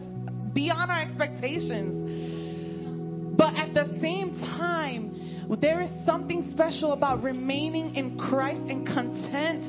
beyond 0.54 0.92
our 0.92 1.00
expectations. 1.00 3.38
But 3.38 3.56
at 3.56 3.74
the 3.74 3.98
same 4.02 4.38
time, 4.40 5.14
there 5.56 5.82
is 5.82 5.90
something 6.06 6.50
special 6.52 6.92
about 6.94 7.24
remaining 7.24 7.96
in 7.96 8.18
Christ 8.18 8.62
and 8.68 8.86
content 8.86 9.64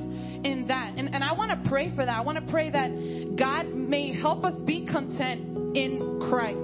in 0.44 0.66
that. 0.68 0.94
And, 0.96 1.14
and 1.14 1.22
I 1.22 1.32
want 1.32 1.50
to 1.50 1.68
pray 1.68 1.90
for 1.90 2.04
that. 2.04 2.08
I 2.08 2.20
want 2.20 2.44
to 2.44 2.50
pray 2.50 2.70
that 2.70 3.36
God 3.38 3.68
may 3.68 4.12
help 4.20 4.44
us 4.44 4.54
be 4.66 4.86
content 4.86 5.76
in 5.76 6.20
Christ. 6.28 6.58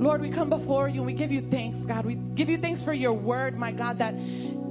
Lord, 0.00 0.22
we 0.22 0.32
come 0.32 0.50
before 0.50 0.88
you 0.88 1.00
and 1.00 1.06
we 1.06 1.14
give 1.14 1.30
you 1.30 1.48
thanks, 1.50 1.78
God. 1.86 2.04
We 2.04 2.14
give 2.14 2.48
you 2.48 2.58
thanks 2.58 2.84
for 2.84 2.92
your 2.92 3.14
word, 3.14 3.56
my 3.56 3.72
God, 3.72 3.98
that 3.98 4.14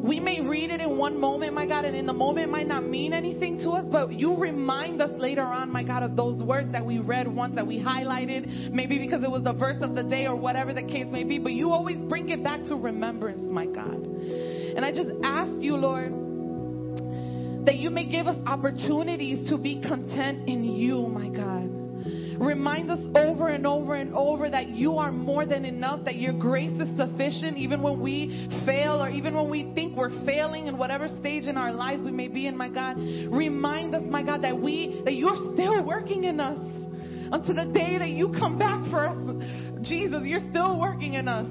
we 0.03 0.19
may 0.19 0.41
read 0.41 0.69
it 0.69 0.81
in 0.81 0.97
one 0.97 1.17
moment, 1.17 1.53
my 1.53 1.65
God, 1.65 1.85
and 1.85 1.95
in 1.95 2.05
the 2.05 2.13
moment 2.13 2.49
it 2.49 2.51
might 2.51 2.67
not 2.67 2.83
mean 2.83 3.13
anything 3.13 3.57
to 3.59 3.69
us, 3.69 3.85
but 3.89 4.11
you 4.11 4.35
remind 4.35 5.01
us 5.01 5.11
later 5.17 5.43
on, 5.43 5.71
my 5.71 5.81
God, 5.81 6.03
of 6.03 6.17
those 6.17 6.43
words 6.43 6.73
that 6.73 6.85
we 6.85 6.99
read 6.99 7.25
once 7.25 7.55
that 7.55 7.65
we 7.65 7.79
highlighted, 7.79 8.69
maybe 8.71 8.99
because 8.99 9.23
it 9.23 9.31
was 9.31 9.43
the 9.45 9.53
verse 9.53 9.77
of 9.79 9.95
the 9.95 10.03
day 10.03 10.27
or 10.27 10.35
whatever 10.35 10.73
the 10.73 10.83
case 10.83 11.07
may 11.09 11.23
be, 11.23 11.39
but 11.39 11.53
you 11.53 11.71
always 11.71 11.97
bring 12.09 12.27
it 12.27 12.43
back 12.43 12.61
to 12.65 12.75
remembrance, 12.75 13.49
my 13.49 13.65
God. 13.65 13.93
And 13.95 14.83
I 14.83 14.91
just 14.91 15.09
ask 15.23 15.53
you, 15.59 15.77
Lord, 15.77 16.11
that 17.65 17.77
you 17.77 17.89
may 17.89 18.05
give 18.05 18.27
us 18.27 18.35
opportunities 18.45 19.49
to 19.51 19.57
be 19.57 19.81
content 19.81 20.49
in 20.49 20.65
you, 20.65 21.07
my 21.07 21.29
God. 21.29 21.82
Remind 22.39 22.89
us 22.89 22.99
over 23.15 23.49
and 23.49 23.65
over 23.65 23.95
and 23.95 24.13
over 24.13 24.49
that 24.49 24.69
you 24.69 24.97
are 24.97 25.11
more 25.11 25.45
than 25.45 25.65
enough, 25.65 26.05
that 26.05 26.15
your 26.15 26.33
grace 26.33 26.79
is 26.79 26.95
sufficient 26.97 27.57
even 27.57 27.81
when 27.81 28.01
we 28.01 28.47
fail 28.65 29.01
or 29.03 29.09
even 29.09 29.35
when 29.35 29.49
we 29.49 29.71
think 29.75 29.95
we're 29.95 30.25
failing 30.25 30.67
in 30.67 30.77
whatever 30.77 31.07
stage 31.19 31.45
in 31.45 31.57
our 31.57 31.71
lives 31.71 32.03
we 32.03 32.11
may 32.11 32.27
be 32.27 32.47
in, 32.47 32.57
my 32.57 32.69
God. 32.69 32.97
Remind 32.97 33.95
us, 33.95 34.03
my 34.09 34.23
God, 34.23 34.43
that 34.43 34.57
we 34.57 35.01
that 35.05 35.13
you're 35.13 35.53
still 35.53 35.85
working 35.85 36.23
in 36.23 36.39
us 36.39 36.57
until 37.31 37.55
the 37.55 37.71
day 37.73 37.97
that 37.97 38.09
you 38.09 38.33
come 38.37 38.57
back 38.57 38.83
for 38.89 39.07
us. 39.07 39.83
Jesus, 39.83 40.21
you're 40.23 40.47
still 40.51 40.79
working 40.79 41.13
in 41.13 41.27
us. 41.27 41.47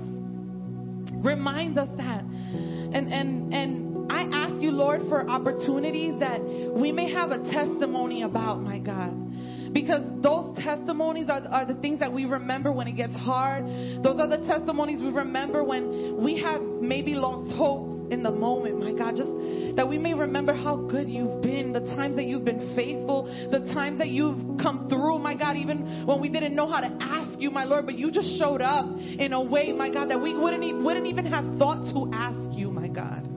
Remind 1.24 1.78
us 1.78 1.88
that. 1.96 2.22
And 2.22 3.12
and 3.12 3.54
and 3.54 4.12
I 4.12 4.22
ask 4.32 4.62
you, 4.62 4.70
Lord, 4.70 5.02
for 5.08 5.28
opportunities 5.28 6.18
that 6.20 6.40
we 6.76 6.92
may 6.92 7.12
have 7.12 7.30
a 7.30 7.38
testimony 7.50 8.22
about, 8.22 8.60
my 8.60 8.78
God. 8.78 9.31
Because 9.72 10.02
those 10.22 10.56
testimonies 10.62 11.30
are, 11.30 11.42
are 11.48 11.64
the 11.64 11.74
things 11.80 12.00
that 12.00 12.12
we 12.12 12.24
remember 12.24 12.72
when 12.72 12.86
it 12.88 12.92
gets 12.92 13.14
hard. 13.14 13.64
Those 14.02 14.20
are 14.20 14.28
the 14.28 14.44
testimonies 14.46 15.02
we 15.02 15.10
remember 15.10 15.64
when 15.64 16.22
we 16.22 16.40
have 16.42 16.60
maybe 16.60 17.14
lost 17.14 17.54
hope 17.56 18.12
in 18.12 18.22
the 18.22 18.30
moment, 18.30 18.78
my 18.78 18.92
God. 18.92 19.16
Just 19.16 19.30
that 19.76 19.88
we 19.88 19.96
may 19.96 20.12
remember 20.12 20.52
how 20.52 20.76
good 20.76 21.08
you've 21.08 21.42
been, 21.42 21.72
the 21.72 21.80
times 21.96 22.16
that 22.16 22.24
you've 22.24 22.44
been 22.44 22.74
faithful, 22.76 23.24
the 23.50 23.60
times 23.72 23.98
that 23.98 24.08
you've 24.08 24.58
come 24.60 24.86
through, 24.88 25.18
my 25.18 25.34
God, 25.34 25.56
even 25.56 26.06
when 26.06 26.20
we 26.20 26.28
didn't 26.28 26.54
know 26.54 26.70
how 26.70 26.80
to 26.80 26.94
ask 27.00 27.40
you, 27.40 27.50
my 27.50 27.64
Lord, 27.64 27.86
but 27.86 27.94
you 27.94 28.10
just 28.10 28.38
showed 28.38 28.60
up 28.60 28.84
in 28.98 29.32
a 29.32 29.42
way, 29.42 29.72
my 29.72 29.90
God, 29.90 30.10
that 30.10 30.20
we 30.20 30.36
wouldn't, 30.36 30.84
wouldn't 30.84 31.06
even 31.06 31.24
have 31.26 31.44
thought 31.58 31.82
to 31.94 32.10
ask 32.12 32.58
you, 32.58 32.70
my 32.70 32.88
God. 32.88 33.31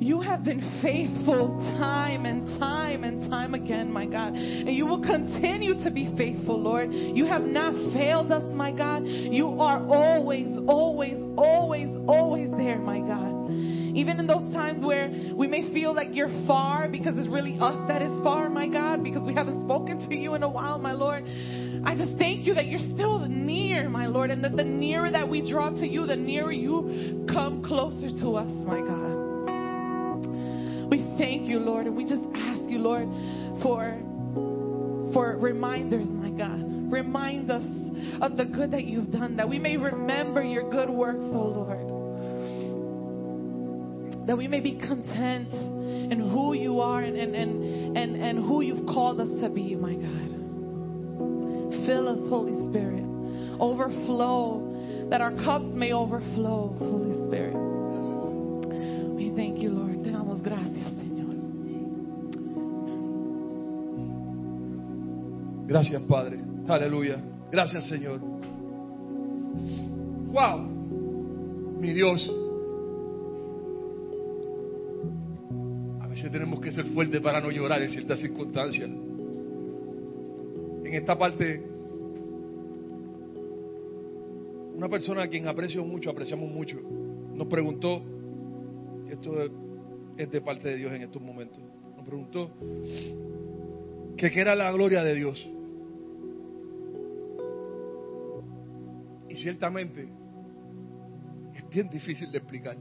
You 0.00 0.22
have 0.22 0.44
been 0.44 0.80
faithful 0.80 1.60
time 1.78 2.24
and 2.24 2.58
time 2.58 3.04
and 3.04 3.30
time 3.30 3.52
again, 3.52 3.92
my 3.92 4.06
God. 4.06 4.32
And 4.34 4.74
you 4.74 4.86
will 4.86 5.02
continue 5.02 5.74
to 5.84 5.90
be 5.90 6.10
faithful, 6.16 6.58
Lord. 6.58 6.88
You 6.90 7.26
have 7.26 7.42
not 7.42 7.74
failed 7.92 8.32
us, 8.32 8.42
my 8.54 8.72
God. 8.72 9.04
You 9.04 9.60
are 9.60 9.86
always, 9.86 10.48
always, 10.66 11.22
always, 11.36 11.88
always 12.08 12.50
there, 12.52 12.78
my 12.78 13.00
God. 13.00 13.50
Even 13.94 14.18
in 14.18 14.26
those 14.26 14.50
times 14.54 14.82
where 14.82 15.10
we 15.34 15.46
may 15.46 15.70
feel 15.74 15.94
like 15.94 16.08
you're 16.12 16.32
far 16.46 16.88
because 16.88 17.18
it's 17.18 17.28
really 17.28 17.58
us 17.60 17.76
that 17.88 18.00
is 18.00 18.22
far, 18.22 18.48
my 18.48 18.68
God, 18.68 19.04
because 19.04 19.26
we 19.26 19.34
haven't 19.34 19.62
spoken 19.66 20.08
to 20.08 20.16
you 20.16 20.34
in 20.34 20.42
a 20.42 20.48
while, 20.48 20.78
my 20.78 20.92
Lord. 20.92 21.24
I 21.84 21.94
just 21.94 22.16
thank 22.16 22.46
you 22.46 22.54
that 22.54 22.66
you're 22.66 22.78
still 22.78 23.18
near, 23.28 23.90
my 23.90 24.06
Lord, 24.06 24.30
and 24.30 24.42
that 24.44 24.56
the 24.56 24.64
nearer 24.64 25.10
that 25.10 25.28
we 25.28 25.50
draw 25.50 25.68
to 25.68 25.86
you, 25.86 26.06
the 26.06 26.16
nearer 26.16 26.52
you 26.52 27.26
come 27.30 27.62
closer 27.62 28.08
to 28.22 28.36
us, 28.36 28.50
my 28.66 28.80
God. 28.80 29.19
Thank 31.20 31.46
you, 31.46 31.58
Lord, 31.58 31.86
and 31.86 31.94
we 31.94 32.04
just 32.04 32.24
ask 32.34 32.62
you, 32.62 32.78
Lord, 32.78 33.06
for 33.62 34.00
for 35.12 35.36
reminders, 35.36 36.08
my 36.08 36.30
God. 36.30 36.62
Remind 36.90 37.50
us 37.50 37.64
of 38.22 38.38
the 38.38 38.46
good 38.46 38.70
that 38.70 38.84
you've 38.84 39.10
done, 39.10 39.36
that 39.36 39.46
we 39.46 39.58
may 39.58 39.76
remember 39.76 40.42
your 40.42 40.70
good 40.70 40.88
works, 40.88 41.24
oh 41.24 41.46
Lord. 41.46 41.86
That 44.26 44.38
we 44.38 44.48
may 44.48 44.60
be 44.60 44.78
content 44.78 45.52
in 45.52 46.20
who 46.20 46.54
you 46.54 46.80
are 46.80 47.02
and, 47.02 47.16
and, 47.16 47.34
and, 47.34 47.98
and, 47.98 48.16
and 48.16 48.38
who 48.38 48.62
you've 48.62 48.86
called 48.86 49.20
us 49.20 49.28
to 49.42 49.50
be, 49.50 49.74
my 49.74 49.92
God. 49.92 50.30
Fill 51.86 52.08
us, 52.08 52.28
Holy 52.30 52.70
Spirit. 52.70 53.04
Overflow, 53.60 55.08
that 55.10 55.20
our 55.20 55.32
cups 55.32 55.66
may 55.74 55.92
overflow, 55.92 56.74
Holy 56.78 57.26
Spirit. 57.28 57.56
We 59.16 59.32
thank 59.36 59.58
you, 59.58 59.70
Lord. 59.70 60.02
Te 60.04 60.10
damos 60.10 60.40
gracias, 60.42 60.69
Gracias, 65.70 66.02
Padre. 66.02 66.40
Aleluya. 66.66 67.22
Gracias, 67.52 67.86
Señor. 67.86 68.18
Wow. 70.32 70.58
Mi 71.78 71.92
Dios. 71.92 72.28
A 76.00 76.08
veces 76.08 76.32
tenemos 76.32 76.60
que 76.60 76.72
ser 76.72 76.86
fuertes 76.86 77.20
para 77.20 77.40
no 77.40 77.52
llorar 77.52 77.80
en 77.82 77.90
ciertas 77.90 78.18
circunstancias. 78.18 78.90
En 80.84 80.92
esta 80.92 81.16
parte, 81.16 81.62
una 84.74 84.88
persona 84.88 85.22
a 85.22 85.28
quien 85.28 85.46
aprecio 85.46 85.84
mucho, 85.84 86.10
apreciamos 86.10 86.50
mucho, 86.50 86.80
nos 87.32 87.46
preguntó, 87.46 88.02
y 89.06 89.12
esto 89.12 89.34
es 90.16 90.30
de 90.32 90.40
parte 90.40 90.70
de 90.70 90.76
Dios 90.78 90.92
en 90.94 91.02
estos 91.02 91.22
momentos, 91.22 91.60
nos 91.96 92.04
preguntó 92.04 92.50
que 94.16 94.32
qué 94.32 94.40
era 94.40 94.56
la 94.56 94.72
gloria 94.72 95.04
de 95.04 95.14
Dios. 95.14 95.48
Y 99.30 99.36
ciertamente 99.36 100.08
es 101.54 101.68
bien 101.70 101.88
difícil 101.88 102.32
de 102.32 102.38
explicar. 102.38 102.76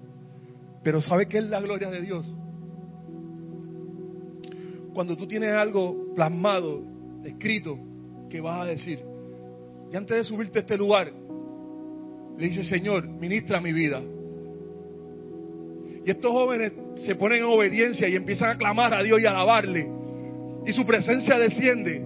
Pero 0.84 1.00
¿sabe 1.00 1.28
qué 1.28 1.38
es 1.38 1.43
la 1.43 1.62
gloria 1.62 1.91
de 1.91 2.02
Dios? 2.02 2.26
Cuando 4.93 5.16
tú 5.16 5.28
tienes 5.28 5.52
algo 5.52 6.16
plasmado, 6.16 6.82
escrito, 7.24 7.78
que 8.30 8.41
vas 8.41 8.62
a 8.62 8.66
decir. 8.66 9.00
Y 9.91 9.95
antes 9.95 10.18
de 10.18 10.24
subirte 10.24 10.60
a 10.60 10.62
este 10.62 10.76
lugar, 10.76 11.12
le 12.38 12.47
dice, 12.47 12.64
Señor, 12.64 13.08
ministra 13.08 13.62
mi 13.62 13.72
vida. 13.72 14.02
Y 16.04 16.10
estos 16.10 16.32
jóvenes 16.32 16.74
se 17.06 17.14
ponen 17.14 17.39
en 17.39 17.45
obediencia 17.45 18.08
y 18.08 18.16
empiezan 18.16 18.50
a 18.50 18.58
clamar 18.58 18.91
a 18.95 19.04
Dios 19.04 19.22
y 19.22 19.28
a 19.28 19.30
alabarle. 19.30 19.88
Y 20.66 20.72
su 20.72 20.84
presencia 20.84 21.38
desciende. 21.38 22.04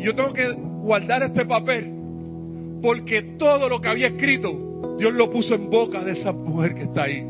Y 0.00 0.02
yo 0.02 0.16
tengo 0.16 0.32
que 0.32 0.50
guardar 0.52 1.22
este 1.22 1.44
papel 1.44 1.99
porque 2.82 3.36
todo 3.38 3.68
lo 3.68 3.80
que 3.80 3.88
había 3.88 4.08
escrito, 4.08 4.96
Dios 4.98 5.12
lo 5.14 5.30
puso 5.30 5.54
en 5.54 5.68
boca 5.68 6.02
de 6.04 6.12
esa 6.12 6.32
mujer 6.32 6.74
que 6.74 6.82
está 6.82 7.04
ahí. 7.04 7.26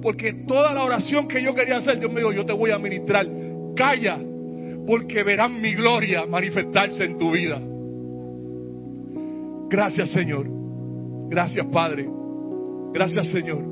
Porque 0.00 0.44
toda 0.46 0.72
la 0.72 0.84
oración 0.84 1.26
que 1.26 1.42
yo 1.42 1.54
quería 1.54 1.78
hacer, 1.78 1.98
Dios 1.98 2.12
me 2.12 2.20
dijo, 2.20 2.32
yo 2.32 2.46
te 2.46 2.52
voy 2.52 2.70
a 2.70 2.78
ministrar. 2.78 3.26
Calla, 3.74 4.18
porque 4.86 5.22
verán 5.22 5.60
mi 5.60 5.74
gloria 5.74 6.26
manifestarse 6.26 7.04
en 7.04 7.18
tu 7.18 7.32
vida. 7.32 7.60
Gracias 9.68 10.10
Señor. 10.10 10.46
Gracias 11.28 11.66
Padre. 11.66 12.08
Gracias 12.92 13.28
Señor. 13.28 13.64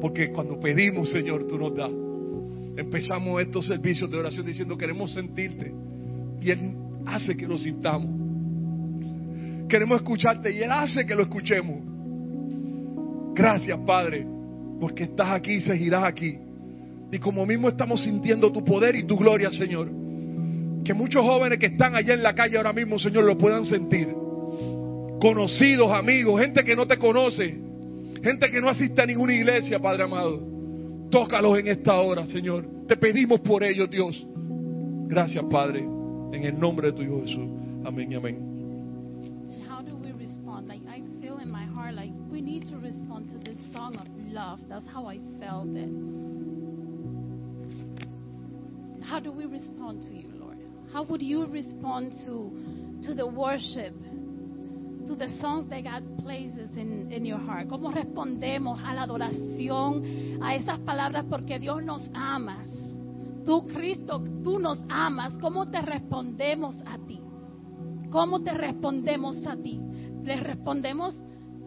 Porque 0.00 0.30
cuando 0.30 0.58
pedimos, 0.58 1.10
Señor, 1.10 1.46
tú 1.46 1.58
nos 1.58 1.74
das. 1.74 1.90
Empezamos 2.76 3.42
estos 3.42 3.66
servicios 3.66 4.10
de 4.10 4.16
oración 4.18 4.46
diciendo 4.46 4.76
queremos 4.76 5.12
sentirte. 5.12 5.72
Y 6.40 6.50
Él 6.50 6.74
hace 7.06 7.36
que 7.36 7.46
lo 7.46 7.58
sintamos. 7.58 8.20
Queremos 9.68 9.98
escucharte 9.98 10.52
y 10.52 10.58
Él 10.60 10.70
hace 10.70 11.06
que 11.06 11.14
lo 11.14 11.22
escuchemos. 11.22 11.90
Gracias, 13.34 13.78
Padre, 13.86 14.26
porque 14.80 15.04
estás 15.04 15.28
aquí 15.32 15.54
y 15.54 15.60
seguirás 15.60 16.04
aquí. 16.04 16.38
Y 17.12 17.18
como 17.18 17.46
mismo 17.46 17.68
estamos 17.68 18.02
sintiendo 18.02 18.52
tu 18.52 18.64
poder 18.64 18.96
y 18.96 19.04
tu 19.04 19.16
gloria, 19.16 19.50
Señor. 19.50 19.88
Que 20.84 20.94
muchos 20.94 21.22
jóvenes 21.22 21.58
que 21.58 21.66
están 21.66 21.94
allá 21.94 22.14
en 22.14 22.22
la 22.22 22.34
calle 22.34 22.56
ahora 22.56 22.72
mismo, 22.72 22.98
Señor, 22.98 23.24
lo 23.24 23.36
puedan 23.36 23.64
sentir. 23.64 24.08
Conocidos, 25.20 25.92
amigos, 25.92 26.40
gente 26.40 26.64
que 26.64 26.74
no 26.74 26.86
te 26.86 26.96
conoce, 26.96 27.54
gente 28.22 28.50
que 28.50 28.60
no 28.60 28.70
asiste 28.70 29.02
a 29.02 29.06
ninguna 29.06 29.34
iglesia, 29.34 29.78
Padre 29.78 30.04
amado. 30.04 30.40
Tócalos 31.10 31.58
en 31.58 31.68
esta 31.68 32.00
hora, 32.00 32.26
Señor. 32.26 32.64
Te 32.86 32.96
pedimos 32.96 33.40
por 33.40 33.62
ellos, 33.62 33.90
Dios. 33.90 34.26
Gracias, 35.08 35.44
Padre. 35.50 35.99
En 36.32 36.44
el 36.44 36.58
nombre 36.58 36.90
de 36.90 36.96
tu 36.96 37.02
Hijo 37.02 37.20
Jesús. 37.22 37.48
Amén 37.84 38.12
y 38.12 38.14
amén. 38.14 38.36
How 39.68 39.82
do 39.82 39.96
we 39.96 40.12
respond? 40.12 40.68
Like 40.68 40.82
I 40.86 41.02
feel 41.20 41.38
in 41.38 41.50
my 41.50 41.64
heart 41.64 41.94
like 41.94 42.12
we 42.30 42.40
need 42.40 42.66
to 42.68 42.78
respond 42.78 43.30
to 43.30 43.38
this 43.38 43.58
song 43.72 43.96
of 43.96 44.06
love. 44.32 44.60
That's 44.68 44.86
how 44.92 45.06
I 45.06 45.18
felt 45.40 45.68
it. 45.74 45.90
How 49.02 49.18
do 49.18 49.32
we 49.32 49.46
respond 49.46 50.02
to 50.02 50.14
you, 50.14 50.30
Lord? 50.38 50.58
How 50.92 51.02
would 51.02 51.20
you 51.20 51.46
respond 51.46 52.12
to 52.24 52.52
to 53.08 53.14
the 53.14 53.26
worship? 53.26 53.94
To 55.06 55.16
the 55.16 55.28
songs 55.40 55.68
that 55.70 55.82
God 55.82 56.04
places 56.22 56.70
in, 56.76 57.10
in 57.10 57.24
your 57.24 57.38
heart. 57.38 57.66
¿Cómo 57.68 57.90
respondemos 57.92 58.78
a 58.84 58.94
la 58.94 59.02
adoración, 59.02 60.40
a 60.40 60.54
esas 60.54 60.78
palabras 60.80 61.24
porque 61.28 61.58
Dios 61.58 61.82
nos 61.82 62.08
amas? 62.14 62.79
Tú, 63.44 63.66
Cristo, 63.66 64.22
tú 64.42 64.58
nos 64.58 64.82
amas. 64.88 65.34
¿Cómo 65.40 65.70
te 65.70 65.80
respondemos 65.80 66.82
a 66.86 66.98
ti? 67.06 67.20
¿Cómo 68.10 68.42
te 68.42 68.52
respondemos 68.52 69.46
a 69.46 69.56
ti? 69.56 69.80
Le 70.22 70.36
respondemos 70.36 71.16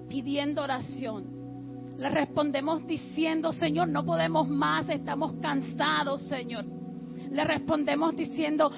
pidiendo 0.09 0.61
oración. 0.61 1.25
Le 1.97 2.09
respondemos 2.09 2.85
diciendo, 2.85 3.53
Señor, 3.53 3.87
no 3.89 4.03
podemos 4.03 4.49
más, 4.49 4.89
estamos 4.89 5.35
cansados, 5.37 6.21
Señor. 6.23 6.65
Le 7.29 7.43
respondemos 7.43 8.15
diciendo, 8.15 8.71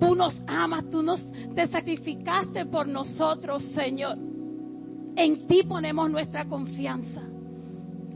tú 0.00 0.14
nos 0.14 0.40
amas, 0.46 0.88
tú 0.90 1.02
nos 1.02 1.20
te 1.54 1.66
sacrificaste 1.68 2.66
por 2.66 2.88
nosotros, 2.88 3.62
Señor. 3.74 4.18
En 5.16 5.46
ti 5.46 5.62
ponemos 5.62 6.10
nuestra 6.10 6.46
confianza. 6.46 7.22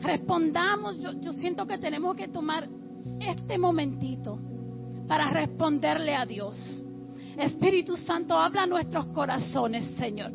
Respondamos, 0.01 0.99
yo, 1.01 1.13
yo 1.21 1.33
siento 1.33 1.67
que 1.67 1.79
tenemos 1.79 2.17
que 2.17 2.29
tomar 2.29 2.69
este 3.29 3.59
momentito 3.59 4.39
para 5.07 5.31
responderle 5.31 6.15
a 6.15 6.27
Dios. 6.27 6.85
Espíritu 7.37 7.97
Santo, 7.97 8.37
habla 8.37 8.63
a 8.63 8.67
nuestros 8.67 9.07
corazones, 9.07 9.85
Señor. 9.97 10.33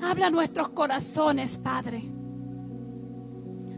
Habla 0.00 0.28
a 0.28 0.30
nuestros 0.30 0.70
corazones, 0.70 1.50
Padre. 1.58 2.02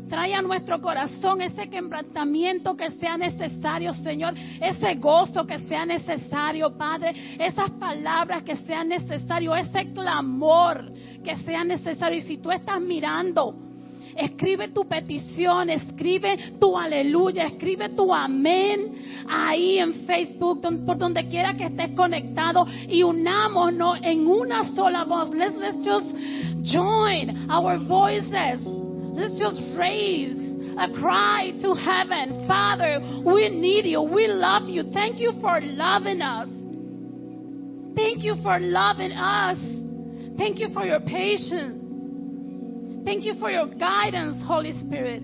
Trae 0.09 0.35
a 0.35 0.43
nuestro 0.43 0.81
corazón 0.81 1.41
ese 1.41 1.71
quebrantamiento 1.71 2.77
que 2.77 2.91
sea 2.91 3.17
necesario, 3.17 3.95
Señor. 3.95 4.35
Ese 4.61 4.95
gozo 4.97 5.47
que 5.47 5.61
sea 5.61 5.87
necesario, 5.87 6.77
Padre. 6.77 7.15
Esas 7.39 7.71
palabras 7.73 8.43
que 8.43 8.57
sean 8.57 8.89
necesario. 8.89 9.55
Ese 9.55 9.93
clamor 9.93 10.93
que 11.23 11.37
sea 11.39 11.63
necesario. 11.63 12.19
Y 12.19 12.23
si 12.23 12.39
tú 12.39 12.51
estás 12.51 12.81
mirando, 12.81 13.70
escribe 14.21 14.69
tu 14.69 14.87
petición, 14.87 15.71
escribe 15.71 16.55
tu 16.61 16.77
aleluya, 16.77 17.47
escribe 17.47 17.89
tu 17.91 18.13
amén 18.13 18.95
ahí 19.29 19.79
en 19.79 20.07
Facebook, 20.07 20.61
por 20.85 20.99
donde 20.99 21.27
quiera 21.29 21.55
que 21.55 21.65
estés 21.65 21.91
conectado 21.97 22.67
y 22.89 23.03
unámonos 23.03 23.99
en 24.03 24.27
una 24.27 24.65
sola 24.75 25.05
voz. 25.05 25.31
Let's, 25.35 25.57
let's 25.57 25.79
just 25.79 26.15
join 26.63 27.51
our 27.51 27.79
voices. 27.79 28.61
Let's 29.15 29.39
just 29.39 29.61
raise 29.77 30.39
a 30.79 30.89
cry 31.01 31.53
to 31.63 31.75
heaven. 31.75 32.47
Father, 32.47 33.01
we 33.25 33.49
need 33.49 33.87
you. 33.87 34.03
We 34.03 34.29
love 34.29 34.69
you. 34.69 34.85
Thank 34.93 35.19
you 35.19 35.33
for 35.41 35.61
loving 35.61 36.23
us. 36.23 36.49
Thank 37.95 38.23
you 38.23 38.37
for 38.43 38.59
loving 38.61 39.13
us. 39.13 39.59
Thank 40.39 40.59
you 40.59 40.69
for 40.73 40.85
your 40.87 41.01
patience. 41.01 41.80
Thank 43.05 43.25
you 43.25 43.35
for 43.35 43.51
your 43.51 43.67
guidance, 43.67 44.45
Holy 44.47 44.73
Spirit. 44.73 45.23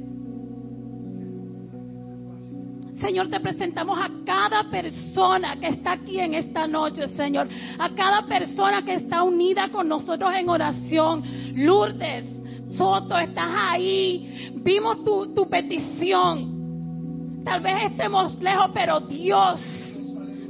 Señor, 3.00 3.28
te 3.28 3.38
presentamos 3.40 3.98
a 3.98 4.10
cada 4.24 4.70
persona 4.70 5.56
que 5.60 5.68
está 5.68 5.92
aquí 5.92 6.18
en 6.18 6.34
esta 6.34 6.66
noche, 6.66 7.06
Señor. 7.08 7.46
A 7.78 7.90
cada 7.90 8.26
persona 8.26 8.82
que 8.82 8.94
está 8.94 9.22
unida 9.22 9.68
con 9.68 9.86
nosotros 9.86 10.30
en 10.34 10.48
oración. 10.48 11.22
Lourdes, 11.54 12.24
Soto, 12.70 13.18
estás 13.18 13.52
ahí. 13.54 14.50
Vimos 14.54 15.04
tu, 15.04 15.34
tu 15.34 15.48
petición. 15.48 17.42
Tal 17.44 17.60
vez 17.60 17.92
estemos 17.92 18.40
lejos, 18.40 18.70
pero 18.72 19.00
Dios 19.00 19.60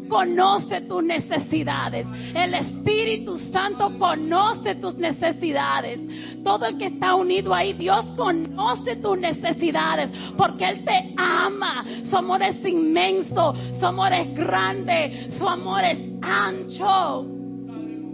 conoce 0.09 0.82
tus 0.82 1.02
necesidades. 1.02 2.07
El 2.34 2.54
Espíritu 2.54 3.38
Santo 3.38 3.98
conoce 3.98 4.76
tus 4.76 4.96
necesidades. 4.96 6.00
Todo 6.42 6.66
el 6.66 6.78
que 6.78 6.86
está 6.86 7.14
unido 7.14 7.54
ahí, 7.54 7.72
Dios 7.72 8.07
conoce 8.16 8.96
tus 8.96 9.18
necesidades 9.18 10.11
porque 10.36 10.68
Él 10.68 10.84
te 10.84 11.14
ama. 11.16 11.84
Su 12.04 12.16
amor 12.16 12.42
es 12.42 12.64
inmenso, 12.64 13.54
su 13.78 13.86
amor 13.86 14.12
es 14.12 14.34
grande, 14.34 15.28
su 15.30 15.48
amor 15.48 15.84
es 15.84 15.98
ancho, 16.22 17.26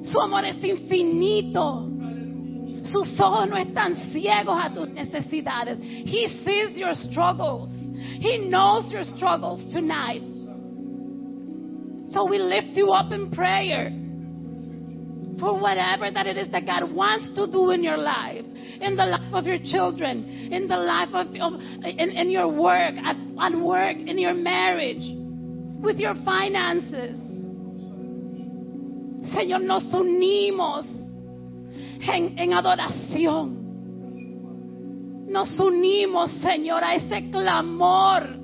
su 0.04 0.20
amor 0.20 0.44
es 0.44 0.64
infinito. 0.64 1.88
Sus 2.84 3.18
ojos 3.20 3.48
no 3.48 3.56
están 3.56 3.94
ciegos 4.10 4.58
a 4.60 4.72
tus 4.72 4.88
necesidades. 4.88 5.78
He 5.80 6.28
sees 6.44 6.76
your 6.76 6.94
struggles. 6.96 7.70
He 8.20 8.48
knows 8.48 8.90
your 8.90 9.04
struggles 9.04 9.64
tonight. 9.72 10.31
So 12.12 12.26
we 12.26 12.38
lift 12.38 12.76
you 12.76 12.90
up 12.90 13.10
in 13.10 13.30
prayer 13.30 13.90
for 15.40 15.58
whatever 15.58 16.10
that 16.10 16.26
it 16.26 16.36
is 16.36 16.50
that 16.52 16.66
God 16.66 16.92
wants 16.92 17.32
to 17.34 17.50
do 17.50 17.70
in 17.70 17.82
your 17.82 17.96
life, 17.96 18.44
in 18.80 18.96
the 18.96 19.06
life 19.06 19.32
of 19.32 19.46
your 19.46 19.58
children, 19.64 20.52
in 20.52 20.68
the 20.68 20.76
life 20.76 21.08
of, 21.14 21.28
of 21.28 21.60
in, 21.84 22.10
in 22.10 22.30
your 22.30 22.48
work, 22.48 22.94
at, 23.02 23.16
at 23.40 23.58
work, 23.58 23.96
in 23.96 24.18
your 24.18 24.34
marriage, 24.34 25.02
with 25.82 25.96
your 25.98 26.14
finances. 26.24 27.18
Señor, 29.34 29.62
nos 29.62 29.84
unimos 29.94 30.86
en, 32.06 32.38
en 32.38 32.52
adoración. 32.52 33.62
Nos 35.28 35.58
unimos, 35.58 36.30
Señor, 36.42 36.84
a 36.84 36.96
ese 36.96 37.30
clamor. 37.30 38.41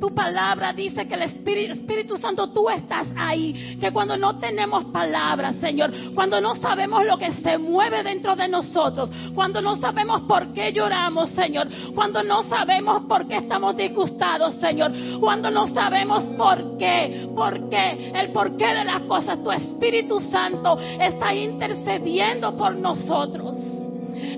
Tu 0.00 0.14
palabra 0.14 0.72
dice 0.72 1.06
que 1.06 1.14
el 1.14 1.22
Espíritu, 1.22 1.72
Espíritu 1.74 2.18
Santo, 2.18 2.48
tú 2.48 2.68
estás 2.68 3.06
ahí. 3.16 3.78
Que 3.80 3.92
cuando 3.92 4.16
no 4.16 4.38
tenemos 4.38 4.86
palabras, 4.86 5.56
Señor, 5.56 5.92
cuando 6.14 6.40
no 6.40 6.54
sabemos 6.54 7.04
lo 7.06 7.16
que 7.16 7.32
se 7.34 7.58
mueve 7.58 8.02
dentro 8.02 8.34
de 8.34 8.48
nosotros, 8.48 9.10
cuando 9.34 9.60
no 9.62 9.76
sabemos 9.76 10.22
por 10.22 10.52
qué 10.52 10.72
lloramos, 10.72 11.30
Señor, 11.30 11.68
cuando 11.94 12.22
no 12.22 12.42
sabemos 12.42 13.02
por 13.04 13.26
qué 13.28 13.36
estamos 13.36 13.76
disgustados, 13.76 14.56
Señor, 14.56 14.92
cuando 15.20 15.50
no 15.50 15.66
sabemos 15.68 16.24
por 16.36 16.76
qué, 16.76 17.28
por 17.34 17.68
qué, 17.68 18.12
el 18.14 18.32
porqué 18.32 18.66
de 18.66 18.84
las 18.84 19.02
cosas, 19.02 19.42
tu 19.42 19.50
Espíritu 19.50 20.20
Santo 20.20 20.78
está 20.78 21.34
intercediendo 21.34 22.56
por 22.56 22.74
nosotros. 22.74 23.56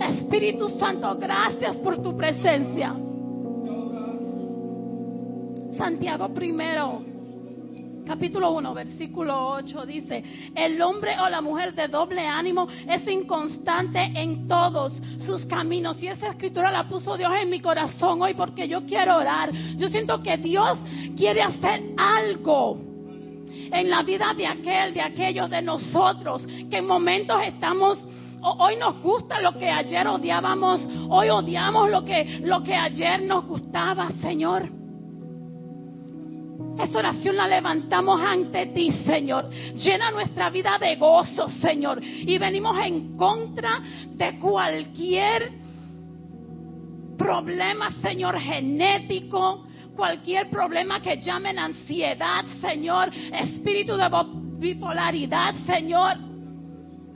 Espíritu 0.00 0.68
Santo, 0.68 1.16
gracias 1.18 1.76
por 1.78 2.02
tu 2.02 2.16
presencia. 2.16 3.05
Santiago 5.76 6.32
primero, 6.32 7.02
capítulo 8.06 8.52
1, 8.52 8.72
versículo 8.72 9.48
8 9.50 9.84
dice, 9.84 10.24
el 10.54 10.80
hombre 10.80 11.16
o 11.20 11.28
la 11.28 11.42
mujer 11.42 11.74
de 11.74 11.88
doble 11.88 12.26
ánimo 12.26 12.66
es 12.88 13.06
inconstante 13.06 13.98
en 14.14 14.48
todos 14.48 14.94
sus 15.18 15.44
caminos. 15.44 16.02
Y 16.02 16.08
esa 16.08 16.28
escritura 16.28 16.70
la 16.70 16.88
puso 16.88 17.16
Dios 17.16 17.30
en 17.40 17.50
mi 17.50 17.60
corazón 17.60 18.22
hoy 18.22 18.32
porque 18.34 18.66
yo 18.66 18.86
quiero 18.86 19.18
orar. 19.18 19.52
Yo 19.76 19.88
siento 19.88 20.22
que 20.22 20.38
Dios 20.38 20.78
quiere 21.14 21.42
hacer 21.42 21.82
algo 21.98 22.78
en 23.70 23.90
la 23.90 24.02
vida 24.02 24.32
de 24.34 24.46
aquel, 24.46 24.94
de 24.94 25.02
aquellos 25.02 25.50
de 25.50 25.60
nosotros, 25.60 26.46
que 26.70 26.78
en 26.78 26.86
momentos 26.86 27.38
estamos 27.44 28.06
hoy 28.40 28.76
nos 28.76 29.02
gusta 29.02 29.40
lo 29.40 29.52
que 29.58 29.68
ayer 29.68 30.06
odiábamos, 30.06 30.86
hoy 31.10 31.28
odiamos 31.28 31.90
lo 31.90 32.04
que, 32.04 32.40
lo 32.42 32.62
que 32.62 32.74
ayer 32.74 33.22
nos 33.22 33.44
gustaba, 33.44 34.08
Señor. 34.22 34.85
Esa 36.78 36.98
oración 36.98 37.36
la 37.36 37.48
levantamos 37.48 38.20
ante 38.20 38.66
ti, 38.66 38.90
Señor. 38.90 39.48
Llena 39.50 40.10
nuestra 40.10 40.50
vida 40.50 40.78
de 40.78 40.96
gozo, 40.96 41.48
Señor. 41.48 42.02
Y 42.02 42.36
venimos 42.38 42.76
en 42.84 43.16
contra 43.16 43.80
de 44.10 44.38
cualquier 44.38 45.52
problema, 47.16 47.90
Señor, 48.02 48.38
genético, 48.38 49.66
cualquier 49.96 50.50
problema 50.50 51.00
que 51.00 51.20
llamen 51.20 51.58
ansiedad, 51.58 52.44
Señor, 52.60 53.10
espíritu 53.32 53.96
de 53.96 54.08
bipolaridad, 54.58 55.54
Señor. 55.66 56.25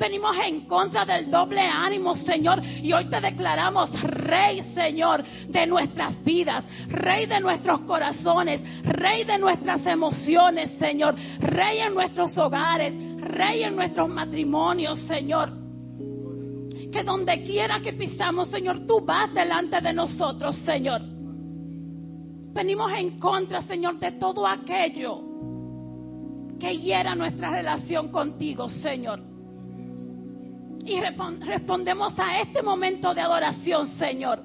Venimos 0.01 0.35
en 0.43 0.63
contra 0.63 1.05
del 1.05 1.31
doble 1.31 1.61
ánimo, 1.61 2.17
Señor. 2.17 2.65
Y 2.65 2.91
hoy 2.91 3.11
te 3.11 3.21
declaramos 3.21 3.91
Rey, 4.01 4.63
Señor, 4.75 5.23
de 5.47 5.67
nuestras 5.67 6.25
vidas. 6.25 6.65
Rey 6.89 7.27
de 7.27 7.39
nuestros 7.39 7.81
corazones. 7.81 8.63
Rey 8.83 9.25
de 9.25 9.37
nuestras 9.37 9.85
emociones, 9.85 10.71
Señor. 10.79 11.15
Rey 11.41 11.81
en 11.81 11.93
nuestros 11.93 12.37
hogares. 12.39 12.95
Rey 13.19 13.63
en 13.63 13.77
nuestros 13.77 14.09
matrimonios, 14.09 14.99
Señor. 15.01 15.53
Que 16.91 17.03
donde 17.05 17.45
quiera 17.45 17.81
que 17.81 17.93
pisamos, 17.93 18.49
Señor, 18.49 18.87
tú 18.87 19.03
vas 19.05 19.35
delante 19.35 19.83
de 19.83 19.93
nosotros, 19.93 20.57
Señor. 20.61 21.03
Venimos 22.55 22.91
en 22.93 23.21
contra, 23.21 23.61
Señor, 23.61 23.99
de 23.99 24.13
todo 24.13 24.47
aquello 24.47 25.21
que 26.59 26.75
hiera 26.79 27.15
nuestra 27.15 27.51
relación 27.51 28.09
contigo, 28.09 28.67
Señor. 28.71 29.31
Y 30.85 31.01
respondemos 31.01 32.19
a 32.19 32.41
este 32.41 32.63
momento 32.63 33.15
de 33.15 33.21
adoración, 33.21 33.87
Señor. 33.87 34.43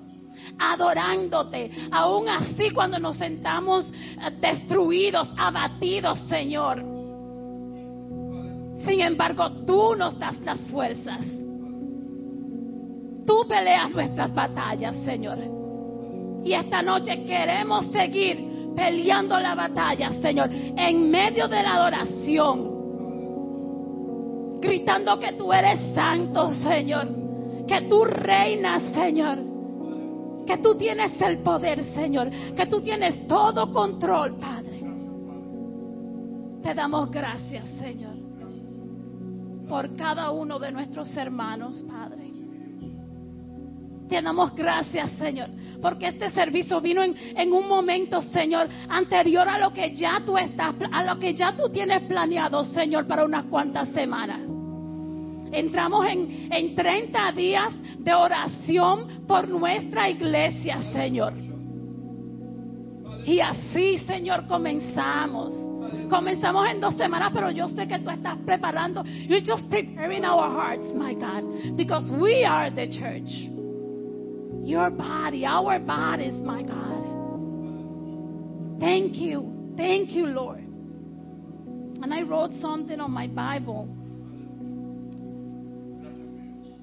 Adorándote, 0.59 1.71
aún 1.91 2.29
así 2.29 2.69
cuando 2.71 2.99
nos 2.99 3.17
sentamos 3.17 3.91
destruidos, 4.39 5.33
abatidos, 5.37 6.19
Señor. 6.27 6.83
Sin 8.85 9.01
embargo, 9.01 9.49
tú 9.65 9.95
nos 9.95 10.17
das 10.19 10.39
las 10.41 10.59
fuerzas. 10.67 11.21
Tú 13.25 13.45
peleas 13.47 13.89
nuestras 13.91 14.33
batallas, 14.33 14.95
Señor. 15.03 15.39
Y 16.43 16.53
esta 16.53 16.83
noche 16.83 17.23
queremos 17.23 17.87
seguir 17.91 18.73
peleando 18.75 19.39
la 19.39 19.55
batalla, 19.55 20.11
Señor, 20.21 20.49
en 20.51 21.09
medio 21.09 21.47
de 21.47 21.63
la 21.63 21.75
adoración 21.75 22.74
gritando 24.65 25.17
que 25.19 25.33
tú 25.33 25.53
eres 25.53 25.93
santo, 25.93 26.51
Señor, 26.51 27.07
que 27.67 27.81
tú 27.81 28.03
reinas, 28.03 28.81
Señor, 28.93 29.39
que 30.45 30.57
tú 30.57 30.75
tienes 30.77 31.19
el 31.21 31.39
poder, 31.39 31.83
Señor, 31.93 32.29
que 32.55 32.65
tú 32.65 32.81
tienes 32.81 33.27
todo 33.27 33.71
control, 33.71 34.37
Padre. 34.37 34.83
Te 36.63 36.73
damos 36.73 37.11
gracias, 37.11 37.67
Señor, 37.79 38.15
por 39.69 39.95
cada 39.95 40.31
uno 40.31 40.59
de 40.59 40.71
nuestros 40.71 41.15
hermanos, 41.15 41.83
Padre. 41.87 42.25
Te 44.09 44.21
damos 44.21 44.53
gracias, 44.53 45.11
Señor, 45.13 45.49
porque 45.81 46.09
este 46.09 46.29
servicio 46.29 46.79
vino 46.79 47.01
en, 47.03 47.51
un 47.51 47.67
momento, 47.67 48.21
Señor, 48.21 48.67
anterior 48.87 49.47
a 49.49 49.57
lo 49.57 49.73
que 49.73 49.95
ya 49.95 50.21
tú 50.23 50.37
estás, 50.37 50.75
a 50.91 51.03
lo 51.03 51.19
que 51.19 51.33
ya 51.33 51.55
tú 51.55 51.69
tienes 51.69 52.03
planeado, 52.03 52.63
Señor, 52.65 53.07
para 53.07 53.25
unas 53.25 53.45
cuantas 53.45 53.89
semanas. 53.89 54.54
Entramos 55.55 56.05
en, 56.05 56.49
en 56.51 56.75
30 56.75 57.31
días 57.31 57.73
de 57.97 58.13
oración 58.13 59.25
por 59.25 59.47
nuestra 59.47 60.09
iglesia, 60.09 60.81
Señor. 60.91 61.33
Y 63.25 63.39
así, 63.39 63.99
Señor, 63.99 64.47
comenzamos. 64.47 65.53
Comenzamos 66.09 66.69
en 66.69 66.81
dos 66.81 66.95
semanas, 66.95 67.31
pero 67.33 67.49
yo 67.51 67.69
sé 67.69 67.87
que 67.87 67.99
tú 67.99 68.09
estás 68.09 68.37
preparando. 68.45 69.03
You're 69.03 69.41
just 69.45 69.69
preparing 69.69 70.25
our 70.25 70.49
hearts, 70.49 70.93
my 70.93 71.13
God, 71.13 71.77
because 71.77 72.11
we 72.11 72.43
are 72.43 72.69
the 72.69 72.87
church. 72.87 73.31
Your 74.61 74.89
body, 74.91 75.45
our 75.45 75.79
bodies, 75.79 76.35
my 76.43 76.63
God. 76.63 76.95
Thank 78.81 79.15
you. 79.15 79.73
Thank 79.77 80.11
you, 80.11 80.27
Lord. 80.27 80.59
And 82.01 82.13
I 82.13 82.23
wrote 82.23 82.51
something 82.59 82.99
on 82.99 83.11
my 83.11 83.27
Bible. 83.27 83.87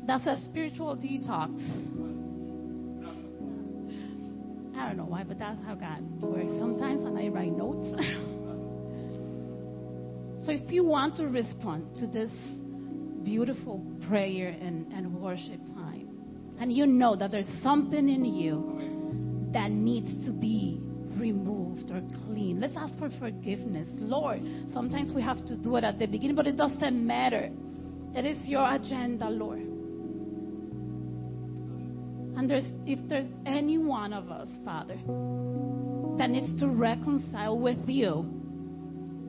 That's 0.07 0.27
a 0.27 0.37
spiritual 0.45 0.97
detox. 0.97 1.51
I 4.77 4.89
don't 4.89 4.97
know 4.97 5.05
why, 5.05 5.23
but 5.23 5.39
that's 5.39 5.65
how 5.65 5.77
God 5.77 6.03
works 6.21 6.51
sometimes, 6.59 7.07
and 7.07 7.17
I 7.17 7.29
write 7.29 7.53
notes. 7.53 7.87
so 10.45 10.51
if 10.51 10.73
you 10.73 10.85
want 10.85 11.15
to 11.17 11.29
respond 11.29 11.95
to 12.01 12.09
this 12.09 12.33
beautiful 13.23 13.87
prayer 14.09 14.49
and, 14.49 14.93
and 14.93 15.15
worship 15.15 15.61
time, 15.75 16.09
and 16.59 16.73
you 16.73 16.87
know 16.87 17.15
that 17.15 17.31
there's 17.31 17.51
something 17.63 18.09
in 18.09 18.25
you 18.25 19.51
that 19.53 19.71
needs 19.71 20.27
to 20.27 20.33
be 20.33 20.81
removed 21.17 21.93
or 21.93 22.03
clean, 22.27 22.59
let's 22.61 22.75
ask 22.77 22.99
for 22.99 23.11
forgiveness. 23.21 23.87
Lord, 23.93 24.43
sometimes 24.73 25.13
we 25.15 25.23
have 25.23 25.47
to 25.47 25.55
do 25.55 25.77
it 25.77 25.85
at 25.85 26.01
the 26.01 26.07
beginning, 26.07 26.35
but 26.35 26.49
it 26.49 26.57
doesn't 26.57 27.07
matter. 27.07 27.51
It 28.15 28.25
is 28.25 28.39
your 28.47 28.69
agenda, 28.75 29.31
Lord. 29.31 29.72
And 32.37 32.49
there's, 32.49 32.65
if 32.87 32.99
there's 33.09 33.27
any 33.47 33.79
one 33.79 34.13
of 34.13 34.31
us, 34.31 34.49
Father, 34.65 34.97
that 36.19 36.31
needs 36.31 36.59
to 36.61 36.69
reconcile 36.69 37.59
with 37.59 37.89
you, 37.89 38.27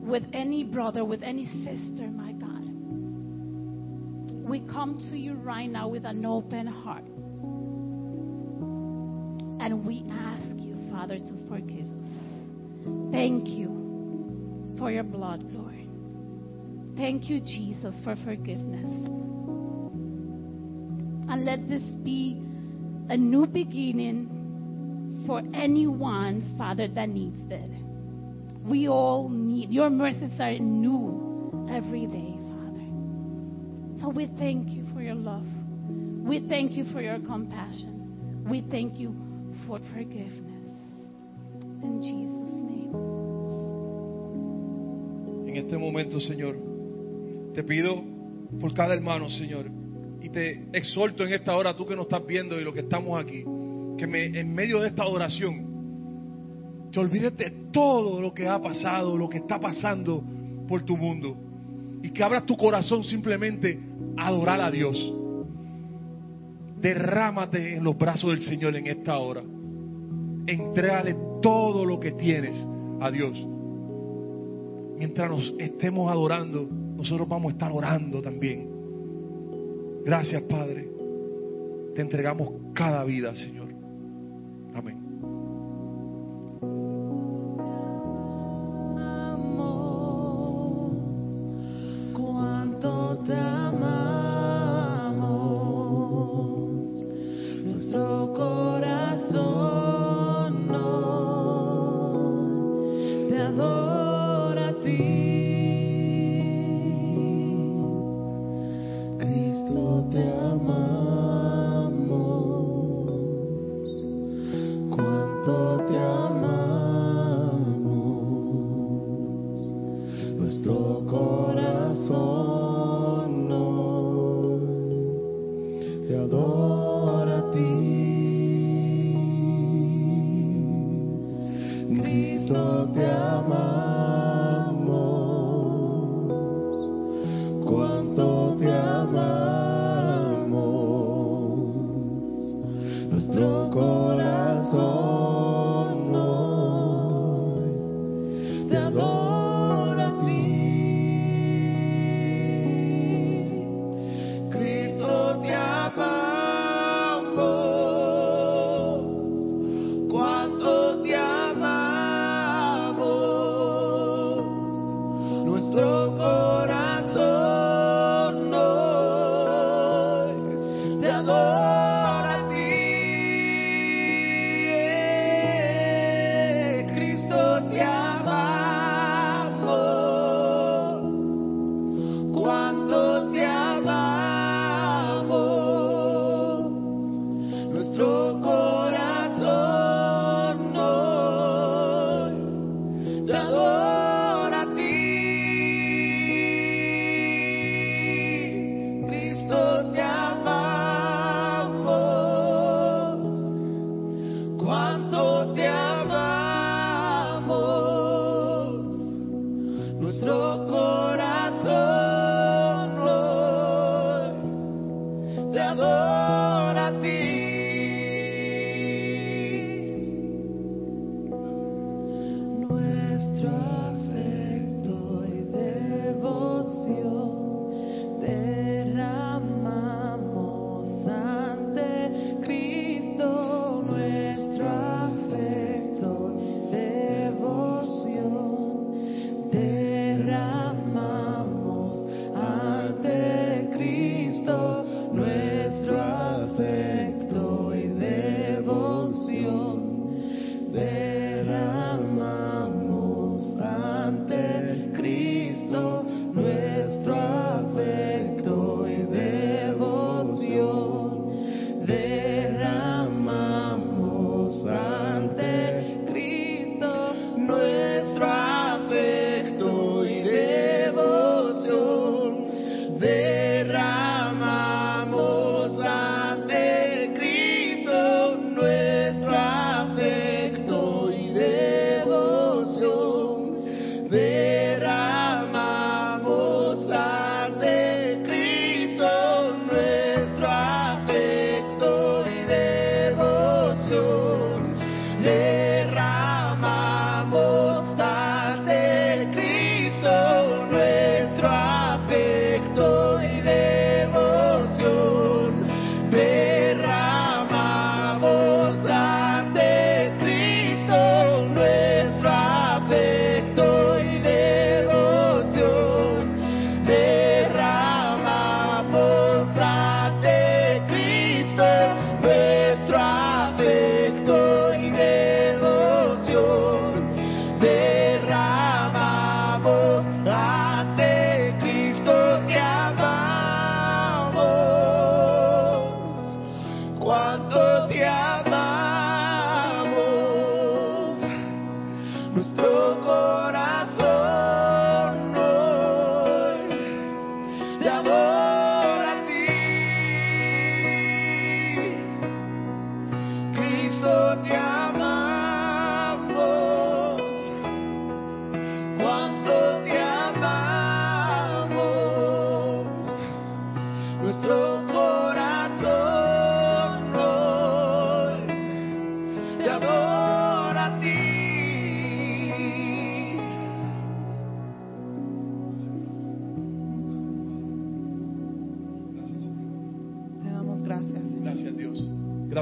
with 0.00 0.24
any 0.32 0.64
brother, 0.64 1.04
with 1.04 1.22
any 1.22 1.46
sister, 1.46 2.08
my 2.08 2.32
God, 2.32 2.50
we 4.48 4.60
come 4.60 4.98
to 5.10 5.16
you 5.16 5.34
right 5.34 5.70
now 5.70 5.88
with 5.88 6.04
an 6.04 6.24
open 6.26 6.66
heart. 6.66 7.04
And 9.60 9.86
we 9.86 10.04
ask 10.10 10.46
you, 10.58 10.76
Father, 10.90 11.18
to 11.18 11.48
forgive 11.48 11.86
us. 11.86 13.12
Thank 13.12 13.48
you 13.48 14.76
for 14.78 14.90
your 14.90 15.04
blood, 15.04 15.42
Lord. 15.42 15.86
Thank 16.96 17.30
you, 17.30 17.40
Jesus, 17.40 17.94
for 18.04 18.14
forgiveness. 18.24 18.90
And 21.28 21.44
let 21.44 21.68
this 21.68 21.82
be 22.04 22.40
a 23.08 23.16
new 23.16 23.46
beginning 23.46 25.24
for 25.26 25.42
anyone, 25.54 26.54
Father, 26.58 26.88
that 26.88 27.08
needs 27.08 27.38
it. 27.50 27.70
We 28.68 28.88
all 28.88 29.28
need 29.28 29.70
your 29.70 29.90
mercies 29.90 30.40
are 30.40 30.58
new 30.58 31.68
every 31.70 32.06
day, 32.06 32.34
Father. 32.48 32.86
So 34.00 34.08
we 34.08 34.26
thank 34.38 34.68
you 34.70 34.86
for 34.94 35.02
your 35.02 35.14
love. 35.14 35.44
We 36.26 36.46
thank 36.48 36.72
you 36.72 36.84
for 36.92 37.02
your 37.02 37.18
compassion. 37.20 38.46
We 38.48 38.62
thank 38.70 38.98
you 38.98 39.14
for 39.66 39.78
forgiveness. 39.92 40.72
In 41.82 42.00
Jesus' 42.02 42.54
name. 42.64 42.92
En 45.48 45.56
este 45.56 45.76
momento, 45.78 46.18
Señor, 46.20 46.56
te 47.54 47.62
pido 47.62 48.02
por 48.60 48.72
cada 48.72 48.94
hermano, 48.94 49.28
Señor, 49.28 49.70
te 50.34 50.66
exhorto 50.72 51.24
en 51.24 51.32
esta 51.32 51.56
hora, 51.56 51.76
tú 51.76 51.86
que 51.86 51.96
nos 51.96 52.06
estás 52.06 52.26
viendo 52.26 52.60
y 52.60 52.64
los 52.64 52.74
que 52.74 52.80
estamos 52.80 53.18
aquí, 53.22 53.44
que 53.96 54.06
me, 54.06 54.26
en 54.26 54.54
medio 54.54 54.80
de 54.80 54.88
esta 54.88 55.02
adoración 55.02 55.72
te 56.92 57.00
olvides 57.00 57.36
de 57.36 57.50
todo 57.72 58.20
lo 58.20 58.32
que 58.34 58.46
ha 58.46 58.60
pasado, 58.60 59.16
lo 59.16 59.28
que 59.28 59.38
está 59.38 59.58
pasando 59.58 60.22
por 60.68 60.82
tu 60.82 60.96
mundo, 60.96 61.36
y 62.02 62.10
que 62.10 62.22
abras 62.22 62.44
tu 62.44 62.56
corazón 62.56 63.02
simplemente 63.02 63.80
a 64.16 64.28
adorar 64.28 64.60
a 64.60 64.70
Dios. 64.70 64.96
Derrámate 66.80 67.76
en 67.76 67.84
los 67.84 67.96
brazos 67.96 68.30
del 68.30 68.42
Señor 68.42 68.76
en 68.76 68.86
esta 68.86 69.16
hora. 69.16 69.42
Entrégale 70.46 71.16
todo 71.40 71.84
lo 71.84 71.98
que 71.98 72.12
tienes 72.12 72.56
a 73.00 73.10
Dios 73.10 73.36
mientras 74.96 75.30
nos 75.30 75.54
estemos 75.58 76.10
adorando, 76.10 76.66
nosotros 76.96 77.28
vamos 77.28 77.52
a 77.52 77.54
estar 77.54 77.72
orando 77.72 78.22
también. 78.22 78.73
Gracias, 80.04 80.42
Padre. 80.42 80.88
Te 81.94 82.02
entregamos 82.02 82.74
cada 82.74 83.04
vida, 83.04 83.34
Señor. 83.34 83.63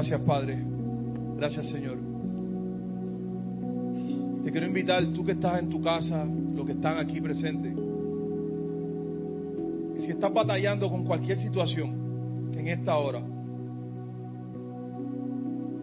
Gracias, 0.03 0.21
Padre. 0.27 0.61
Gracias, 1.37 1.69
Señor. 1.69 1.97
Te 4.43 4.51
quiero 4.51 4.67
invitar, 4.67 5.01
tú 5.13 5.23
que 5.23 5.31
estás 5.31 5.61
en 5.61 5.69
tu 5.69 5.81
casa, 5.81 6.25
los 6.25 6.65
que 6.65 6.73
están 6.73 6.97
aquí 6.97 7.21
presentes, 7.21 7.73
si 10.03 10.11
estás 10.11 10.33
batallando 10.33 10.89
con 10.89 11.05
cualquier 11.05 11.37
situación 11.37 12.51
en 12.53 12.67
esta 12.67 12.97
hora, 12.97 13.21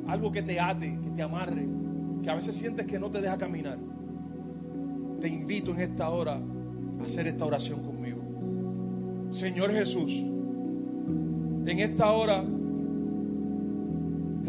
algo 0.06 0.30
que 0.30 0.42
te 0.42 0.60
ate, 0.60 0.98
que 1.02 1.10
te 1.16 1.22
amarre, 1.22 1.66
que 2.22 2.28
a 2.28 2.34
veces 2.34 2.56
sientes 2.56 2.84
que 2.84 2.98
no 2.98 3.10
te 3.10 3.22
deja 3.22 3.38
caminar, 3.38 3.78
te 5.18 5.28
invito 5.30 5.70
en 5.70 5.80
esta 5.80 6.10
hora 6.10 6.34
a 6.34 7.05
hacer 7.06 7.26
esta 7.26 7.47
oración 7.47 7.82
conmigo. 7.86 8.20
Señor 9.30 9.72
Jesús, 9.72 10.12
en 10.12 11.78
esta 11.78 12.12
hora 12.12 12.44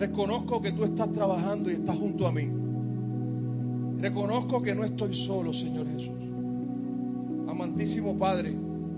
reconozco 0.02 0.60
que 0.60 0.72
tú 0.72 0.84
estás 0.84 1.11
trabajando 1.11 1.69
y 1.69 1.76
estás 1.76 1.95
junto 1.95 2.26
a 2.26 2.32
mí. 2.32 2.49
Reconozco 4.02 4.60
que 4.60 4.73
no 4.73 4.84
estoy 4.84 5.14
solo, 5.28 5.53
Señor 5.53 5.86
Jesús. 5.86 6.18
Amantísimo 7.48 8.18
Padre, 8.18 8.52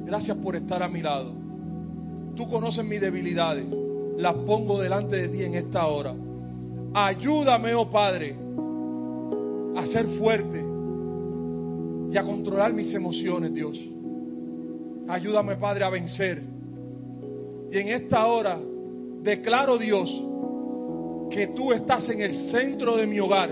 gracias 0.05 0.37
por 0.37 0.55
estar 0.55 0.81
a 0.81 0.87
mi 0.87 1.01
lado. 1.01 1.33
Tú 2.37 2.47
conoces 2.47 2.85
mis 2.85 3.01
debilidades, 3.01 3.65
las 4.17 4.33
pongo 4.45 4.79
delante 4.79 5.17
de 5.17 5.27
ti 5.27 5.43
en 5.43 5.55
esta 5.55 5.87
hora. 5.87 6.15
Ayúdame, 6.93 7.73
oh 7.73 7.89
Padre, 7.89 8.33
a 9.75 9.85
ser 9.87 10.05
fuerte 10.17 10.63
y 12.11 12.17
a 12.17 12.23
controlar 12.23 12.71
mis 12.71 12.93
emociones, 12.93 13.53
Dios. 13.53 13.77
Ayúdame, 15.09 15.57
Padre, 15.57 15.83
a 15.83 15.89
vencer. 15.89 16.41
Y 17.69 17.77
en 17.77 17.89
esta 17.89 18.25
hora 18.25 18.57
declaro, 19.21 19.77
Dios, 19.77 20.09
que 21.33 21.47
tú 21.47 21.73
estás 21.73 22.07
en 22.09 22.21
el 22.21 22.51
centro 22.51 22.95
de 22.95 23.07
mi 23.07 23.19
hogar. 23.19 23.49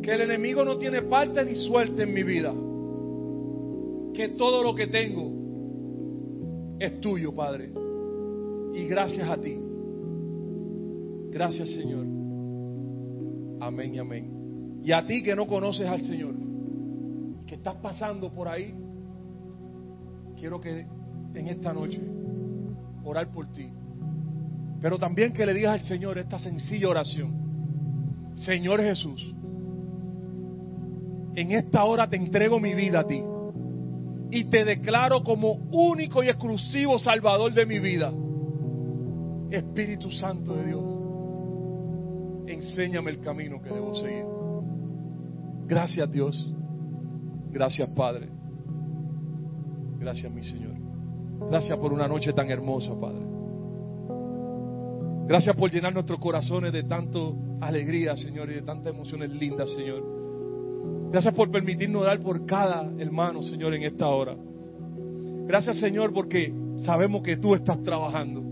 Que 0.00 0.14
el 0.14 0.20
enemigo 0.22 0.64
no 0.64 0.78
tiene 0.78 1.02
parte 1.02 1.44
ni 1.44 1.56
suerte 1.56 2.04
en 2.04 2.14
mi 2.14 2.22
vida. 2.22 2.54
Que 4.14 4.28
todo 4.36 4.62
lo 4.62 4.74
que 4.74 4.86
tengo 4.86 6.76
es 6.78 7.00
tuyo, 7.00 7.34
Padre. 7.34 7.72
Y 8.74 8.86
gracias 8.86 9.28
a 9.28 9.36
ti. 9.36 9.58
Gracias, 11.30 11.70
Señor. 11.70 12.06
Amén 13.60 13.94
y 13.94 13.98
amén. 13.98 14.80
Y 14.84 14.92
a 14.92 15.04
ti 15.04 15.22
que 15.22 15.34
no 15.34 15.46
conoces 15.48 15.86
al 15.88 16.00
Señor, 16.00 16.34
que 17.44 17.56
estás 17.56 17.74
pasando 17.76 18.32
por 18.32 18.46
ahí, 18.46 18.72
quiero 20.36 20.60
que 20.60 20.86
en 21.34 21.48
esta 21.48 21.72
noche 21.72 22.00
orar 23.04 23.32
por 23.32 23.50
ti. 23.50 23.68
Pero 24.80 24.98
también 24.98 25.32
que 25.32 25.44
le 25.44 25.54
digas 25.54 25.74
al 25.74 25.80
Señor 25.80 26.18
esta 26.18 26.38
sencilla 26.38 26.88
oración. 26.88 28.32
Señor 28.34 28.80
Jesús, 28.80 29.34
en 31.34 31.52
esta 31.52 31.84
hora 31.84 32.08
te 32.08 32.16
entrego 32.16 32.60
mi 32.60 32.74
vida 32.74 33.00
a 33.00 33.06
ti 33.06 33.22
y 34.30 34.44
te 34.44 34.64
declaro 34.64 35.22
como 35.24 35.52
único 35.72 36.22
y 36.22 36.28
exclusivo 36.28 36.98
Salvador 36.98 37.52
de 37.52 37.66
mi 37.66 37.78
vida. 37.78 38.12
Espíritu 39.50 40.10
Santo 40.10 40.54
de 40.54 40.66
Dios, 40.66 40.84
enséñame 42.46 43.10
el 43.10 43.20
camino 43.20 43.60
que 43.62 43.70
debo 43.70 43.94
seguir. 43.94 44.24
Gracias 45.66 46.10
Dios, 46.10 46.54
gracias 47.50 47.88
Padre, 47.90 48.28
gracias 49.98 50.30
mi 50.32 50.44
Señor. 50.44 50.76
Gracias 51.50 51.78
por 51.78 51.92
una 51.92 52.08
noche 52.08 52.32
tan 52.32 52.50
hermosa, 52.50 52.98
Padre. 53.00 53.27
Gracias 55.28 55.54
por 55.56 55.70
llenar 55.70 55.92
nuestros 55.92 56.18
corazones 56.18 56.72
de 56.72 56.84
tanto 56.84 57.36
alegría, 57.60 58.16
Señor, 58.16 58.50
y 58.50 58.54
de 58.54 58.62
tantas 58.62 58.94
emociones 58.94 59.28
lindas, 59.34 59.70
Señor. 59.74 60.02
Gracias 61.12 61.34
por 61.34 61.50
permitirnos 61.50 62.02
dar 62.02 62.18
por 62.20 62.46
cada 62.46 62.90
hermano, 62.98 63.42
Señor, 63.42 63.74
en 63.74 63.82
esta 63.82 64.08
hora. 64.08 64.34
Gracias, 65.46 65.80
Señor, 65.80 66.14
porque 66.14 66.50
sabemos 66.78 67.20
que 67.20 67.36
tú 67.36 67.54
estás 67.54 67.82
trabajando. 67.82 68.42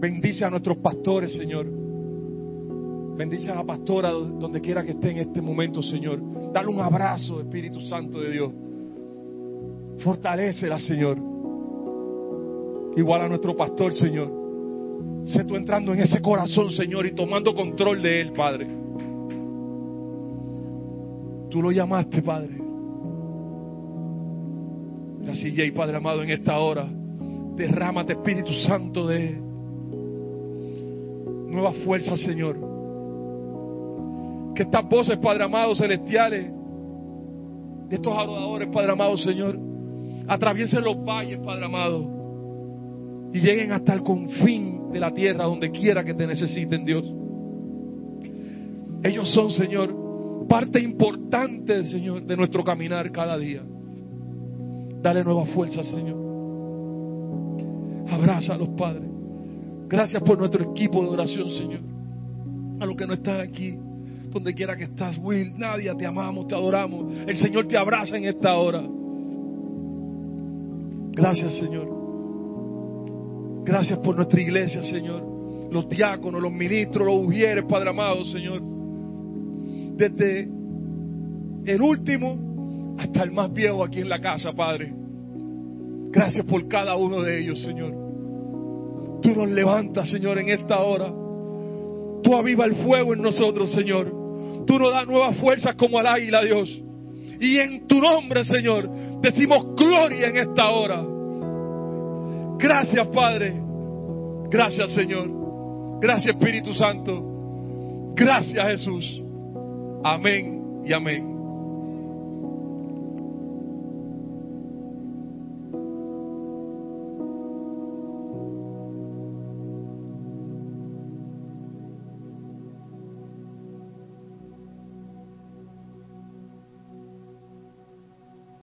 Bendice 0.00 0.44
a 0.44 0.50
nuestros 0.50 0.76
pastores, 0.76 1.32
Señor. 1.32 1.66
Bendice 3.16 3.50
a 3.50 3.54
la 3.54 3.64
pastora 3.64 4.10
donde 4.10 4.60
quiera 4.60 4.84
que 4.84 4.90
esté 4.90 5.12
en 5.12 5.18
este 5.18 5.40
momento, 5.40 5.80
Señor. 5.80 6.20
Dale 6.52 6.68
un 6.68 6.80
abrazo, 6.80 7.40
Espíritu 7.40 7.80
Santo 7.80 8.20
de 8.20 8.30
Dios. 8.30 8.52
Fortalecela, 10.00 10.78
Señor. 10.78 11.16
Igual 12.96 13.22
a 13.22 13.28
nuestro 13.28 13.56
pastor, 13.56 13.94
Señor. 13.94 14.43
Sé 15.24 15.44
tú 15.44 15.56
entrando 15.56 15.94
en 15.94 16.00
ese 16.00 16.20
corazón, 16.20 16.70
Señor, 16.70 17.06
y 17.06 17.12
tomando 17.12 17.54
control 17.54 18.02
de 18.02 18.20
él, 18.20 18.32
Padre. 18.32 18.66
Tú 21.50 21.62
lo 21.62 21.70
llamaste, 21.70 22.20
Padre. 22.20 22.60
Gracias, 25.22 25.66
y 25.66 25.70
Padre 25.70 25.96
amado, 25.96 26.22
en 26.22 26.30
esta 26.30 26.58
hora. 26.58 26.86
Derrámate, 27.56 28.12
Espíritu 28.12 28.52
Santo, 28.52 29.06
de 29.06 29.40
nueva 31.48 31.72
fuerza, 31.84 32.16
Señor. 32.18 32.56
Que 34.54 34.64
estas 34.64 34.86
voces, 34.88 35.16
Padre 35.18 35.44
amado, 35.44 35.74
celestiales, 35.74 36.50
de 37.88 37.96
estos 37.96 38.12
adoradores, 38.14 38.68
Padre 38.68 38.92
amado, 38.92 39.16
Señor, 39.16 39.58
atraviesen 40.28 40.84
los 40.84 41.02
valles, 41.02 41.38
Padre 41.38 41.64
amado, 41.64 43.30
y 43.32 43.40
lleguen 43.40 43.72
hasta 43.72 43.94
el 43.94 44.02
confín 44.02 44.73
de 44.94 45.00
la 45.00 45.12
tierra, 45.12 45.44
donde 45.44 45.72
quiera 45.72 46.04
que 46.04 46.14
te 46.14 46.24
necesiten, 46.24 46.84
Dios. 46.84 47.04
Ellos 49.02 49.28
son, 49.34 49.50
Señor, 49.50 50.46
parte 50.48 50.80
importante, 50.80 51.84
Señor, 51.86 52.22
de 52.22 52.36
nuestro 52.36 52.62
caminar 52.62 53.10
cada 53.10 53.36
día. 53.36 53.62
Dale 55.02 55.24
nueva 55.24 55.46
fuerza, 55.46 55.82
Señor. 55.82 56.16
Abraza 58.08 58.54
a 58.54 58.56
los 58.56 58.68
padres. 58.70 59.10
Gracias 59.88 60.22
por 60.22 60.38
nuestro 60.38 60.70
equipo 60.70 61.02
de 61.02 61.08
oración, 61.08 61.50
Señor. 61.50 61.80
A 62.78 62.86
los 62.86 62.96
que 62.96 63.06
no 63.06 63.14
están 63.14 63.40
aquí, 63.40 63.76
donde 64.30 64.54
quiera 64.54 64.76
que 64.76 64.84
estás, 64.84 65.18
Will, 65.18 65.54
nadie, 65.56 65.92
te 65.96 66.06
amamos, 66.06 66.46
te 66.46 66.54
adoramos. 66.54 67.12
El 67.26 67.36
Señor 67.36 67.66
te 67.66 67.76
abraza 67.76 68.16
en 68.16 68.26
esta 68.26 68.56
hora. 68.56 68.80
Gracias, 71.10 71.54
Señor. 71.54 72.03
Gracias 73.64 73.98
por 74.00 74.14
nuestra 74.14 74.40
iglesia, 74.40 74.82
Señor. 74.82 75.70
Los 75.72 75.88
diáconos, 75.88 76.40
los 76.40 76.52
ministros, 76.52 77.06
los 77.06 77.26
ujieres, 77.26 77.64
Padre 77.64 77.90
amado, 77.90 78.24
Señor. 78.26 78.62
Desde 79.96 80.48
el 81.64 81.82
último 81.82 82.96
hasta 82.98 83.22
el 83.22 83.32
más 83.32 83.52
viejo 83.52 83.82
aquí 83.82 84.00
en 84.00 84.08
la 84.08 84.20
casa, 84.20 84.52
Padre. 84.52 84.92
Gracias 86.10 86.44
por 86.44 86.68
cada 86.68 86.94
uno 86.96 87.22
de 87.22 87.40
ellos, 87.40 87.60
Señor. 87.62 87.92
Tú 89.22 89.30
nos 89.34 89.48
levantas, 89.48 90.10
Señor, 90.10 90.38
en 90.38 90.50
esta 90.50 90.80
hora. 90.80 91.12
Tú 92.22 92.34
aviva 92.34 92.66
el 92.66 92.74
fuego 92.76 93.14
en 93.14 93.22
nosotros, 93.22 93.72
Señor. 93.72 94.64
Tú 94.66 94.78
nos 94.78 94.92
das 94.92 95.06
nuevas 95.06 95.36
fuerzas 95.38 95.74
como 95.76 95.98
al 95.98 96.06
águila, 96.06 96.42
Dios. 96.44 96.68
Y 97.40 97.58
en 97.58 97.86
tu 97.86 98.00
nombre, 98.00 98.44
Señor, 98.44 98.88
decimos 99.20 99.74
gloria 99.74 100.28
en 100.28 100.36
esta 100.36 100.70
hora. 100.70 101.13
Gracias, 102.58 103.06
Padre. 103.08 103.54
Gracias, 104.50 104.90
Señor. 104.94 106.00
Gracias, 106.00 106.34
Espíritu 106.34 106.72
Santo. 106.72 108.12
Gracias, 108.14 108.66
Jesús. 108.68 109.22
Amén 110.04 110.82
y 110.84 110.92
amén. 110.92 111.33